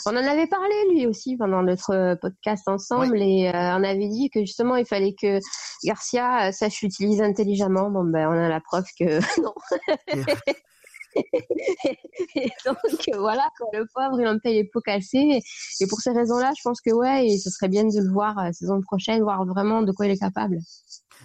[0.07, 4.09] on en avait parlé lui aussi pendant notre euh, podcast ensemble et euh, on avait
[4.09, 5.41] dit que justement il fallait que
[5.85, 7.91] Garcia sache l'utiliser intelligemment.
[7.91, 9.55] Bon ben on a la preuve que non.
[12.35, 12.77] et donc
[13.17, 15.41] voilà, le pauvre il en paye les pots cassés.
[15.81, 18.39] Et pour ces raisons-là, je pense que ouais, et ce serait bien de le voir
[18.39, 20.59] euh, saison prochaine, voir vraiment de quoi il est capable.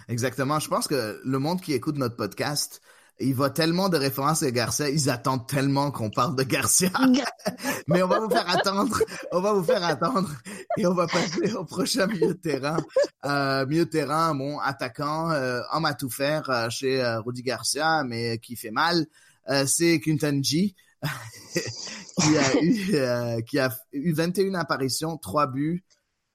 [0.08, 0.58] Exactement.
[0.58, 2.80] Je pense que le monde qui écoute notre podcast,
[3.20, 6.90] il voit tellement de références à Garcia, ils attendent tellement qu'on parle de Garcia.
[7.86, 8.98] Mais on va vous faire attendre,
[9.32, 10.30] on va vous faire attendre
[10.76, 12.78] et on va passer au prochain milieu de terrain.
[13.24, 17.42] Euh, milieu de terrain, bon, attaquant, euh, homme à tout faire euh, chez euh, Rudy
[17.42, 19.06] Garcia, mais qui fait mal.
[19.48, 20.74] Euh, c'est Kuntanji
[21.52, 25.84] qui a eu euh, qui a eu 21 apparitions, 3 buts,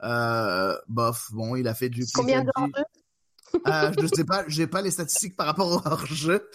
[0.01, 2.51] Euh, bof, bon, il a fait du Combien de.
[3.67, 6.47] Euh, je sais pas, j'ai pas les statistiques par rapport au hors-jeu.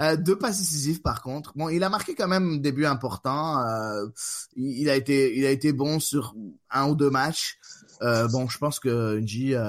[0.00, 1.52] Euh, deux passes décisives par contre.
[1.56, 3.60] Bon, il a marqué quand même un début important.
[3.66, 4.06] Euh,
[4.56, 6.34] il, a été, il a été bon sur
[6.70, 7.58] un ou deux matchs.
[8.00, 9.60] Bon, je pense que G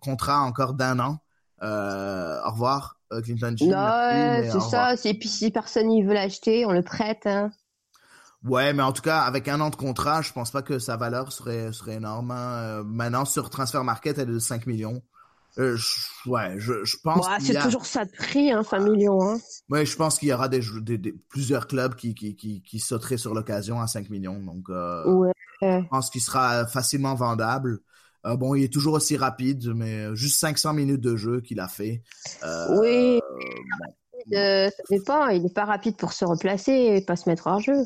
[0.00, 1.18] contrat encore d'un an.
[1.60, 3.66] Au revoir, Clinton G.
[3.66, 4.94] Non, c'est ça.
[5.04, 7.26] Et puis si personne ne veut l'acheter, on le prête.
[7.26, 7.50] Hein.
[8.44, 10.96] Ouais, mais en tout cas, avec un an de contrat, je pense pas que sa
[10.98, 12.30] valeur serait serait énorme.
[12.30, 12.82] hein.
[12.84, 15.02] Maintenant, sur Transfer Market, elle est de 5 millions.
[15.58, 17.26] Euh, je- ouais, je, je pense.
[17.28, 19.22] Ouais, c'est a- toujours ça de prix, hein, 5 millions.
[19.22, 19.38] Hein.
[19.70, 22.60] Ouais, je pense qu'il y aura des, jou- des, des- plusieurs clubs qui, qui, qui,
[22.62, 24.40] qui sauteraient sur l'occasion à 5 millions.
[24.40, 25.32] Donc, euh, Ouais.
[25.62, 27.78] je pense qu'il sera facilement vendable.
[28.26, 31.68] Euh, bon, il est toujours aussi rapide, mais juste 500 minutes de jeu qu'il a
[31.68, 32.02] fait.
[32.80, 33.20] Oui.
[34.26, 34.70] bon.
[34.70, 35.28] Ça dépend.
[35.28, 37.84] Il n'est pas rapide pour se replacer et pas se mettre hors jeu.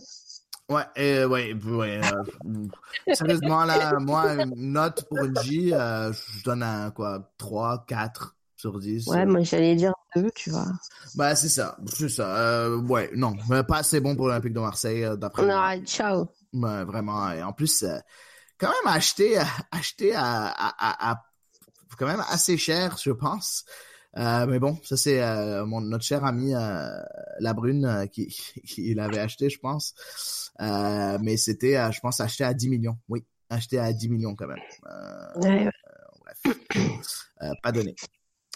[0.68, 1.98] Ouais, et, ouais, ouais.
[1.98, 2.66] euh,
[3.14, 8.36] sérieusement, là, moi, une note pour une J, euh, je donne un, quoi, 3, 4
[8.56, 9.06] sur 10.
[9.06, 10.66] Ouais, moi j'allais dire deux, tu vois.
[11.14, 12.36] Bah, c'est ça, c'est ça.
[12.36, 13.34] Euh, ouais, non,
[13.66, 15.76] pas assez bon pour l'Olympique de Marseille, euh, d'après moi.
[15.76, 16.28] Non, ciao.
[16.52, 17.30] Ouais, vraiment.
[17.32, 17.98] Et en plus, euh,
[18.58, 19.38] quand même acheté,
[19.70, 21.24] acheté à, à, à, à-
[21.96, 23.64] quand même assez cher, je pense.
[24.16, 26.88] Euh, mais bon, ça c'est euh, mon notre cher ami euh,
[27.40, 28.26] La Brune euh, qui,
[28.66, 29.94] qui l'avait acheté, je pense.
[30.58, 32.98] Mais c'était, je pense, acheté à 10 millions.
[33.08, 34.58] Oui, acheté à 10 millions quand même.
[35.36, 35.70] Ouais,
[36.20, 36.56] bref,
[37.62, 37.94] pas donné.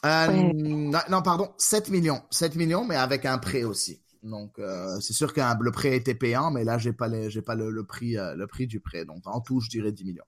[0.04, 0.52] Ouais.
[0.54, 2.22] non, non, pardon, 7 millions.
[2.30, 4.02] 7 millions, mais avec un prêt aussi.
[4.22, 4.58] Donc,
[5.00, 7.70] c'est sûr que le prêt était payant, mais là, j'ai pas, les, j'ai pas le,
[7.70, 9.04] le prix, le prix du prêt.
[9.04, 10.24] Donc, en tout, je dirais 10 millions.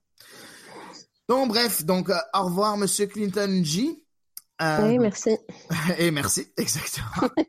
[1.27, 4.04] Donc, bref, donc, au revoir, monsieur Clinton G.
[4.61, 5.37] Euh, Oui, merci.
[5.97, 7.29] et merci, exactement.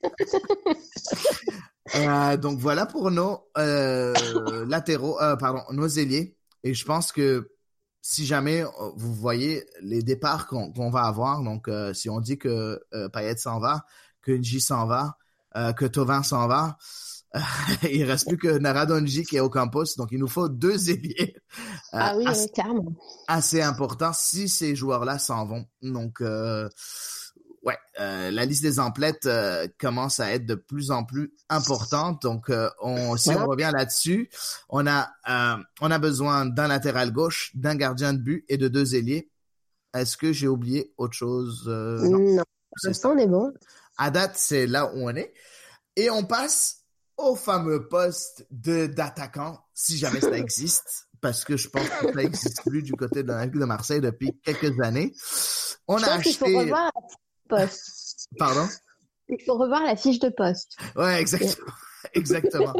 [1.94, 4.12] Euh, donc voilà pour nos euh,
[4.66, 6.36] latéraux, euh, pardon, nos ailiers.
[6.64, 7.52] Et je pense que
[8.02, 8.64] si jamais
[8.96, 12.80] vous voyez les départs qu'on va avoir, donc si on dit que
[13.12, 13.84] Payet s'en va,
[14.20, 15.16] que Nji s'en va,
[15.54, 16.76] que Tovin s'en va,
[17.90, 19.96] il reste plus que Naradonji qui est au campus.
[19.96, 21.34] Donc il nous faut deux ailiers.
[21.36, 21.40] euh,
[21.92, 22.50] ah oui, assez-
[23.28, 25.66] assez important si ces joueurs-là s'en vont.
[25.82, 26.68] Donc, euh,
[27.62, 32.22] ouais, euh, la liste des emplettes euh, commence à être de plus en plus importante.
[32.22, 34.30] Donc, euh, on, si on revient là-dessus,
[34.68, 35.10] on a
[35.80, 39.30] on a besoin d'un latéral gauche, d'un gardien de but et de deux ailiers.
[39.94, 41.64] Est-ce que j'ai oublié autre chose?
[41.66, 42.18] Non.
[42.18, 42.44] non.
[42.70, 43.52] Pour l'instant, on est bon.
[43.96, 45.32] À date, c'est là où on est.
[45.96, 46.75] Et on passe
[47.16, 52.22] au fameux poste de d'attaquant, si jamais ça existe, parce que je pense que ça
[52.22, 55.12] existe plus du côté de de Marseille depuis quelques années.
[55.88, 56.58] On Je a qu'il faut acheté...
[56.58, 57.16] revoir la fiche
[57.48, 58.28] de poste.
[58.38, 58.68] Pardon?
[59.28, 60.76] Il faut revoir la fiche de poste.
[60.94, 61.72] Ouais, exactement.
[62.14, 62.72] Exactement.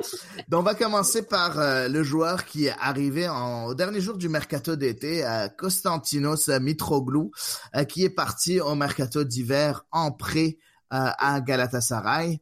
[0.49, 4.16] Donc, on va commencer par euh, le joueur qui est arrivé en, au dernier jour
[4.16, 7.32] du mercato d'été, euh, Konstantinos Mitroglou,
[7.74, 10.59] euh, qui est parti au mercato d'hiver en prêt
[10.93, 12.41] euh, à Galatasaray.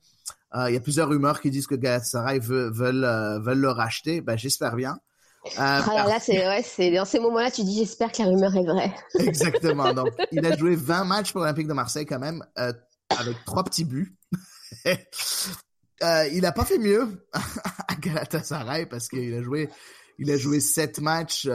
[0.56, 3.70] Euh, Il y a plusieurs rumeurs qui disent que Galatasaray veut, veulent, euh, veulent le
[3.70, 4.20] racheter.
[4.20, 4.98] Ben, j'espère bien.
[5.46, 8.28] Euh, Ah là là, c'est ouais, c'est dans ces moments-là, tu dis j'espère que la
[8.28, 8.94] rumeur est vraie.
[9.18, 9.92] Exactement.
[9.92, 13.84] Donc, il a joué 20 matchs pour l'Olympique de Marseille quand même, avec trois petits
[13.84, 14.16] buts.
[16.32, 19.70] Il a pas fait mieux à Galatasaray parce qu'il a joué,
[20.18, 21.48] il a joué sept matchs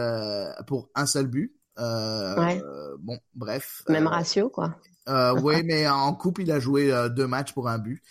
[0.68, 1.54] pour un seul but.
[1.78, 2.62] Euh, Ouais.
[2.62, 3.84] euh, bon, bref.
[3.88, 4.76] Même Euh, ratio, quoi.
[5.10, 8.02] Euh, oui, mais en coupe, il a joué euh, deux matchs pour un but.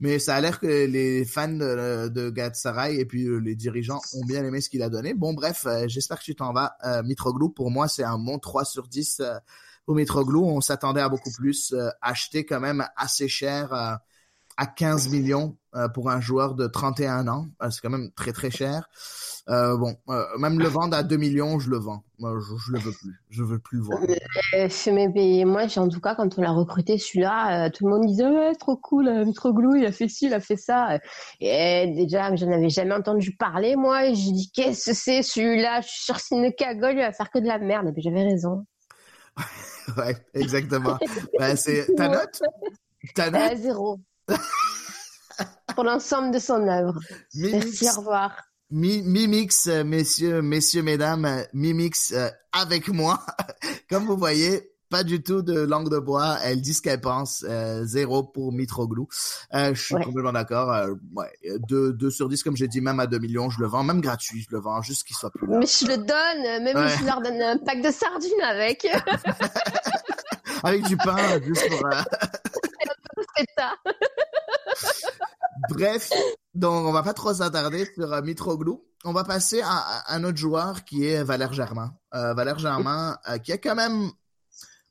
[0.00, 4.00] Mais ça a l'air que les fans de, de Galatasaray et puis euh, les dirigeants
[4.14, 5.14] ont bien aimé ce qu'il a donné.
[5.14, 7.50] Bon, bref, euh, j'espère que tu t'en vas, euh, Mitroglou.
[7.50, 9.34] Pour moi, c'est un bon 3 sur 10 euh,
[9.84, 10.44] pour Mitroglou.
[10.44, 11.72] On s'attendait à beaucoup plus.
[11.72, 13.94] euh, acheté quand même assez cher euh,
[14.56, 17.46] à 15 millions euh, pour un joueur de 31 ans.
[17.62, 18.88] Euh, c'est quand même très, très cher.
[19.48, 19.94] Euh, bon,
[20.38, 22.02] même le vendre à 2 millions, je le vends.
[22.18, 23.20] Moi, je, je le veux plus.
[23.30, 24.00] Je veux plus le voir.
[24.52, 28.54] Mais, moi, en tout cas, quand on l'a recruté, celui-là, tout le monde disait ouais,
[28.54, 30.98] trop cool, euh, Mitroglou, il a fait ci, il a fait ça.
[31.40, 34.06] Et déjà, je n'avais jamais entendu parler, moi.
[34.06, 35.82] Et J'ai dit qu'est-ce que c'est celui-là?
[35.82, 37.88] Je suis sûr c'est une cagole, il va faire que de la merde.
[37.88, 38.64] Et puis j'avais raison.
[39.96, 40.98] ouais, exactement.
[41.38, 42.42] Ben, c'est ta note?
[43.14, 43.52] Ta note?
[43.52, 44.00] Euh, zéro.
[45.74, 46.98] Pour l'ensemble de son œuvre.
[47.34, 47.64] Mimix.
[47.82, 48.32] Merci, au revoir.
[48.70, 53.20] Mi- Mimix, messieurs, messieurs, mesdames, Mimix euh, avec moi.
[53.90, 56.38] Comme vous voyez, pas du tout de langue de bois.
[56.42, 57.44] Elle dit ce qu'elle pense.
[57.46, 59.06] euh, zéro pour Mitroglou.
[59.54, 60.02] Euh, je suis Ouais.
[60.04, 60.72] complètement d'accord.
[60.72, 63.60] Euh, ouais, euh, deux, deux sur 10, comme j'ai dit, même à 2 millions, je
[63.60, 63.84] le vends.
[63.84, 65.58] Même gratuit, je le vends, juste qu'il soit plus là.
[65.58, 66.88] Mais je le donne, même Ouais.
[66.90, 68.86] si je leur donne un pack de sardines avec.
[70.62, 71.86] Avec du pain, juste pour...
[75.70, 76.10] Bref,
[76.54, 78.84] donc on va pas trop s'attarder sur euh, Mitroglou.
[79.04, 81.94] on va passer à, un autre joueur qui est Valère Germain.
[82.14, 84.10] Euh, Valère Germain, euh, qui a quand même,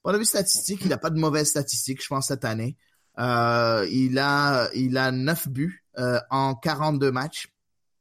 [0.02, 2.78] pour le vue statistique, il n'a pas de mauvaises statistiques, je pense, cette année.
[3.18, 5.86] Il a, il a 9 buts
[6.30, 7.54] en 42 matchs.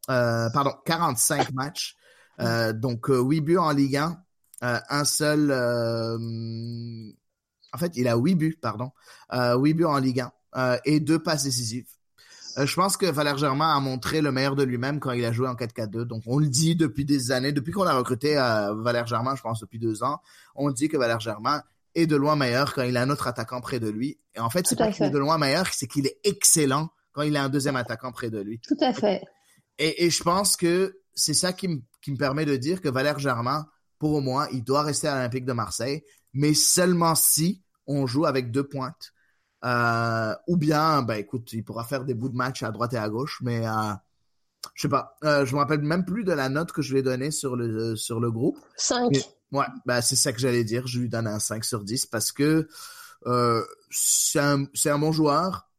[0.06, 1.96] Pardon, 45 matchs.
[2.38, 4.18] Donc, euh, 8 buts en Ligue 1.
[4.62, 5.50] Euh, un seul...
[7.74, 8.90] euh, en fait, il a 8 buts, pardon.
[9.32, 11.86] Euh, 8 buts en Ligue 1 euh, et deux passes décisives.
[12.56, 15.32] Euh, je pense que Valère Germain a montré le meilleur de lui-même quand il a
[15.32, 16.02] joué en 4-4-2.
[16.04, 19.42] Donc, on le dit depuis des années, depuis qu'on a recruté euh, Valère Germain, je
[19.42, 20.20] pense depuis deux ans,
[20.54, 21.62] on dit que Valère Germain
[21.96, 24.18] est de loin meilleur quand il a un autre attaquant près de lui.
[24.36, 27.22] Et en fait, c'est pas qu'il est de loin meilleur, c'est qu'il est excellent quand
[27.22, 28.60] il a un deuxième attaquant près de lui.
[28.60, 29.22] Tout à fait.
[29.78, 32.88] Et, et je pense que c'est ça qui, me- qui me permet de dire que
[32.88, 33.66] Valère Germain,
[33.98, 36.02] pour moi, il doit rester à l'Olympique de Marseille,
[36.32, 39.12] mais seulement si on joue avec deux pointes.
[39.64, 42.98] Euh, ou bien, ben écoute, il pourra faire des bouts de match à droite et
[42.98, 43.92] à gauche, mais euh,
[44.74, 45.16] je sais pas.
[45.24, 47.56] Euh, je me rappelle même plus de la note que je lui ai donnée sur
[47.56, 48.58] le sur le groupe.
[48.76, 49.10] 5.
[49.10, 50.86] Mais- ouais, ben c'est ça que j'allais dire.
[50.86, 52.68] Je lui donne un 5 sur 10 parce que
[53.26, 55.70] euh, c'est un, un bon joueur,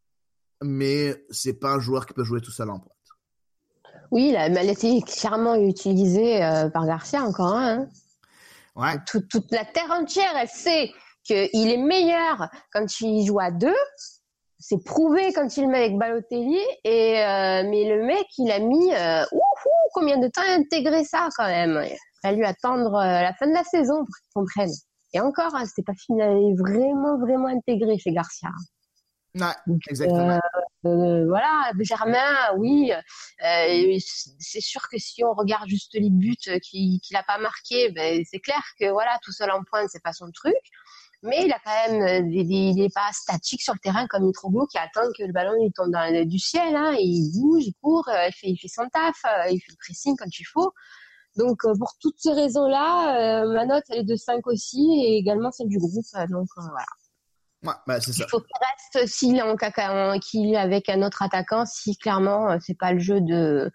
[0.63, 2.91] mais c'est pas un joueur qui peut jouer tout seul en pointe.
[4.09, 7.55] Oui, il a, mais elle a été clairement utilisée euh, par Garcia encore.
[7.55, 7.87] Hein.
[8.75, 8.95] Ouais.
[9.07, 10.91] Tout- toute la terre entière, elle sait
[11.25, 13.75] qu'il est meilleur quand il joue à deux.
[14.59, 16.59] C'est prouvé quand il le met avec Balotelli.
[16.83, 19.25] Et, euh, mais le mec, il a mis euh,
[19.93, 21.83] combien de temps à intégrer ça quand même.
[21.83, 24.71] Il a fallu attendre euh, la fin de la saison pour qu'il comprenne.
[25.13, 26.19] Et encore, hein, c'était pas fini.
[26.55, 28.49] Vraiment, vraiment intégré chez Garcia.
[29.35, 30.39] Ouais, exactement.
[30.85, 33.97] Euh, euh, voilà, Germain, oui, euh,
[34.39, 38.23] c'est sûr que si on regarde juste les buts qu'il qu'il a pas marqués, ben,
[38.29, 40.55] c'est clair que voilà, tout seul en pointe, c'est pas son truc.
[41.25, 44.67] Mais il a quand même euh, il est pas statique sur le terrain comme Mitroglou
[44.67, 46.75] qui attend que le ballon il tombe dans, du ciel.
[46.75, 49.71] Hein, il bouge, il court, euh, il fait, il fait son taf, euh, il fait
[49.71, 50.71] le pressing quand il faut.
[51.35, 55.51] Donc pour toutes ces raisons-là, euh, ma note elle est de 5 aussi et également
[55.51, 56.05] celle du groupe.
[56.29, 57.75] donc euh, voilà.
[57.87, 58.25] Ouais, c'est ça.
[58.27, 61.97] Il faut qu'il reste s'il est en caca, qu'il est avec un autre attaquant, si
[61.97, 63.71] clairement c'est pas le jeu de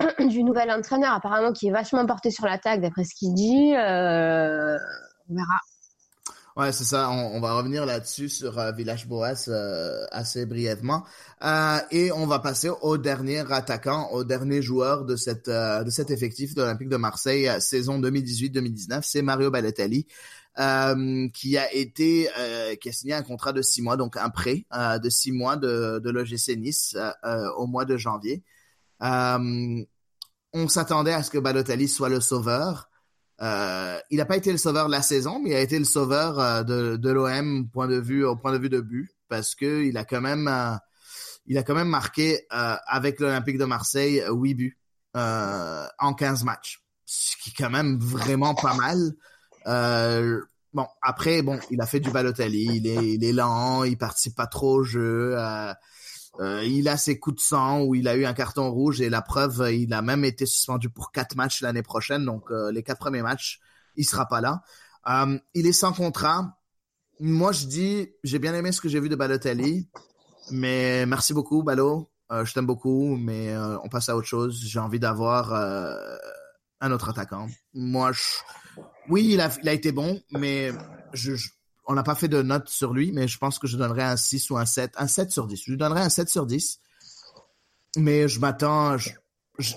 [0.28, 3.74] du nouvel entraîneur, apparemment qui est vachement porté sur l'attaque d'après ce qu'il dit.
[3.74, 4.76] euh,
[5.28, 5.60] on verra.
[6.58, 7.08] Ouais, c'est ça.
[7.10, 11.04] On, on va revenir là-dessus sur euh, Village Boas euh, assez brièvement.
[11.44, 15.90] Euh, et on va passer au dernier attaquant, au dernier joueur de cette euh, de
[15.90, 19.04] cet effectif de l'Olympique de Marseille euh, saison 2018-2019.
[19.06, 20.06] C'est Mario Balotelli.
[20.60, 24.30] euh, qui a été euh, qui a signé un contrat de six mois, donc un
[24.30, 26.96] prêt euh, de six mois de, de l'OGC Nice
[27.58, 28.44] au mois de janvier.
[30.52, 32.87] On s'attendait à ce que Balotelli soit le sauveur.
[33.40, 35.84] Euh, il n'a pas été le sauveur de la saison, mais il a été le
[35.84, 40.20] sauveur euh, de, l'OM au point de vue de but parce que il a quand
[40.20, 44.78] même euh, a quand même marqué avec l'Olympique de Marseille huit buts
[45.14, 49.14] en 15 matchs, ce qui est quand même vraiment pas mal.
[50.74, 54.34] Bon après bon il a fait du Balotelli, il est il est lent, il participe
[54.34, 55.36] pas trop au jeu.
[56.40, 59.10] Euh, il a ses coups de sang où il a eu un carton rouge et
[59.10, 62.24] la preuve, euh, il a même été suspendu pour quatre matchs l'année prochaine.
[62.24, 63.60] Donc euh, les quatre premiers matchs,
[63.96, 64.62] il sera pas là.
[65.54, 66.58] Il est sans contrat.
[67.18, 69.88] Moi, je dis, j'ai bien aimé ce que j'ai vu de Balotelli,
[70.50, 72.10] mais merci beaucoup, Balo.
[72.30, 74.60] Je t'aime beaucoup, mais on passe à autre chose.
[74.62, 75.54] J'ai envie d'avoir
[76.80, 77.48] un autre attaquant.
[77.72, 78.12] Moi,
[79.08, 80.72] oui, il a, été bon, mais
[81.14, 81.48] je-
[81.88, 84.16] on n'a pas fait de note sur lui, mais je pense que je donnerais un
[84.16, 84.92] 6 ou un 7.
[84.98, 85.62] Un 7 sur 10.
[85.64, 86.80] Je lui donnerais un 7 sur 10.
[87.96, 88.96] Mais je m'attends,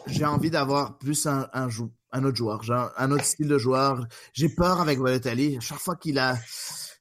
[0.07, 4.05] j'ai envie d'avoir plus un, autre joueur, un autre style de joueur.
[4.33, 5.57] J'ai peur avec Balotelli.
[5.61, 6.37] Chaque fois qu'il a,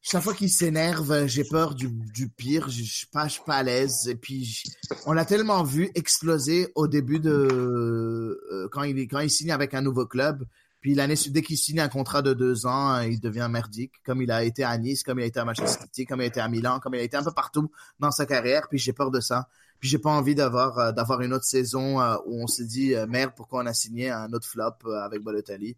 [0.01, 1.91] chaque fois qu'il s'énerve, j'ai peur du,
[2.29, 2.69] pire.
[2.71, 4.07] Je je suis pas, à l'aise.
[4.09, 4.63] Et puis,
[5.07, 10.07] on l'a tellement vu exploser au début de, euh, quand il signe avec un nouveau
[10.07, 10.45] club.
[10.81, 14.31] Puis l'année, dès qu'il signe un contrat de deux ans, il devient merdique, comme il
[14.31, 16.41] a été à Nice, comme il a été à Manchester City, comme il a été
[16.41, 18.67] à Milan, comme il a été un peu partout dans sa carrière.
[18.69, 19.49] Puis j'ai peur de ça.
[19.79, 22.95] Puis j'ai pas envie d'avoir euh, d'avoir une autre saison euh, où on se dit
[22.95, 25.77] euh, merde pourquoi on a signé un autre flop euh, avec Balotelli?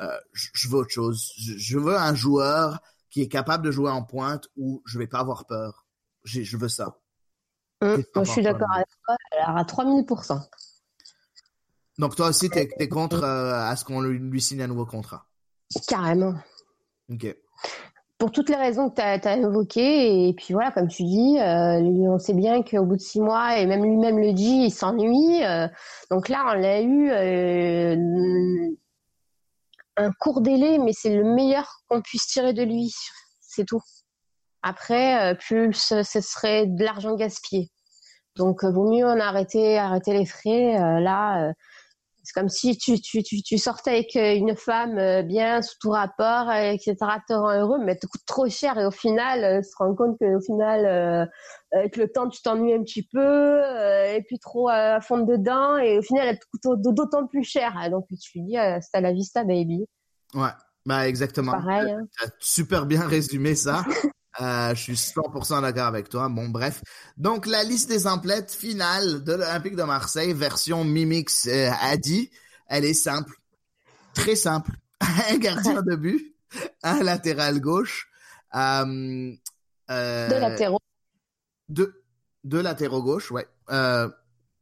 [0.00, 1.32] Euh, je veux autre chose.
[1.36, 2.80] Je, veux un joueur
[3.10, 5.86] qui est capable de jouer en pointe où je vais pas avoir peur.
[6.24, 6.98] Je veux ça.
[7.80, 9.16] Moi, t'en je suis d'accord avec toi.
[9.40, 10.48] Alors à 3000%.
[11.98, 15.26] Donc toi aussi t'es es contre euh, à ce qu'on lui, signe un nouveau contrat?
[15.88, 16.34] Carrément.
[17.10, 17.36] Ok.
[18.18, 21.80] Pour toutes les raisons que tu as, évoquées, et puis voilà, comme tu dis, euh,
[22.10, 25.44] on sait bien qu'au bout de six mois, et même lui-même le dit, il s'ennuie.
[25.44, 25.68] euh,
[26.10, 27.10] donc là, on l'a eu
[29.96, 32.92] un court délai, mais c'est le meilleur qu'on puisse tirer de lui.
[33.40, 33.82] C'est tout.
[34.62, 37.70] Après, plus ce, serait de l'argent gaspillé.
[38.34, 41.00] Donc, vaut mieux en arrêter, arrêter les frais.
[41.00, 41.52] Là,
[42.28, 45.76] C'est comme si tu, tu, tu, tu sortais avec euh, une femme euh, bien sous
[45.80, 46.94] tout rapport, euh, etc.
[47.26, 49.94] te rend heureux, mais elle te coûte trop cher et au final, tu te rends
[49.94, 51.24] compte qu'au final, euh,
[51.72, 53.60] avec le temps, tu t'ennuies un petit peu
[54.14, 57.44] et puis trop à fond dedans et au final, elle te coûte au- d'autant plus
[57.44, 57.72] cher.
[57.90, 59.86] Donc tu lui dis, c'est à la vista, baby.
[60.34, 60.50] Ouais,
[60.84, 61.52] bah exactement.
[61.52, 62.06] Pareil, hein.
[62.14, 63.86] Tu as super bien résumé ça.
[64.40, 66.28] Euh, je suis 100% d'accord avec toi.
[66.28, 66.82] Bon, bref.
[67.16, 72.30] Donc, la liste des emplettes finale de l'Olympique de Marseille, version Mimix euh, Adi,
[72.68, 73.34] elle est simple.
[74.14, 74.72] Très simple.
[75.30, 76.34] un gardien de but,
[76.82, 78.08] un latéral gauche,
[78.54, 79.32] euh,
[79.90, 80.80] euh, Deux latéraux.
[81.68, 82.02] Deux,
[82.44, 83.46] deux latéraux gauche, ouais.
[83.70, 84.08] Euh,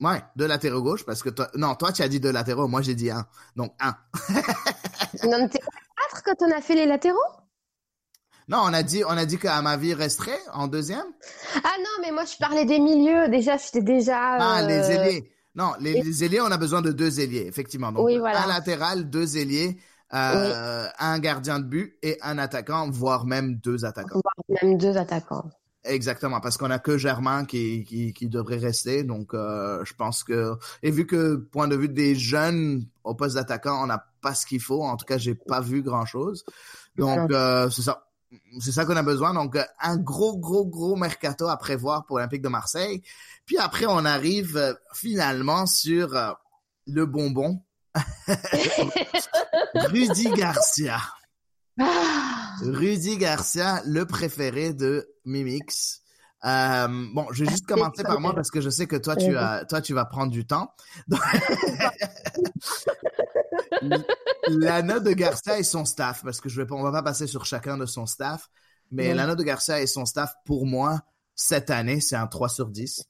[0.00, 2.82] ouais, deux latéraux gauche, parce que toi, non, toi, tu as dit deux latéraux, moi,
[2.82, 3.26] j'ai dit un.
[3.54, 3.96] Donc, un.
[5.24, 7.18] Non, t'es quatre quand on a fait les latéraux?
[8.48, 11.06] Non, on a dit, on a dit qu'Amavi resterait en deuxième.
[11.64, 13.28] Ah non, mais moi je parlais des milieux.
[13.28, 14.36] Déjà, j'étais déjà.
[14.38, 15.32] Ah, euh, les ailiers.
[15.56, 17.90] Non, les, les ailiers, on a besoin de deux ailiers, effectivement.
[17.90, 18.44] Donc, Oui, voilà.
[18.44, 19.78] un latéral, deux ailiers,
[20.12, 24.20] euh, un gardien de but et un attaquant, voire même deux attaquants.
[24.22, 25.50] voire Même deux attaquants.
[25.84, 29.02] Exactement, parce qu'on a que Germain qui, qui, qui devrait rester.
[29.02, 30.52] Donc, euh, je pense que...
[30.82, 34.46] Et vu que, point de vue des jeunes au poste d'attaquant, on n'a pas ce
[34.46, 34.82] qu'il faut.
[34.82, 36.44] En tout cas, j'ai pas vu grand-chose.
[36.96, 38.05] Donc, euh, c'est ça.
[38.60, 39.34] C'est ça qu'on a besoin.
[39.34, 43.02] Donc, euh, un gros, gros, gros mercato à prévoir pour l'Olympique de Marseille.
[43.44, 46.32] Puis après, on arrive euh, finalement sur euh,
[46.86, 47.62] le bonbon.
[49.74, 51.00] Rudy Garcia.
[52.62, 56.02] Rudy Garcia, le préféré de Mimix.
[56.46, 59.36] Euh, bon, je vais juste commencer par moi parce que je sais que toi, tu
[59.36, 60.72] as, toi, tu vas prendre du temps.
[61.08, 61.20] Donc-
[64.48, 67.26] la note de Garcia et son staff, parce que je vais on va pas passer
[67.26, 68.48] sur chacun de son staff,
[68.92, 69.14] mais Ouais.
[69.14, 71.00] la note de Garcia et son staff, pour moi,
[71.34, 73.02] cette année, c'est un 3 sur 10.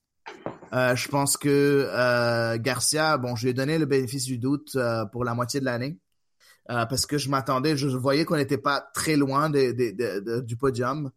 [0.73, 4.73] Euh, je pense que euh, Garcia, bon, je lui ai donné le bénéfice du doute
[4.77, 5.99] euh, pour la moitié de l'année.
[6.71, 11.11] Euh, parce que je m'attendais, je voyais qu'on n'était pas très loin de- du podium.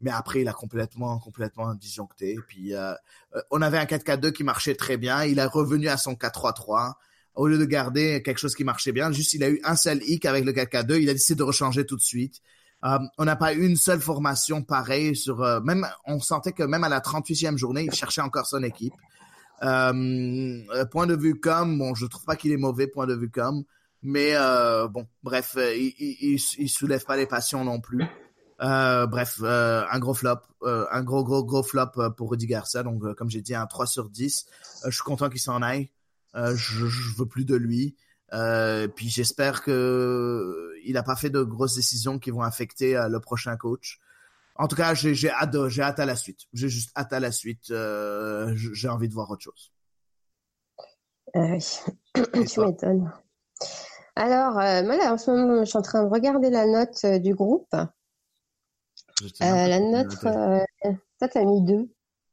[0.00, 2.36] Mais après, il a complètement, complètement disjoncté.
[2.46, 2.92] Puis, euh,
[3.34, 5.24] euh, on avait un 4-4-2 qui marchait très bien.
[5.24, 6.94] Il est revenu à son 4-3-3.
[7.34, 10.02] Au lieu de garder quelque chose qui marchait bien, juste il a eu un seul
[10.02, 11.00] hic avec le 4-4-2.
[11.00, 12.40] Il a décidé de rechanger tout de suite.
[12.84, 15.42] Euh, on n'a pas eu une seule formation pareille sur.
[15.42, 18.94] euh, même, on sentait que même à la 38e journée, il cherchait encore son équipe.
[19.62, 23.14] Euh, euh, point de vue com, bon, je trouve pas qu'il est mauvais point de
[23.14, 23.64] vue com,
[24.02, 24.34] mais
[24.90, 28.04] bon, bref, il, il, il soulève pas les passions non plus.
[28.62, 32.82] Euh, bref, euh, un gros flop, euh, un gros gros gros flop pour Rudy Garcia.
[32.82, 34.46] Donc, comme j'ai dit, un 3 sur 10.
[34.84, 35.90] Euh, je suis content qu'il s'en aille.
[36.34, 37.96] Je, je veux plus de lui.
[38.30, 43.56] Puis j'espère que il a pas fait de grosses décisions qui vont affecter le prochain
[43.56, 44.00] coach.
[44.56, 46.40] En tout cas, j'ai j'ai hâte, j'ai hâte à la suite.
[46.52, 47.68] J'ai juste hâte à la suite.
[47.68, 49.72] J'ai envie de voir autre chose.
[51.34, 51.58] Oui.
[52.46, 53.12] tu m'étonnes.
[54.14, 57.34] Alors, moi, là, en ce moment, je suis en train de regarder la note du
[57.34, 57.74] groupe.
[59.22, 60.60] Euh, la note, euh,
[61.18, 61.88] toi, t'as mis deux.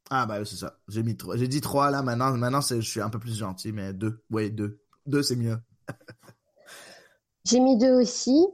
[0.09, 0.77] Ah bah oui, c'est ça.
[0.87, 1.37] J'ai mis trois.
[1.37, 2.01] J'ai dit trois là.
[2.01, 4.23] Maintenant, maintenant, je suis un peu plus gentil, mais deux.
[4.29, 4.81] Oui, deux.
[5.05, 5.57] Deux, c'est mieux.
[7.45, 8.47] J'ai mis deux aussi.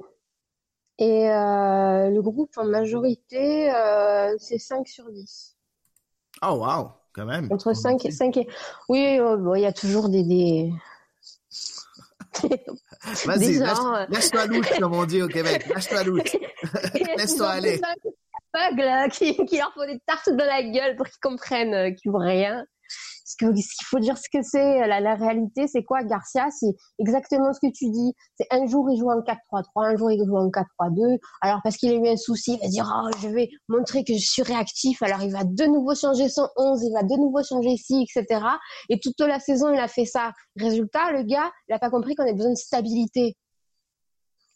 [0.99, 5.55] Et euh, le groupe, en majorité, euh, c'est 5 sur 10.
[6.41, 7.47] Oh wow, quand même.
[7.51, 8.47] Entre 5 et 5 et...
[8.89, 10.23] Oui, euh, bon, il y a toujours des...
[10.23, 10.73] des...
[13.25, 15.67] Vas-y, euh, laisse-toi louche, comme on dit au Québec.
[15.73, 16.35] Lâche-toi louche.
[17.17, 17.81] Laisse-toi aller.
[18.53, 21.91] Aveugles là, qui, qui leur font des tartes dans la gueule pour qu'ils comprennent euh,
[21.91, 22.65] qu'ils voient rien.
[23.29, 26.47] Ce qu'il faut dire ce que c'est, la, la réalité, c'est quoi, Garcia?
[26.49, 28.13] C'est exactement ce que tu dis.
[28.35, 31.19] C'est un jour, il joue en 4-3-3, un jour, il joue en 4-3-2.
[31.41, 34.13] Alors, parce qu'il a eu un souci, il va dire, oh, je vais montrer que
[34.13, 35.03] je suis réactif.
[35.03, 38.41] Alors, il va de nouveau changer son 11, il va de nouveau changer ci, etc.
[38.89, 40.31] Et toute la saison, il a fait ça.
[40.55, 43.37] Résultat, le gars, il n'a pas compris qu'on a besoin de stabilité.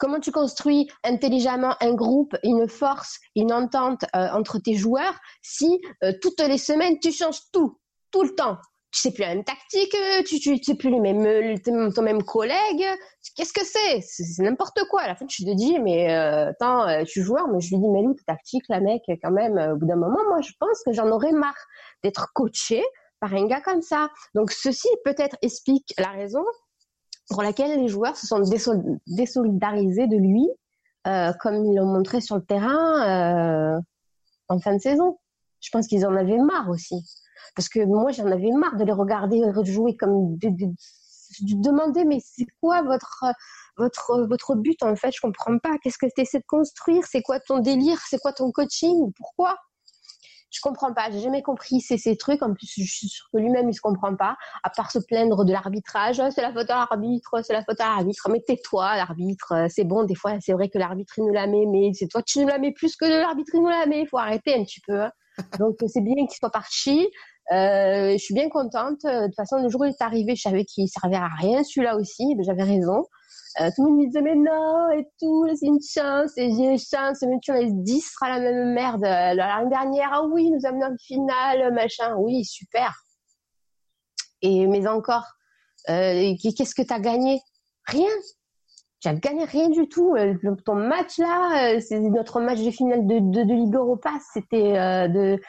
[0.03, 5.79] Comment tu construis intelligemment un groupe, une force, une entente euh, entre tes joueurs si
[6.03, 7.79] euh, toutes les semaines tu changes tout,
[8.11, 8.57] tout le temps?
[8.91, 12.01] Tu sais plus la même tactique, euh, tu, tu, sais plus les mêmes, euh, ton
[12.01, 12.85] même collègue.
[13.37, 14.01] Qu'est-ce que c'est?
[14.01, 15.03] C'est n'importe quoi.
[15.03, 17.87] À la fin, tu te dis, mais attends, euh, je joueur, mais je lui dis,
[17.87, 20.83] mais où ta tactique, la mec, quand même, au bout d'un moment, moi, je pense
[20.85, 21.55] que j'en aurais marre
[22.03, 22.83] d'être coaché
[23.21, 24.09] par un gars comme ça.
[24.35, 26.43] Donc, ceci peut-être explique la raison
[27.33, 30.47] pour laquelle les joueurs se sont désol- désolidarisés de lui,
[31.07, 33.79] euh, comme ils l'ont montré sur le terrain euh,
[34.49, 35.17] en fin de saison.
[35.59, 37.03] Je pense qu'ils en avaient marre aussi.
[37.55, 40.67] Parce que moi, j'en avais marre de les regarder jouer comme de
[41.39, 43.25] demander mais c'est quoi votre
[43.77, 45.11] votre votre but en fait?
[45.11, 45.77] Je comprends pas.
[45.81, 47.03] Qu'est-ce que tu essaies de construire?
[47.05, 47.99] C'est quoi ton délire?
[48.07, 49.11] C'est quoi ton coaching?
[49.17, 49.57] Pourquoi?
[50.53, 52.43] Je comprends pas, j'ai jamais compris ces, ces trucs.
[52.43, 55.43] En plus, je suis sûre que lui-même, il se comprend pas, à part se plaindre
[55.45, 56.21] de l'arbitrage.
[56.23, 58.29] Oh, c'est la faute à l'arbitre, c'est la faute à l'arbitre.
[58.29, 59.65] Mais tais-toi, l'arbitre.
[59.69, 62.21] C'est bon, des fois, c'est vrai que l'arbitre, il nous la met, mais c'est toi
[62.21, 64.01] qui nous la mets plus que l'arbitre, il nous la met.
[64.01, 65.01] Il faut arrêter un petit peu.
[65.01, 65.11] hein.
[65.59, 67.09] Donc, c'est bien qu'il soit parti.
[67.51, 68.99] Euh, je suis bien contente.
[69.03, 71.63] De toute façon, le jour où il est arrivé, je savais qu'il servait à rien,
[71.63, 72.35] celui-là aussi.
[72.35, 73.05] Ben, J'avais raison.
[73.61, 76.71] Euh, tout le monde me disait, mais non, et tout, c'est une chance, et j'ai
[76.71, 79.03] une chance, mais tu as 10 sera la même merde.
[79.03, 82.93] Euh, L'année dernière, ah oui, nous amenons en finale, machin, oui, super.
[84.41, 85.25] Et, mais encore,
[85.89, 87.41] euh, qu'est-ce que t'as gagné?
[87.85, 88.09] Rien.
[89.01, 90.15] Tu as gagné rien du tout.
[90.65, 94.73] Ton match là, c'est notre match de finale de, de, Ligue Europa, c'était
[95.09, 95.39] de,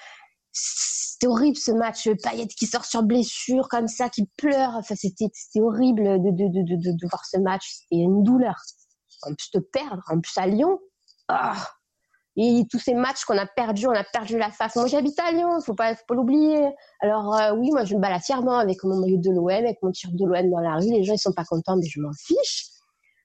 [0.54, 2.08] c'était horrible ce match.
[2.22, 4.70] Payet qui sort sur blessure comme ça, qui pleure.
[4.76, 7.68] Enfin, c'était, horrible de, de, de, de, voir ce match.
[7.68, 8.56] C'était une douleur.
[9.22, 10.78] En plus de perdre, en plus à Lyon.
[11.28, 11.56] Ah
[12.36, 14.74] et tous ces matchs qu'on a perdus, on a perdu la face.
[14.74, 16.68] Moi, j'habite à Lyon, faut pas, faut pas l'oublier.
[17.00, 19.92] Alors euh, oui, moi, je me balade fièrement avec mon maillot de l'OM, avec mon
[19.92, 20.90] t-shirt de l'OM dans la rue.
[20.90, 22.66] Les gens, ils sont pas contents, mais je m'en fiche.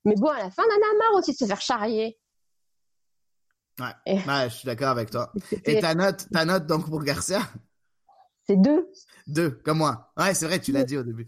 [0.05, 2.18] Mais bon, à la fin, on en a marre aussi de se faire charrier.
[3.79, 5.31] Ouais, Et- ouais, je suis d'accord avec toi.
[5.65, 7.41] Et ta note, ta note donc pour Garcia?
[8.45, 8.87] C'est deux.
[9.27, 10.11] Deux, comme moi.
[10.17, 11.27] Ouais, c'est vrai, tu l'as dit au début.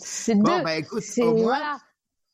[0.00, 0.62] C'est bon, deux.
[0.62, 1.78] bah écoute, au moins, voilà.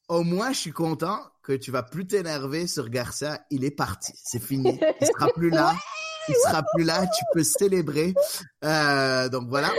[0.08, 3.44] au moins, je suis content que tu vas plus t'énerver sur Garcia.
[3.50, 4.78] Il est parti, c'est fini.
[5.00, 5.74] Il sera plus là.
[6.28, 7.04] Il sera plus là.
[7.06, 8.14] Tu peux célébrer.
[8.64, 9.70] Euh, donc voilà.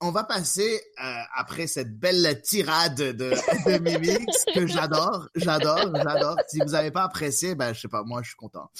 [0.00, 3.12] On va passer euh, après cette belle tirade de,
[3.66, 6.36] de Mimix que j'adore, j'adore, j'adore.
[6.48, 8.70] Si vous n'avez pas apprécié, ben je sais pas, moi je suis content.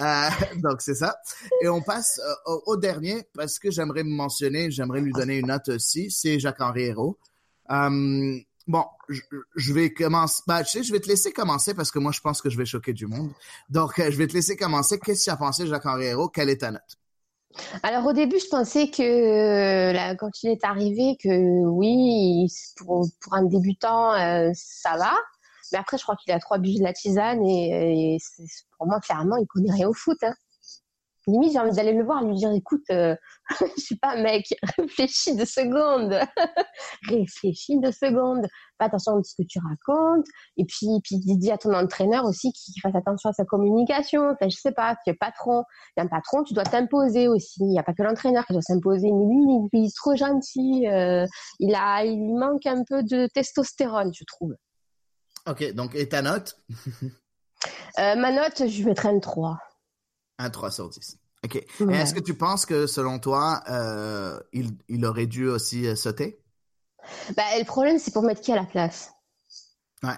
[0.00, 1.16] Euh, donc c'est ça.
[1.62, 5.38] Et on passe euh, au, au dernier parce que j'aimerais me mentionner, j'aimerais lui donner
[5.38, 6.10] une note aussi.
[6.10, 7.18] C'est Jacques-Henri Hérault.
[7.70, 9.22] Euh, bon, je,
[9.54, 10.42] je vais commencer.
[10.46, 12.58] Bah, tu sais, je vais te laisser commencer parce que moi je pense que je
[12.58, 13.32] vais choquer du monde.
[13.70, 14.98] Donc euh, je vais te laisser commencer.
[14.98, 16.28] Qu'est-ce que tu as pensé, Jacques-Henri Hérault?
[16.28, 16.98] Quelle est ta note?
[17.82, 23.06] Alors au début, je pensais que euh, là, quand il est arrivé, que oui, pour,
[23.20, 25.12] pour un débutant, euh, ça va.
[25.72, 28.18] Mais après, je crois qu'il a trois bûches de la tisane et,
[28.78, 30.18] pour moi, clairement, il connaît rien au foot.
[30.22, 30.34] Hein.
[31.26, 33.16] Limite, j'ai envie d'aller le voir, lui dire, écoute, euh,
[33.60, 34.46] je sais pas, mec,
[34.78, 36.18] réfléchis deux secondes,
[37.08, 38.46] réfléchis deux secondes,
[38.78, 40.26] fais attention à ce que tu racontes,
[40.56, 44.30] et puis, puis dis à ton entraîneur aussi qu'il fasse attention à sa communication.
[44.30, 45.64] Enfin, je sais pas, tu es patron,
[45.96, 47.60] et un patron, tu dois t'imposer aussi.
[47.60, 50.86] Il n'y a pas que l'entraîneur qui doit s'imposer, mais lui, il, est trop gentil,
[50.86, 51.26] euh,
[51.58, 54.54] il a, il lui manque un peu de testostérone, je trouve.
[55.48, 56.56] Ok, donc et ta note?
[57.98, 59.58] Euh, ma note, je lui mettrais un 3.
[60.38, 61.18] Un 3 sur 10.
[61.44, 61.64] Ok.
[61.80, 61.96] Ouais.
[61.96, 66.42] Est-ce que tu penses que selon toi, euh, il, il aurait dû aussi euh, sauter?
[67.36, 69.12] Bah, le problème, c'est pour mettre qui à la place?
[70.02, 70.16] Ouais.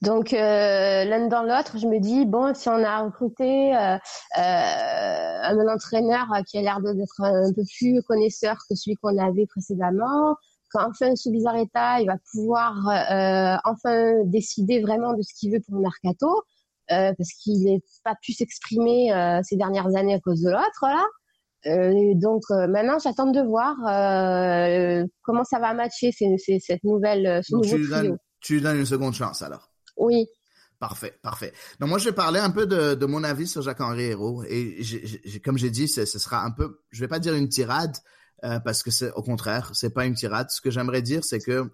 [0.00, 6.26] Donc euh, l'un dans l'autre, je me dis bon, si on a recruté un entraîneur
[6.46, 10.36] qui a l'air d'être un peu plus connaisseur que celui qu'on avait précédemment,
[10.70, 12.76] quand enfin sous Bizarreta, il va pouvoir
[13.64, 16.44] enfin décider vraiment de ce qu'il veut pour le mercato,
[16.90, 20.82] euh, parce qu'il n'est pas pu s'exprimer euh, ces dernières années à cause de l'autre
[20.82, 21.04] là.
[21.66, 23.74] Euh, donc maintenant, j'attends de voir
[25.22, 28.54] comment ça va matcher ces- ces- cette nouvelle, ce Donc, nouveau tu lui, donnes, tu
[28.54, 30.26] lui donnes une seconde chance alors Oui.
[30.78, 31.52] Parfait, parfait.
[31.80, 34.44] Donc moi, je vais parler un peu de, de mon avis sur Jacques-Henri Hérault.
[34.44, 34.76] Et
[35.42, 37.96] comme j'ai dit, ce ce sera un peu, je vais pas dire une tirade,
[38.44, 40.50] euh, parce que c'est au contraire, c'est pas une tirade.
[40.50, 41.70] Ce que j'aimerais dire, c'est que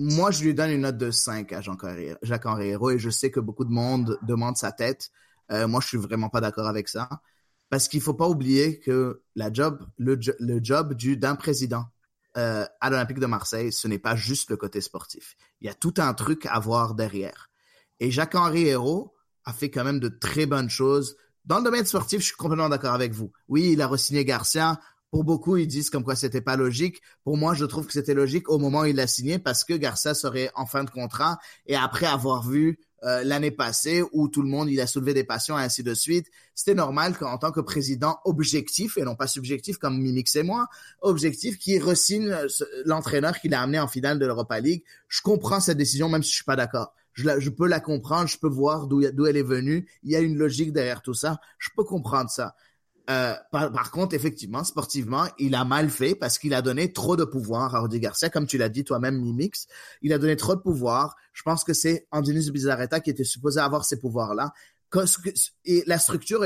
[0.00, 3.30] moi, je lui donne une note de 5 à Jacques-Henri Jacques-Henri Hérault et je sais
[3.30, 5.10] que beaucoup de monde demande sa tête.
[5.52, 7.08] Euh, moi, je suis vraiment pas d'accord avec ça.
[7.68, 9.50] Parce qu'il faut pas oublier que le,
[10.20, 11.84] jo- le job du d'un président
[12.38, 15.36] euh, à l'Olympique de Marseille, ce n'est pas juste le côté sportif.
[15.60, 17.50] Il y a tout un truc à voir derrière.
[17.98, 19.14] Et Jacques-Henri Hérault
[19.44, 21.16] a fait quand même de très bonnes choses.
[21.44, 23.32] Dans le domaine sportif, je suis complètement d'accord avec vous.
[23.48, 24.80] Oui, il a re-signé Garcia.
[25.10, 27.00] Pour beaucoup, ils disent comme quoi c'était pas logique.
[27.24, 29.74] Pour moi, je trouve que c'était logique au moment où il l'a signé parce que
[29.74, 34.42] Garcia serait en fin de contrat et après avoir vu euh, l'année passée où tout
[34.42, 37.50] le monde il a soulevé des passions et ainsi de suite, c'était normal qu'en tant
[37.50, 40.68] que président objectif et non pas subjectif comme Mimix et moi,
[41.00, 42.46] objectif qui re-signe euh,
[42.84, 44.84] l'entraîneur qu'il a amené en finale de l'Europa League.
[45.08, 46.94] Je comprends cette décision même si je suis pas d'accord.
[47.12, 49.88] Je, la- je peux la comprendre, je peux voir d'où elle est venue.
[50.04, 51.40] Il y a une logique derrière tout ça.
[51.58, 52.54] Je peux comprendre ça.
[53.08, 57.24] Euh, par, contre, effectivement, sportivement, il a mal fait parce qu'il a donné trop de
[57.24, 59.66] pouvoir à Rudy Garcia, comme tu l'as dit toi-même, Mimix.
[60.02, 61.16] Il a donné trop de pouvoir.
[61.32, 64.52] Je pense que c'est Andonis Bizarreta qui était supposé avoir ces pouvoirs-là.
[65.64, 66.40] Et la structure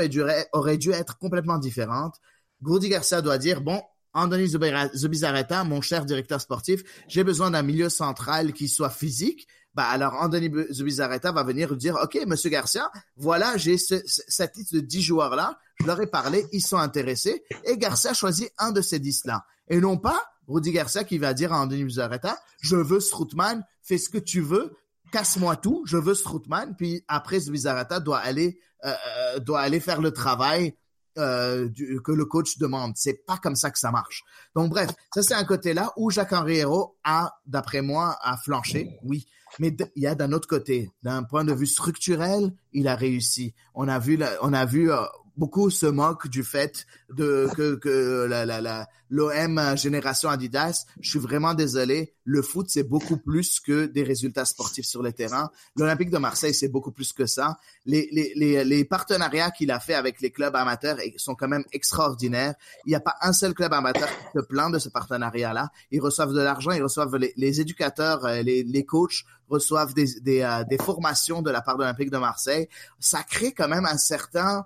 [0.53, 2.15] aurait dû, être complètement différente.
[2.63, 3.81] Rudy Garcia doit dire, bon,
[4.13, 4.55] Andonis
[4.95, 10.13] Zubizarreta, mon cher directeur sportif, j'ai besoin d'un milieu central qui soit physique, bah alors
[10.15, 14.79] Anthony Zubizarreta va venir dire, OK, Monsieur Garcia, voilà, j'ai ce, ce- cette liste de
[14.79, 18.99] 10 joueurs-là, je leur ai parlé, ils sont intéressés, et Garcia choisit un de ces
[18.99, 19.45] 10-là.
[19.67, 23.97] Et non pas Rudy Garcia qui va dire à Anthony Zubizarreta, je veux Stroutman, fais
[23.97, 24.75] ce que tu veux,
[25.11, 28.93] casse-moi tout, je veux Stroutman, puis après Zubizarreta doit aller, euh,
[29.35, 30.75] euh, doit aller faire le travail
[31.17, 32.91] euh, du- que le coach demande.
[32.97, 34.23] C'est pas comme ça que ça marche.
[34.53, 38.35] Donc bref, ça c'est un côté là où Jacques Henri Hérault a, d'après moi, a
[38.37, 39.25] flanché, oui.
[39.59, 43.53] Mais il y a d'un autre côté, d'un point de vue structurel, il a réussi.
[43.73, 44.97] On a vu, on a vu euh,
[45.37, 50.85] beaucoup se moquent du fait de que, que la, la, la, l'OM génération Adidas.
[50.99, 52.13] Je suis vraiment désolé.
[52.23, 55.51] Le foot c'est beaucoup plus que des résultats sportifs sur le terrain.
[55.75, 57.57] L'Olympique de Marseille c'est beaucoup plus que ça.
[57.85, 61.65] Les, les, les, les partenariats qu'il a fait avec les clubs amateurs sont quand même
[61.71, 62.55] extraordinaires.
[62.85, 65.69] Il n'y a pas un seul club amateur qui se plaint de ce partenariat-là.
[65.91, 70.19] Ils reçoivent de l'argent, ils reçoivent les, les éducateurs, euh, les, les coachs reçoivent des,
[70.21, 72.67] des, euh, des formations de la part de l'Olympique de Marseille.
[72.99, 74.65] Ça crée quand même un certain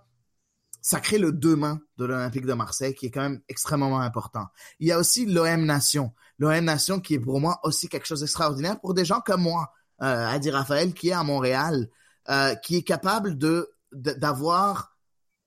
[0.81, 4.47] ça crée le demain de l'Olympique de Marseille qui est quand même extrêmement important.
[4.80, 6.14] Il y a aussi l'OM Nation.
[6.38, 9.72] L'OM Nation qui est pour moi aussi quelque chose d'extraordinaire pour des gens comme moi,
[10.01, 11.89] euh, Adi Raphaël, qui est à Montréal,
[12.30, 14.95] euh, qui est capable de d'avoir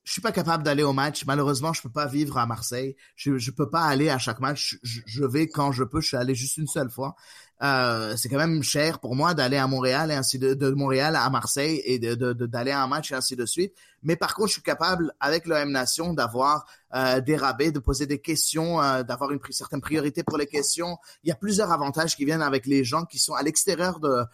[0.04, 1.24] je suis pas capable d'aller au match.
[1.26, 2.96] Malheureusement, je peux pas vivre à Marseille.
[3.14, 4.78] Je, je peux pas aller à chaque match.
[4.82, 6.00] Je, je vais quand je peux.
[6.00, 7.14] Je suis allé juste une seule fois.
[7.62, 11.28] Euh, c'est quand même cher pour moi d'aller à Montréal et ainsi de, Montréal à
[11.30, 13.74] Marseille et de, de, d'aller à un match et ainsi de suite.
[14.02, 18.06] Mais par contre, je suis capable avec l'OM Nation d'avoir euh, des rabais, de poser
[18.06, 20.98] des questions, euh, d'avoir une certaine priorité pour les questions.
[21.22, 24.24] Il y a plusieurs avantages qui viennent avec les gens qui sont à l'extérieur de,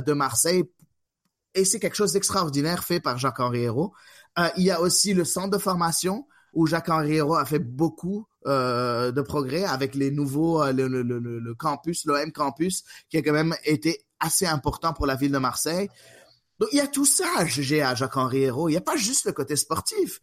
[0.00, 0.64] de Marseille
[1.54, 3.92] et c'est quelque chose d'extraordinaire fait par Jacques-Henri Hérault.
[4.38, 8.26] Euh, il y a aussi le centre de formation où Jacques-Henri Hérault a fait beaucoup
[8.46, 13.22] euh, de progrès avec les nouveaux, euh, le, le, le, campus, l'OM campus, qui a
[13.22, 15.88] quand même été assez important pour la ville de Marseille.
[16.58, 18.68] Donc, il y a tout ça à juger à Jacques-Henri Hérault.
[18.68, 20.20] Il n'y a pas juste le côté sportif.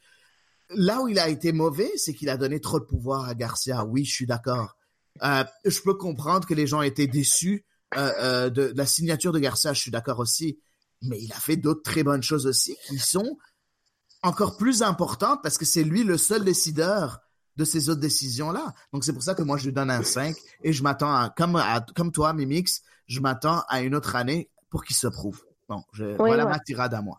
[0.69, 3.84] Là où il a été mauvais, c'est qu'il a donné trop de pouvoir à Garcia.
[3.85, 4.77] Oui, je suis d'accord.
[5.23, 7.65] Euh, je peux comprendre que les gens étaient déçus
[7.95, 9.73] de, de la signature de Garcia.
[9.73, 10.60] Je suis d'accord aussi.
[11.02, 13.38] Mais il a fait d'autres très bonnes choses aussi qui sont
[14.22, 17.19] encore plus importantes parce que c'est lui le seul décideur
[17.61, 18.73] de ces autres décisions-là.
[18.91, 21.29] Donc c'est pour ça que moi je lui donne un 5 et je m'attends à,
[21.29, 25.43] comme, à, comme toi, Mimix, je m'attends à une autre année pour qu'il se prouve.
[25.69, 26.51] Bon, je, voilà ouais.
[26.51, 27.17] ma tirade à moi.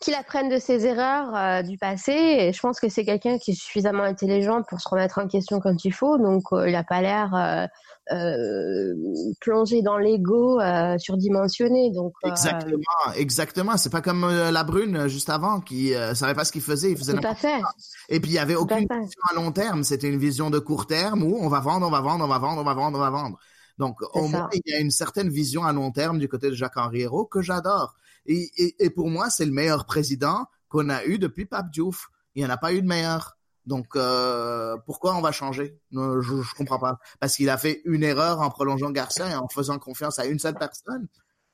[0.00, 2.12] Qu'il apprenne de ses erreurs euh, du passé.
[2.12, 5.58] Et je pense que c'est quelqu'un qui est suffisamment intelligent pour se remettre en question
[5.60, 6.18] quand il faut.
[6.18, 7.68] Donc, euh, il n'a pas l'air
[8.12, 8.94] euh,
[9.40, 10.60] plongé dans l'ego
[10.98, 11.90] surdimensionné.
[11.92, 13.76] Donc, Exactement, exactement.
[13.76, 17.14] C'est pas comme la brune juste avant qui savait pas ce qu'il faisait, il faisait
[17.14, 17.60] tout à fait.
[18.08, 20.58] Et puis il y avait à aucune vision à long terme, c'était une vision de
[20.58, 22.98] court terme où on va vendre, on va vendre, on va vendre, on va vendre,
[22.98, 23.38] on va vendre.
[23.78, 24.38] Donc au ça.
[24.38, 27.26] moins il y a une certaine vision à long terme du côté de Jacques-Henri Hérault
[27.26, 27.94] que j'adore.
[28.28, 32.08] Et, et, et pour moi, c'est le meilleur président qu'on a eu depuis Pape Diouf.
[32.36, 33.36] Il n'y en a pas eu de meilleur.
[33.66, 35.80] Donc euh, pourquoi on va changer?
[35.92, 36.98] Je, je comprends pas.
[37.20, 40.38] Parce qu'il a fait une erreur en prolongeant Garcia et en faisant confiance à une
[40.38, 41.08] seule personne.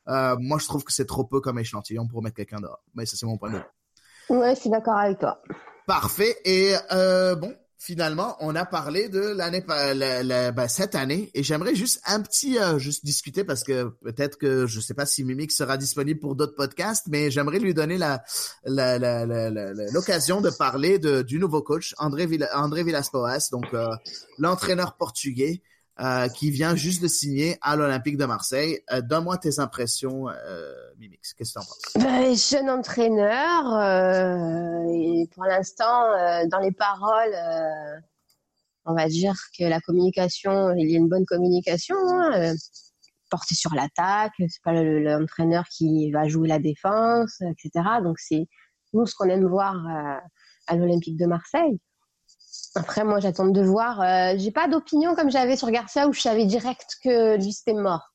[0.08, 2.82] Euh, moi, je trouve que c'est trop peu comme échantillon pour mettre quelqu'un dehors.
[2.94, 3.64] Mais ça, c'est mon point de vue.
[4.28, 5.40] Ouais, je suis d'accord avec toi.
[5.86, 6.36] Parfait.
[6.44, 7.54] Et euh, bon,
[7.84, 12.78] finalement, on a parlé de l'année, ben, cette année, et j'aimerais juste un petit, euh,
[12.78, 16.54] juste discuter parce que peut-être que je sais pas si Mimix sera disponible pour d'autres
[16.54, 18.22] podcasts, mais j'aimerais lui donner la-
[19.92, 23.86] l'occasion de parler de, du nouveau coach André Villa, André Villas-Boas, donc euh,
[24.38, 25.62] l'entraîneur portugais.
[26.00, 28.80] Euh, qui vient juste de signer à l'Olympique de Marseille.
[28.92, 31.34] Euh, Donne-moi tes impressions, euh, Mimix.
[31.34, 32.04] Qu'est-ce que tu en penses?
[32.04, 33.62] Ben, jeune entraîneur,
[35.34, 36.02] pour l'instant,
[36.50, 37.34] dans les paroles,
[38.86, 42.54] on va dire que la communication, il y a une bonne communication, hein,
[43.30, 47.70] portée sur l'attaque, c'est pas le- l'entraîneur qui va jouer la défense, etc.
[48.02, 48.46] Donc c'est
[48.92, 49.74] nous ce qu'on aime voir
[50.66, 51.80] à l'Olympique de Marseille.
[52.76, 54.00] Après, moi, j'attends de voir.
[54.00, 57.74] Euh, j'ai pas d'opinion comme j'avais sur Garcia où je savais direct que lui c'était
[57.74, 58.10] mort.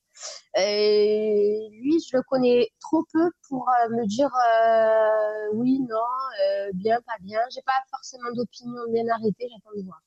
[0.58, 6.70] Et lui, je le connais trop peu pour euh, me dire euh, oui, non, euh,
[6.74, 7.38] bien, pas bien.
[7.54, 9.48] J'ai pas forcément d'opinion bien arrêtée.
[9.50, 10.00] J'attends de voir.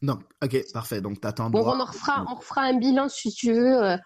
[0.00, 1.00] Non, ok, parfait.
[1.00, 1.76] Donc, t'attends de Bon, voir.
[1.76, 3.96] on en refera, on refera un bilan si tu veux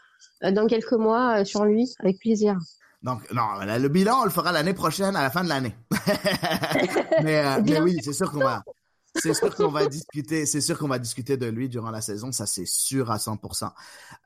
[0.40, 2.56] dans quelques mois sur lui, avec plaisir.
[3.02, 5.74] Donc, non, le bilan, on le fera l'année prochaine, à la fin de l'année.
[7.22, 8.62] mais, euh, oui, c'est sûr qu'on va,
[9.14, 12.32] c'est sûr qu'on va discuter, c'est sûr qu'on va discuter de lui durant la saison,
[12.32, 13.70] ça c'est sûr à 100%.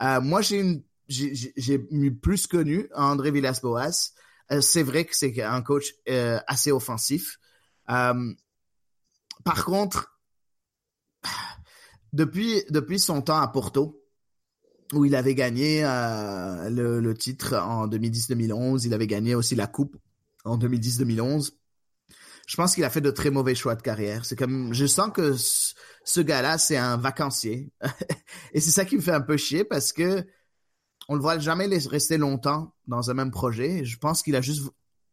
[0.03, 1.79] Euh, moi, j'ai
[2.21, 4.13] plus connu André Villas-Boas.
[4.53, 7.39] Euh, c'est vrai que c'est un coach euh, assez offensif.
[7.87, 10.19] Par contre,
[12.13, 14.03] depuis, depuis son temps à Porto,
[14.93, 18.87] où il avait gagné le, le titre en 2010-2011.
[18.87, 19.97] Il avait gagné aussi la coupe
[20.45, 21.53] en 2010-2011.
[22.47, 24.25] Je pense qu'il a fait de très mauvais choix de carrière.
[24.25, 27.71] C'est comme, je sens que ce, gars-là, c'est un vacancier.
[28.53, 30.25] Et c'est ça qui me fait un peu chier parce que
[31.09, 33.85] on le voit jamais rester longtemps dans un même projet.
[33.85, 34.63] Je pense qu'il a juste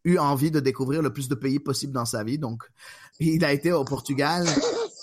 [0.06, 2.38] eu envie de découvrir le plus de pays possible dans sa vie.
[2.38, 2.64] Donc,
[3.20, 4.46] il a été au Portugal.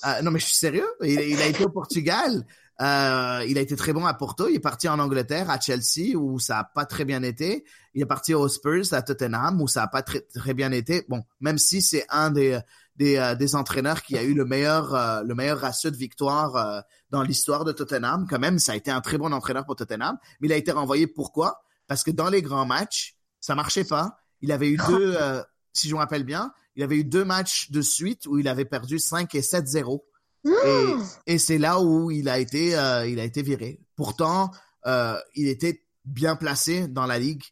[0.06, 0.86] Euh, non, mais je suis sérieux.
[1.02, 2.46] Il, il a été au Portugal.
[2.80, 4.48] Euh, il a été très bon à Porto.
[4.48, 7.64] Il est parti en Angleterre, à Chelsea, où ça a pas très bien été.
[7.94, 11.04] Il est parti aux Spurs, à Tottenham, où ça a pas très, très bien été.
[11.08, 12.58] Bon, même si c'est un des
[13.00, 16.56] des, euh, des entraîneurs qui a eu le meilleur euh, le meilleur ratio de victoire
[16.56, 19.74] euh, dans l'histoire de Tottenham, quand même, ça a été un très bon entraîneur pour
[19.74, 20.18] Tottenham.
[20.40, 21.06] Mais il a été renvoyé.
[21.06, 21.62] Pourquoi?
[21.86, 24.18] Parce que dans les grands matchs, ça marchait pas.
[24.42, 27.70] Il avait eu deux, euh, si je me rappelle bien, il avait eu deux matchs
[27.70, 30.00] de suite où il avait perdu 5 et 7-0.
[30.44, 33.80] Et, et c'est là où il a été, euh, il a été viré.
[33.96, 34.50] Pourtant,
[34.86, 37.44] euh, il était bien placé dans la ligue,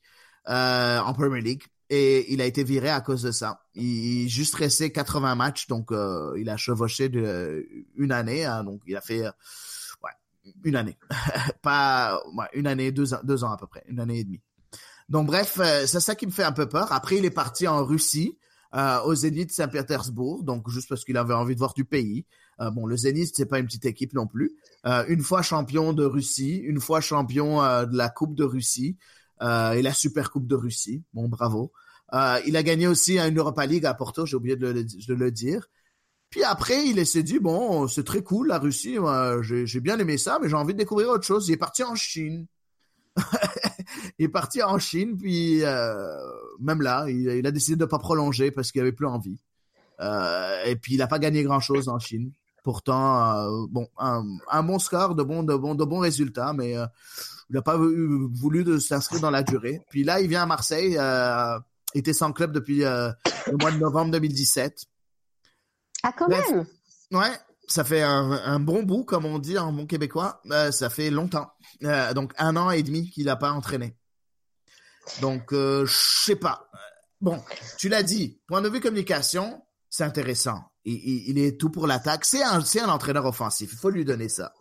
[0.48, 3.60] euh, en Premier League, et il a été viré à cause de ça.
[3.74, 7.66] Il, il juste resté 80 matchs, donc il a chevauché de
[7.96, 10.12] une année, hein, donc il a fait ouais,
[10.64, 10.96] une année,
[11.62, 14.40] pas ouais, une année, deux ans, deux ans à peu près, une année et demie.
[15.10, 16.92] Donc bref, c'est ça qui me fait un peu peur.
[16.92, 18.38] Après, il est parti en Russie,
[18.74, 22.26] euh, au Zénith Saint-Pétersbourg, donc juste parce qu'il avait envie de voir du pays.
[22.60, 24.52] Euh, bon, le Zénith, c'est pas une petite équipe non plus.
[24.86, 28.96] Euh, une fois champion de Russie, une fois champion euh, de la Coupe de Russie
[29.42, 31.02] euh, et la Super Coupe de Russie.
[31.14, 31.72] Bon, bravo.
[32.12, 35.14] Euh, il a gagné aussi une Europa League à Porto, j'ai oublié de le, de
[35.14, 35.68] le dire.
[36.30, 38.98] Puis après, il s'est dit, bon, c'est très cool la Russie,
[39.42, 41.48] j'ai bien aimé ça, mais j'ai envie de découvrir autre chose.
[41.48, 42.46] Il est parti en Chine.
[44.18, 46.16] Il est parti en Chine, puis euh,
[46.60, 49.38] même là, il, il a décidé de pas prolonger parce qu'il avait plus envie.
[50.00, 52.32] Euh, et puis il a pas gagné grand chose en Chine.
[52.62, 56.72] Pourtant, euh, bon, un, un bon score, de bons, de bons, de bons résultats, mais
[56.72, 59.80] il n'a pas voulu de s'inscrire dans la durée.
[59.90, 61.58] Puis là, il vient à Marseille, euh,
[61.94, 63.10] était sans club depuis euh,
[63.46, 64.84] le mois de novembre 2017.
[66.02, 66.44] Ah, quand Bref.
[66.50, 66.66] même
[67.10, 67.32] Ouais,
[67.68, 70.40] ça fait un, bon bout, comme on dit en bon québécois.
[70.50, 71.52] Euh, ça fait longtemps.
[71.84, 73.96] Euh, donc un an et demi qu'il n'a pas entraîné.
[75.20, 76.68] Donc, euh, je sais pas.
[77.20, 77.42] Bon,
[77.78, 80.62] tu l'as dit, point de vue communication, c'est intéressant.
[80.84, 82.24] Il, est tout pour l'attaque.
[82.24, 83.70] C'est un, entraîneur offensif.
[83.72, 84.54] Il faut lui donner ça.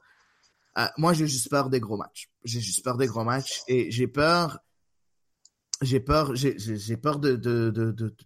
[0.78, 2.30] Euh, moi, j'ai juste peur des gros matchs.
[2.44, 4.60] J'ai juste peur des gros matchs et j'ai peur.
[5.82, 6.36] J'ai peur.
[6.36, 7.40] J'ai peur de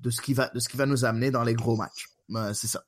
[0.10, 2.08] ce qui va de ce qui va nous amener dans les gros matchs.
[2.54, 2.84] C'est ça.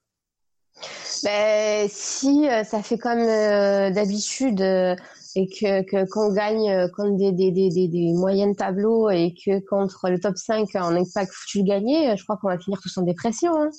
[1.24, 4.96] Ben, si euh, ça fait comme euh, d'habitude euh,
[5.36, 9.60] et que que- qu'on gagne contre des, des, des, des, des moyennes tableaux et que
[9.68, 12.80] contre le top 5 on n'est pas foutu de gagner, je crois qu'on va finir
[12.82, 13.52] tous en dépression.
[13.62, 13.70] Hein.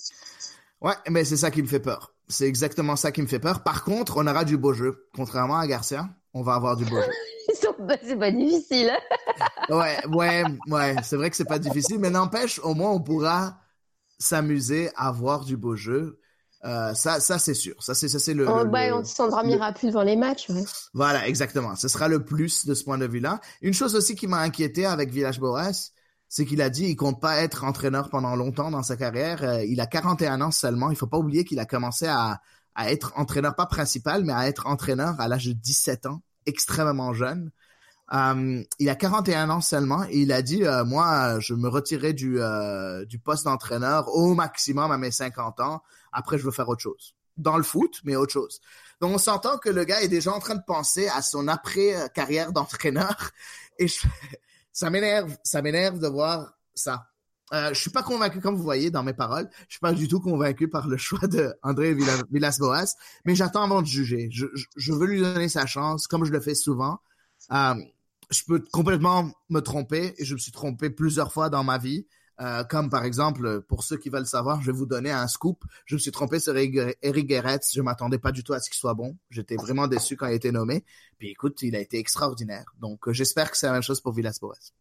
[0.81, 2.15] Ouais, mais c'est ça qui me fait peur.
[2.29, 3.63] C'est exactement ça qui me fait peur.
[3.63, 5.09] Par contre, on aura du beau jeu.
[5.15, 7.11] Contrairement à Garcia, on va avoir du beau jeu.
[8.03, 8.91] C'est pas difficile.
[8.91, 9.17] hein.
[9.69, 10.97] Ouais, ouais, ouais.
[11.03, 13.59] C'est vrai que c'est pas difficile, mais n'empêche, au moins on pourra
[14.19, 16.21] s'amuser à voir du beau jeu.
[16.65, 17.75] Euh, ça, ça c'est sûr.
[17.83, 18.49] Ça, c'est, ça, c'est le.
[18.49, 20.49] on le- bah, le- on s'endormira plus devant les matchs.
[20.49, 20.65] ouais.
[20.95, 21.77] Voilà, exactement.
[21.77, 23.41] Ce sera le plus de ce point de vue-là.
[23.61, 25.91] Une chose aussi qui m'a inquiété avec Village Boas,
[26.29, 29.43] c'est qu'il a dit il compte pas être entraîneur pendant longtemps dans sa carrière.
[29.45, 30.91] Euh, il a 41 ans seulement.
[30.91, 32.41] Il faut pas oublier qu'il a commencé à,
[32.75, 37.13] à être entraîneur, pas principal, mais à être entraîneur à l'âge de 17 ans, extrêmement
[37.13, 37.51] jeune.
[38.13, 42.13] Euh, il a 41 ans seulement et il a dit euh, moi je me retirerai
[42.13, 45.83] du euh, du poste d'entraîneur au maximum à mes 50 ans
[46.15, 48.61] après je veux faire autre chose dans le foot mais autre chose
[49.01, 51.95] donc on s'entend que le gars est déjà en train de penser à son après
[51.97, 53.31] euh, carrière d'entraîneur
[53.79, 53.87] et
[54.73, 57.09] ça m'énerve ça m'énerve de voir ça
[57.53, 60.09] euh, je suis pas convaincu, comme vous voyez dans mes paroles, je suis pas du
[60.09, 62.97] tout convaincu par le choix de André Villa- Villas-Boas,
[63.27, 64.31] mais j'attends avant de juger.
[64.33, 67.01] Je veux lui donner sa chance, comme je le fais souvent.
[67.53, 67.75] Euh,
[68.31, 72.07] je peux complètement me tromper et je me suis trompé plusieurs fois dans ma vie.
[72.41, 75.65] Euh, comme par exemple, pour ceux qui veulent savoir, je vais vous donner un scoop.
[75.87, 77.73] Je me suis trompé sur Eric Guéretz.
[77.75, 79.17] Je m'attendais pas du tout à ce qu'il soit bon.
[79.31, 80.85] J'étais vraiment déçu quand il a été nommé.
[81.19, 82.75] Puis écoute, il a été extraordinaire.
[82.81, 84.73] Donc euh, j'espère que c'est la même chose pour Villas-Boas.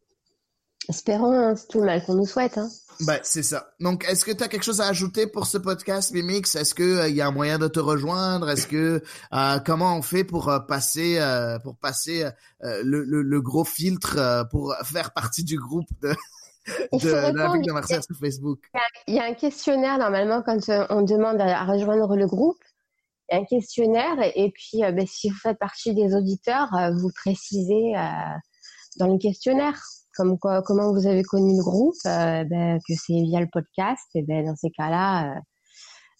[0.89, 2.57] Espérons, hein, c'est tout le mal qu'on nous souhaite.
[2.57, 2.69] Hein.
[3.01, 3.73] Ben, c'est ça.
[3.79, 6.55] Donc, est-ce que tu as quelque chose à ajouter pour ce podcast, Mimix?
[6.55, 8.49] Est-ce que il y a un moyen de te rejoindre?
[8.49, 9.01] Est-ce que
[9.33, 12.25] euh, comment on fait pour euh, passer euh, pour passer
[12.63, 16.13] euh, le, le, le gros filtre euh, pour faire partie du groupe de,
[16.91, 18.59] de l'Olympique de Marseille sur Facebook?
[19.07, 22.57] Il y a un questionnaire normalement quand euh, on demande à, rejoindre le groupe.
[23.29, 26.15] Il y a un questionnaire et, et puis euh, ben, si vous faites partie des
[26.15, 28.37] auditeurs, euh, vous précisez euh,
[28.97, 29.79] dans le questionnaire
[30.15, 34.05] comme quoi, comment vous avez connu le groupe, ben, que c'est via le podcast.
[34.13, 35.41] Et ben dans ces cas-là,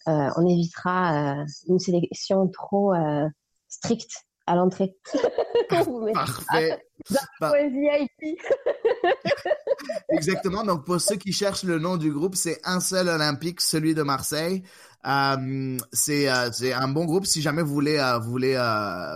[0.06, 1.36] on évitera
[1.68, 2.92] une sélection trop
[3.68, 4.96] stricte à l'entrée.
[5.68, 6.84] Parfait.
[7.40, 8.38] Bah, VIP.
[10.10, 10.64] Exactement.
[10.64, 14.02] Donc, pour ceux qui cherchent le nom du groupe, c'est un seul olympique, celui de
[14.02, 14.62] Marseille.
[15.06, 17.26] Euh, c'est euh, c'est un bon groupe.
[17.26, 18.54] Si jamais vous voulez euh, vous voulez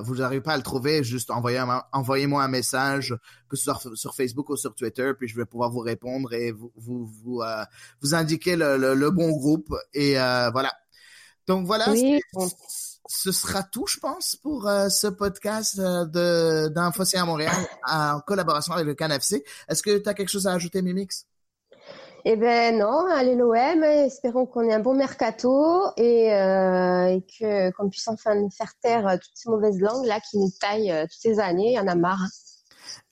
[0.04, 3.14] vous n'arrivez pas à le trouver, juste envoyez envoyez-moi un message
[3.48, 6.52] que ce soit sur, Facebook ou sur Twitter, puis je vais pouvoir vous répondre et
[6.52, 7.42] vous vous vous,
[8.02, 10.14] vous indiquer le, le, le, bon groupe et
[10.52, 10.72] voilà.
[11.46, 11.90] Donc voilà.
[11.90, 12.20] Oui.
[13.10, 17.56] Ce sera tout, je pense, pour euh, ce podcast euh, de d'Infocé à Montréal
[17.86, 19.42] en collaboration avec le CanFC.
[19.66, 21.24] Est-ce que tu as quelque chose à ajouter, Mimix?
[22.26, 27.70] Eh ben non, allez l'OM, espérons qu'on ait un bon mercato et, euh, et que
[27.72, 31.20] qu'on puisse enfin faire taire euh, toutes ces mauvaises langues là qui nous taillent toutes
[31.20, 32.26] ces années, il y en a marre.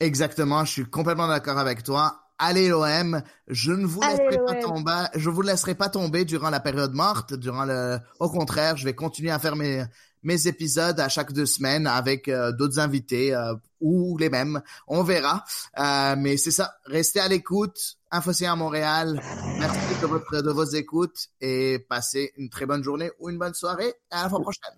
[0.00, 2.25] Exactement, je suis complètement d'accord avec toi.
[2.38, 6.50] Allez l'OM, je ne vous Allez, laisserai pas tomber, je vous laisserai pas tomber durant
[6.50, 9.84] la période morte, durant le au contraire, je vais continuer à faire mes
[10.26, 15.02] mes épisodes à chaque deux semaines avec euh, d'autres invités euh, ou les mêmes, on
[15.04, 15.44] verra.
[15.78, 17.96] Euh, mais c'est ça, restez à l'écoute.
[18.10, 19.20] Infocien à Montréal,
[19.58, 23.54] merci de votre de vos écoutes et passez une très bonne journée ou une bonne
[23.54, 23.94] soirée.
[24.10, 24.74] À la fois prochaine.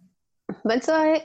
[0.64, 1.22] Bonne soirée.